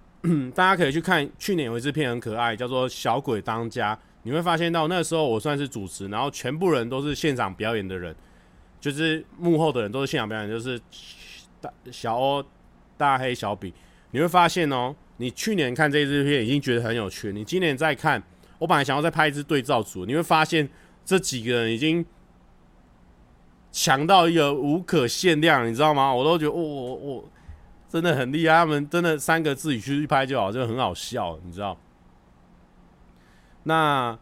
[0.54, 3.94] 大家可以去看去年有一支片很可爱，叫做《小鬼当家》。
[4.26, 8.12] 你会发现到那时候我算是主持，然后全部人都是现场表演的人，
[8.80, 10.76] 就是幕后的人都是现场表演，就是
[11.60, 12.44] 大小欧、
[12.96, 13.72] 大黑、小比。
[14.10, 18.20] 你会发现哦，你去年看这支片已经觉得很有趣，你今年再看，
[18.58, 20.68] 我本来想要再拍一支对照组，你会发现
[21.04, 22.04] 这几个人已经
[23.70, 26.12] 强到一个无可限量，你知道吗？
[26.12, 27.24] 我都觉得我我我
[27.88, 31.78] 真的很厉害，他们真的三个自己去拍就好，就很好笑，你知道。
[33.68, 34.16] 那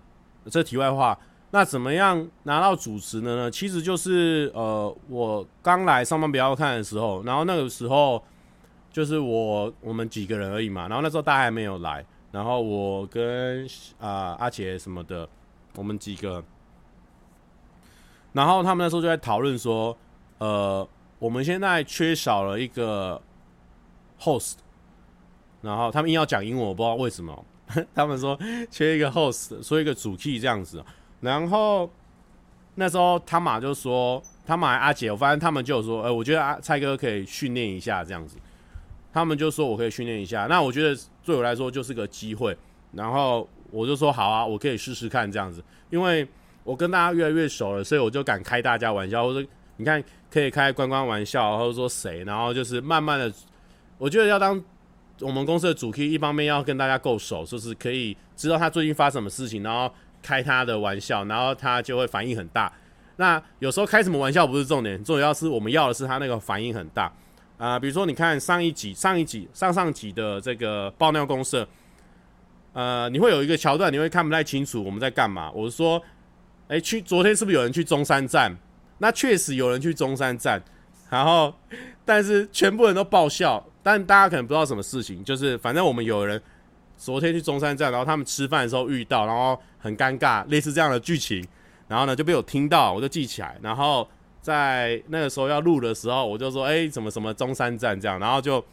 [0.50, 1.18] 这题外话，
[1.50, 3.50] 那怎么样拿到主持的呢？
[3.50, 8.22] 其实就是呃，我刚来上班不要看的时候，然后那个时候
[8.90, 13.68] 就是我我们几个人而已嘛，然后那时候大家还没有来，然后我跟
[14.00, 15.28] 啊、阿杰什么的，
[15.76, 16.42] 我们几个，
[18.32, 19.94] 然后他们那时候就在讨论说，
[20.38, 20.88] 呃，
[21.18, 23.20] 我们现在缺少了一个
[24.18, 24.54] host，
[25.60, 27.44] 然后他们硬要讲英文，我不知道为什么。
[27.94, 28.38] 他们说
[28.70, 30.84] 缺一个 host，说一个主 T 这样子。
[31.20, 31.90] 然后
[32.74, 38.36] 那时候汤马就说，汤马阿姐，我发现他们就有说，哎、我觉得阿蔡哥可以训练一下这样子。
[39.12, 42.56] 他们就说我可以训练一下，那我觉得对我来说就是个机会。
[42.92, 46.26] 然后我就说好啊，我可以试试看这样子，因为
[46.64, 49.24] 我跟大家越来越熟了，所以我就敢开大家玩笑。
[49.24, 49.42] 我说
[49.78, 53.32] 你看可以开关关玩笑，或者说谁，然后就是慢慢的，
[53.98, 54.62] 我觉得要当。
[55.20, 59.92] 我们公司的主 key 一方面要跟大家够熟，就是可以知道他最近发什么事情，然后
[60.22, 62.72] 开他的玩笑，然后他就会反应很大。
[63.16, 67.12] 那有时候开什么玩笑不是重点，重要是我们要的是他那个反应很大
[67.56, 71.66] 啊、比如说你看上一集、上一集、上上集的这个爆料公社，
[72.72, 75.50] 呃，你会有一个桥段，你会看不太清楚我们在干嘛。
[75.52, 76.02] 我是说，
[76.66, 78.54] 哎，去昨天是不是有人去中山站？
[78.98, 80.60] 那确实有人去中山站，
[81.08, 81.54] 然后
[82.04, 83.64] 但是全部人都爆笑。
[83.84, 86.40] 但大家可能不知道什么事情，就是反正我们有人
[86.96, 91.46] 昨天去中山站，然后他们吃饭的时候遇到，然后很尴尬，类似这样的剧情，
[91.86, 94.08] 然后呢就被我听到，我就记起来，然后
[94.40, 98.64] 在那个时候要录的时候，我就说，哎，什么什么中山站这样，然后就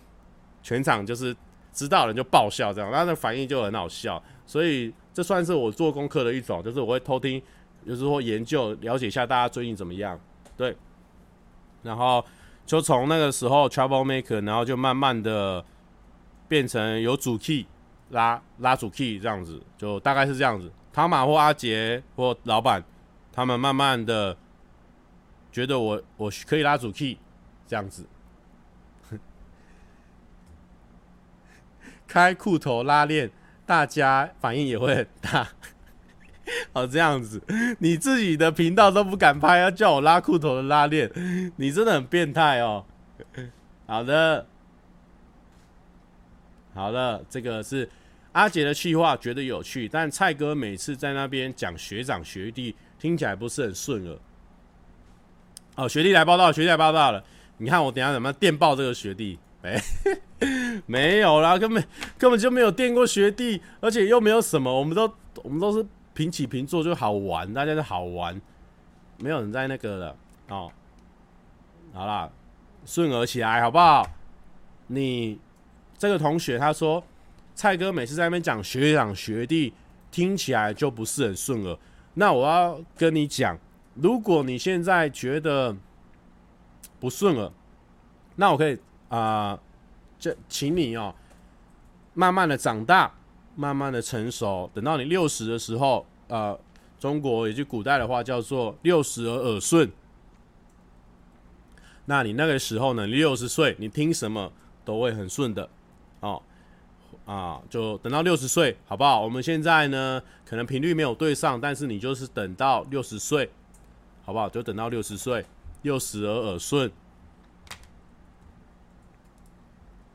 [0.63, 1.35] 全场就是
[1.73, 7.41] 知道人就爆笑这样，然后那反应就很好笑，所以这算是我做功课的一种，就是我会偷听，
[7.85, 10.17] 就是说研究了解一下大家最近怎么样，
[10.55, 10.73] 对，
[11.83, 12.23] 然后。
[12.71, 15.61] 就从那个时候 Trouble Maker，然后就慢慢的
[16.47, 17.65] 变成有主 key
[18.11, 20.71] 拉拉主 key 这样子，就大概是这样子。
[20.93, 22.81] 汤马或阿杰或老板，
[23.33, 24.37] 他们慢慢的
[25.51, 27.17] 觉得我我可以拉主 key
[27.67, 28.07] 这样子，
[32.07, 33.29] 开裤头拉链，
[33.65, 35.45] 大家反应也会很大。
[36.73, 37.41] 好，这样子，
[37.79, 41.11] 你自己的频道都不敢拍，要叫我拉裤头的拉链，
[41.57, 42.85] 你真的很变态哦。
[43.85, 44.47] 好的，
[46.73, 47.89] 好的，这个是
[48.31, 54.17] 阿杰的气话，觉得有趣，但蔡哥每次在那边讲学长学弟，听起来不是很顺耳。
[55.75, 57.21] 哦，学弟来报道，学弟来报道了。
[57.57, 59.37] 你看我等下怎么电报这个学弟？
[59.61, 59.77] 没，
[60.87, 61.83] 没有啦，根本
[62.17, 65.85] 根本就没有电过学弟，而且又没有什么，我们都我们都是。
[66.13, 68.39] 平起平坐就好玩，大家就好玩，
[69.17, 70.15] 没有人在那个了
[70.49, 70.71] 哦。
[71.93, 72.29] 好啦，
[72.85, 74.05] 顺耳起来好不好？
[74.87, 75.39] 你
[75.97, 77.03] 这个同学他说，
[77.55, 79.73] 蔡哥每次在那边讲学长学弟，
[80.11, 81.77] 听起来就不是很顺耳。
[82.13, 83.57] 那我要跟你讲，
[83.95, 85.75] 如果你现在觉得
[86.99, 87.51] 不顺耳，
[88.35, 88.77] 那我可以
[89.07, 89.57] 啊，
[90.19, 91.15] 这、请你哦，
[92.13, 93.13] 慢慢的长大。
[93.61, 96.59] 慢慢的成熟，等到你六十的时候，呃，
[96.99, 99.87] 中国有句古代的话叫做“六十而耳顺”。
[102.05, 104.51] 那你那个时候呢，你六十岁，你听什么
[104.83, 105.69] 都会很顺的，
[106.21, 106.41] 哦，
[107.27, 109.21] 啊，就等到六十岁，好不好？
[109.21, 113.51] 我们现在呢，可能频率没有对上，但是你就是等到六十岁，
[114.25, 114.49] 好不好？
[114.49, 115.45] 就等到六十岁，
[115.83, 116.91] 六十而耳顺。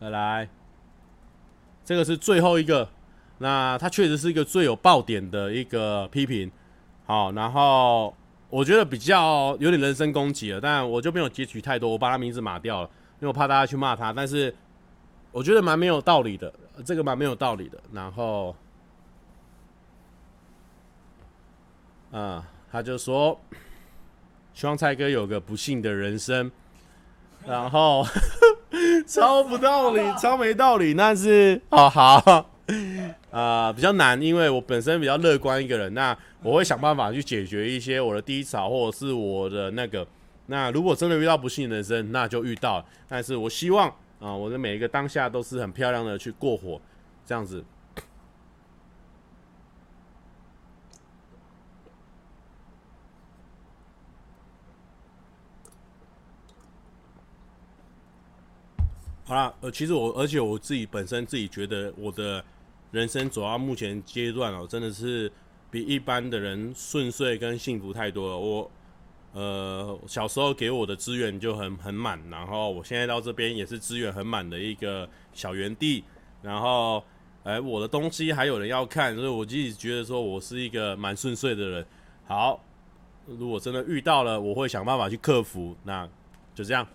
[0.01, 0.49] 再来，
[1.85, 2.89] 这个是最后一个。
[3.39, 6.51] 那他确实是一个最有爆点的一个批评，
[7.05, 8.15] 好，然后
[8.49, 12.89] 我觉得比较有点人身攻击了，但我就没有截取太多，我把他名字码掉了，
[13.21, 14.11] 因为我怕大家去骂他。
[14.11, 14.55] 但是
[15.33, 16.51] 我觉得蛮没有道理的，
[16.83, 17.79] 这个蛮没有道理的。
[17.93, 18.57] 然后，
[22.13, 22.43] 啊，
[22.73, 23.39] 他就说
[24.55, 26.51] 希望蔡哥有个不幸的人生，
[27.47, 28.03] 然后
[29.07, 32.51] 超不道理，超没道理，但是哦好。
[33.31, 40.05] 啊、呃，比较难，因为我本身比较乐观一个人，那我会想办法去解决一些我的低潮，或者是我的那个。
[40.47, 42.85] 那如果真的遇到不幸的人生，那就遇到。
[43.07, 43.89] 但是我希望
[44.19, 46.81] 啊、我的每一个当下都是很漂亮的去过火，
[47.25, 47.65] 这样子。
[59.25, 62.45] 好啦，呃，其实我而且我自己本身自己觉得我的。
[62.97, 65.31] 人生走到目前阶段哦，真的是
[65.71, 68.39] 比一般的人顺遂跟幸福太多了。
[68.39, 68.71] 我
[69.35, 76.03] 呃小时候给我的资源就很很满，然后我现在到这边也是资源很满的一个小园地。
[76.41, 77.05] 然后
[77.43, 81.87] 哎，我的东西还有人要看，所以我自己觉得说我是一个蛮顺遂的人。
[82.27, 82.59] 好，
[83.27, 85.77] 如果真的遇到了，我会想办法去克服。
[85.85, 86.09] 那
[86.55, 86.87] 就这样。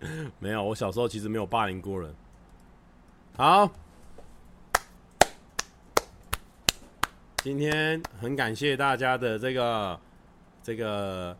[0.38, 2.14] 没有，我小时候其实没有霸凌过人。
[3.36, 3.70] 好，
[7.38, 10.00] 今天很感谢大家的这个
[10.62, 11.36] 这个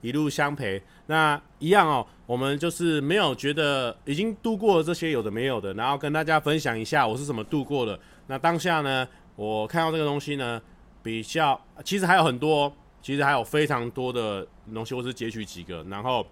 [0.00, 0.82] 一路相陪。
[1.06, 7.98] 那一样哦，我们就是没有觉得已经度过了这些有的没有的，然后跟大家分享一下我是怎么度过的。
[8.26, 9.06] 那当下呢，
[9.36, 10.60] 我看到这个东西呢，
[11.02, 12.70] 比较其实还有很多，
[13.00, 16.26] 其实还有非常多的东西，我是截取几个，然后。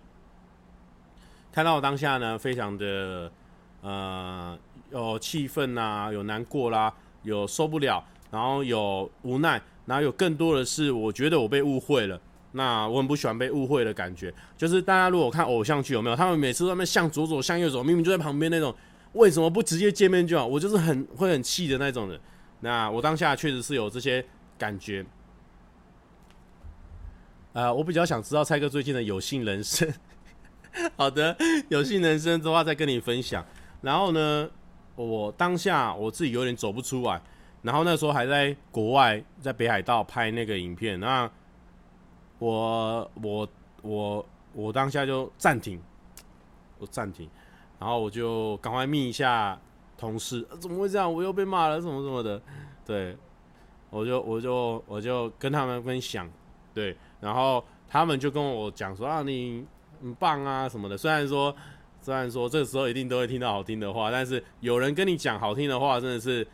[1.56, 3.32] 看到我当下呢，非常的
[3.80, 4.58] 呃
[4.92, 6.92] 有气愤呐，有难过啦，
[7.22, 12.20] 有受不了，然后有无奈，然后有更多的是我觉得我被误会了。
[12.52, 18.74] 那我很不喜欢被误会的感觉，就是大家如果看偶像剧有没有，他们每次都在那向左走向右走，明明就在旁边那种，
[19.14, 20.46] 为什么不直接见面就好？
[20.46, 22.20] 我就是很会很气的那种人。
[22.60, 24.22] 那我当下确实是有这些
[24.58, 25.02] 感觉。
[27.54, 29.90] 呃，我比较想知道蔡哥最近的有幸人生。
[30.96, 31.36] 好的，
[31.68, 33.44] 有幸人生的话再跟你分享。
[33.80, 34.48] 然后呢，
[34.94, 37.20] 我当下我自己有点走不出来。
[37.62, 41.00] 然后那时候还在国外，在北海道拍那个影片。
[41.00, 41.28] 那
[42.38, 43.48] 我我
[43.82, 45.80] 我我当下就暂停，
[46.78, 47.28] 我暂停。
[47.78, 49.58] 然后我就赶快密一下
[49.96, 51.12] 同事，怎么会这样？
[51.12, 52.40] 我又被骂了，什么什么的。
[52.84, 53.16] 对，
[53.90, 56.30] 我就我就我就跟他们分享。
[56.74, 59.64] 对，然后他们就跟我讲说啊，你。
[60.00, 60.96] 很棒啊，什么的。
[60.96, 61.54] 虽然说，
[62.00, 66.46] 虽然说这个时候一定都会听到好听的话，但是有人跟你讲好听的话，真的是，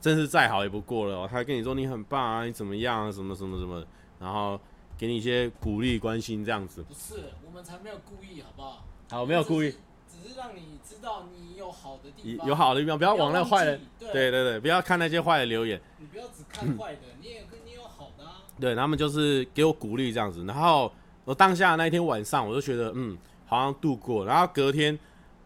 [0.00, 1.26] 真是再好也不过了。
[1.28, 3.84] 他跟你说你很棒啊，你怎么样啊，什么什么什么。
[4.20, 4.60] 然后
[4.96, 6.82] 给你一些鼓励、关心这样子。
[6.82, 8.84] 不是，我们才没有故意，好不好？
[9.10, 9.70] 好，没有故意，
[10.08, 15.80] 只是，让你知道你有好的地方，有好的地方，不要往那坏的，对对对对，不要看那些坏的留言。
[15.98, 18.42] 你不要只看坏的，你也你有好的啊。
[18.58, 20.92] 对，他们就是给我鼓励这样子，然后
[21.28, 23.14] 我当下那一天晚上，我就觉得嗯，
[23.44, 24.24] 好像度过。
[24.24, 24.98] 然后隔天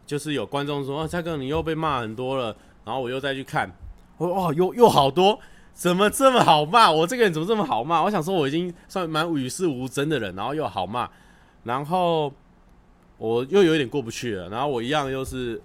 [0.07, 2.57] 就是有观众说：“啊，蔡哥，你又被骂很多了。”
[2.87, 3.69] 然后我又再去看，
[4.17, 5.41] 我说：“哦，又又好多，
[5.73, 6.89] 怎么这么好骂？
[6.89, 11.11] 我这个人怎么这么好骂？”我想说我已经算蛮与世无争的人，然后又好骂，
[11.65, 12.33] 然后。
[13.19, 15.63] 我又有点过不去了，然后我一样又是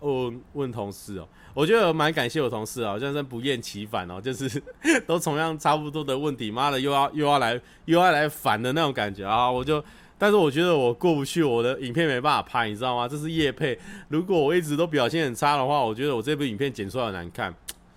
[0.00, 1.26] 问问同事哦，
[1.58, 4.62] 我觉得蛮感谢我同事啊，我真是不厌其烦哦，就是
[5.08, 9.84] 都同样差不多的问题，妈的又要又要来又要来烦的那种感觉啊，我就，
[10.16, 13.08] 但是我觉得我过不去，我的影片没办法拍，你知道吗？
[13.08, 13.76] 这是业配，
[14.06, 17.52] 如果我一直都表现很差的话，我觉得我这部影片剪出来很难看，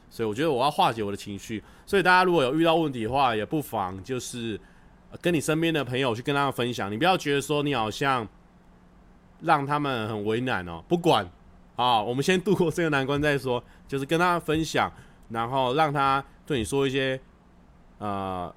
[0.09, 4.59] 所以我觉得我要化解我的情绪，所以大家如果有遇到问题的话，也不妨就是
[5.21, 8.27] 跟你身边的朋友去跟他们分享，你不要觉得说你好像。
[9.43, 11.27] 让他们很为难哦，不管
[11.81, 13.63] 啊，我们先度过这个难关再说。
[13.87, 14.91] 就是跟他分享，
[15.29, 17.19] 然后让他对你说一些
[17.97, 18.53] 呃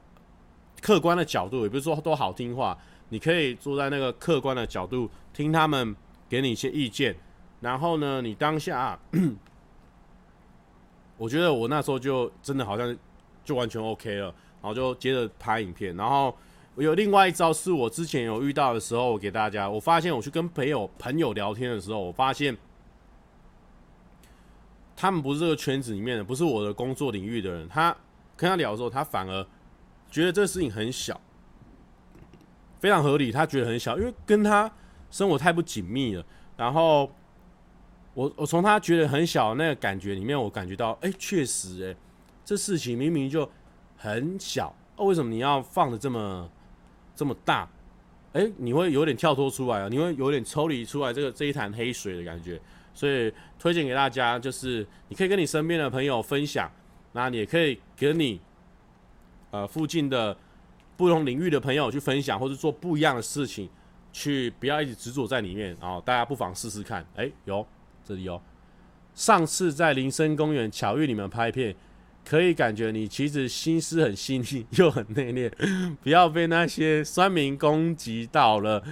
[0.80, 2.76] 客观的角度，也不是说多好听话。
[3.08, 5.94] 你可以坐在那个客观的角度听他们
[6.28, 7.14] 给你一些意见，
[7.60, 8.98] 然后呢，你当下，
[11.16, 12.96] 我觉得我那时候就真的好像
[13.44, 16.34] 就完全 OK 了，然后就接着拍影片，然后。
[16.76, 19.70] 我有另外一招，是我之前有遇到的时候，我给大家。
[19.70, 22.56] 我发现我去跟朋友朋友聊天的时候，我发现
[24.96, 27.68] 他们不是这个圈子里面的，不是我的工作领域的人。
[27.68, 27.94] 他
[28.36, 29.46] 跟他聊的时候，他反而
[30.10, 31.20] 觉得这个事情很小，
[32.80, 33.32] 非常合理。
[33.32, 34.70] 他觉得很小，因为跟他
[35.10, 36.24] 生活太不紧密了。
[36.56, 37.12] 然后
[38.14, 41.96] 我我从他觉得很小的那个感觉里面，我感觉到，哎、确实、哎，
[42.44, 43.50] 这事情明明就
[43.96, 46.50] 很小，为什么你要放的这么？
[47.16, 47.70] 这么大，
[48.32, 52.60] 哎、你会有点跳脱出来啊，你会有点抽离出来这个这一潭黑水的感觉，
[52.94, 56.70] 所以推荐给大家，就是你可以跟你身边的朋友分享，
[57.12, 58.40] 那你也可以跟你
[59.50, 60.36] 呃附近的
[60.96, 63.68] 不同领域的朋友去分享，或者做不一样的事情，
[64.12, 67.66] 去不要一直执着在里面，然后大家不妨试试看，哎、有
[68.04, 68.40] 这里有，
[69.14, 71.74] 上次在林森公园巧遇你们拍片。
[72.26, 78.82] 可以感觉你其实心思很细腻，又很内敛，不要被那些酸民攻击到了。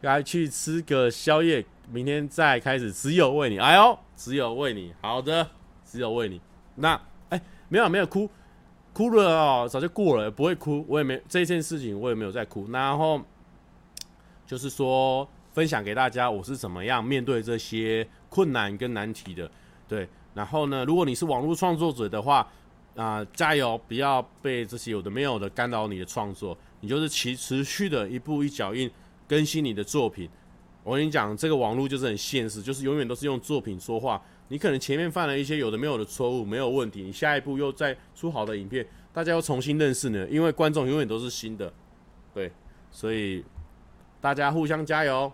[0.00, 2.92] 该去吃个宵夜，明天再开始。
[2.92, 4.92] 只有为你，哎呦，只有为你。
[5.00, 5.48] 好的，
[5.84, 6.40] 只有为你。
[6.74, 7.00] 那，
[7.30, 8.28] 哎、没有没有哭，
[8.92, 10.84] 哭了哦，早就过了，不会哭。
[10.88, 12.70] 我也没这件事情，我也没有在哭。
[12.70, 13.20] 然后
[14.46, 19.50] 就是说，分享给大家，我是怎么样面对这些困难跟难题的。
[19.86, 22.46] 对，然后呢，如果你是网络创作者的话。
[22.96, 23.80] 啊、加油！
[23.86, 28.90] 不要被这些有的没有的干扰你的创作，你就是持持续的一步一脚印
[29.28, 30.28] 更新你的作品。
[30.88, 34.22] 我跟你讲，这个网络就是很现实，就是永远都是用作品说话。
[34.48, 41.70] 你可能前面犯了一些有的没有的错误，没有问题，你下一步又再出好的影片，大家又重新认识你，因为观众永远都是新的。
[42.32, 42.50] 对，
[42.90, 43.44] 所以
[44.18, 45.30] 大家互相加油，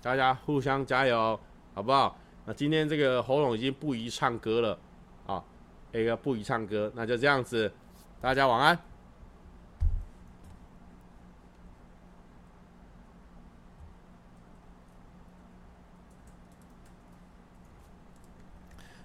[0.00, 1.38] 大家互相加油，
[1.74, 2.18] 好不好？
[2.46, 4.78] 那今天这个喉咙已经不宜唱歌了。
[5.92, 7.70] 一个不宜唱歌，那就这样子，
[8.22, 8.78] 大家晚安。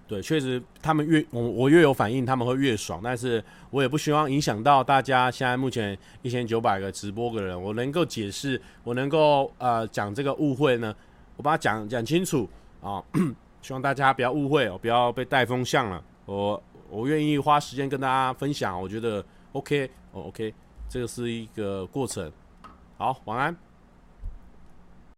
[0.06, 3.00] 对，确实，他们越我我越有反应，他们会越爽。
[3.02, 5.30] 但是我也不希望影响到大家。
[5.30, 10.94] 现在目前一千九百个直播的人，我能够解释，我能够呃讲这个误会呢，
[11.36, 12.48] 我把它讲讲清楚
[12.82, 13.02] 啊。
[13.62, 16.02] 希望大家不要误会哦，不要被带风向了。
[16.26, 16.62] 我。
[16.94, 20.52] 我愿意花时间跟大家分享，我觉得 OK，哦 OK，
[20.90, 22.30] 这个是一个过程。
[22.98, 23.71] 好，晚安。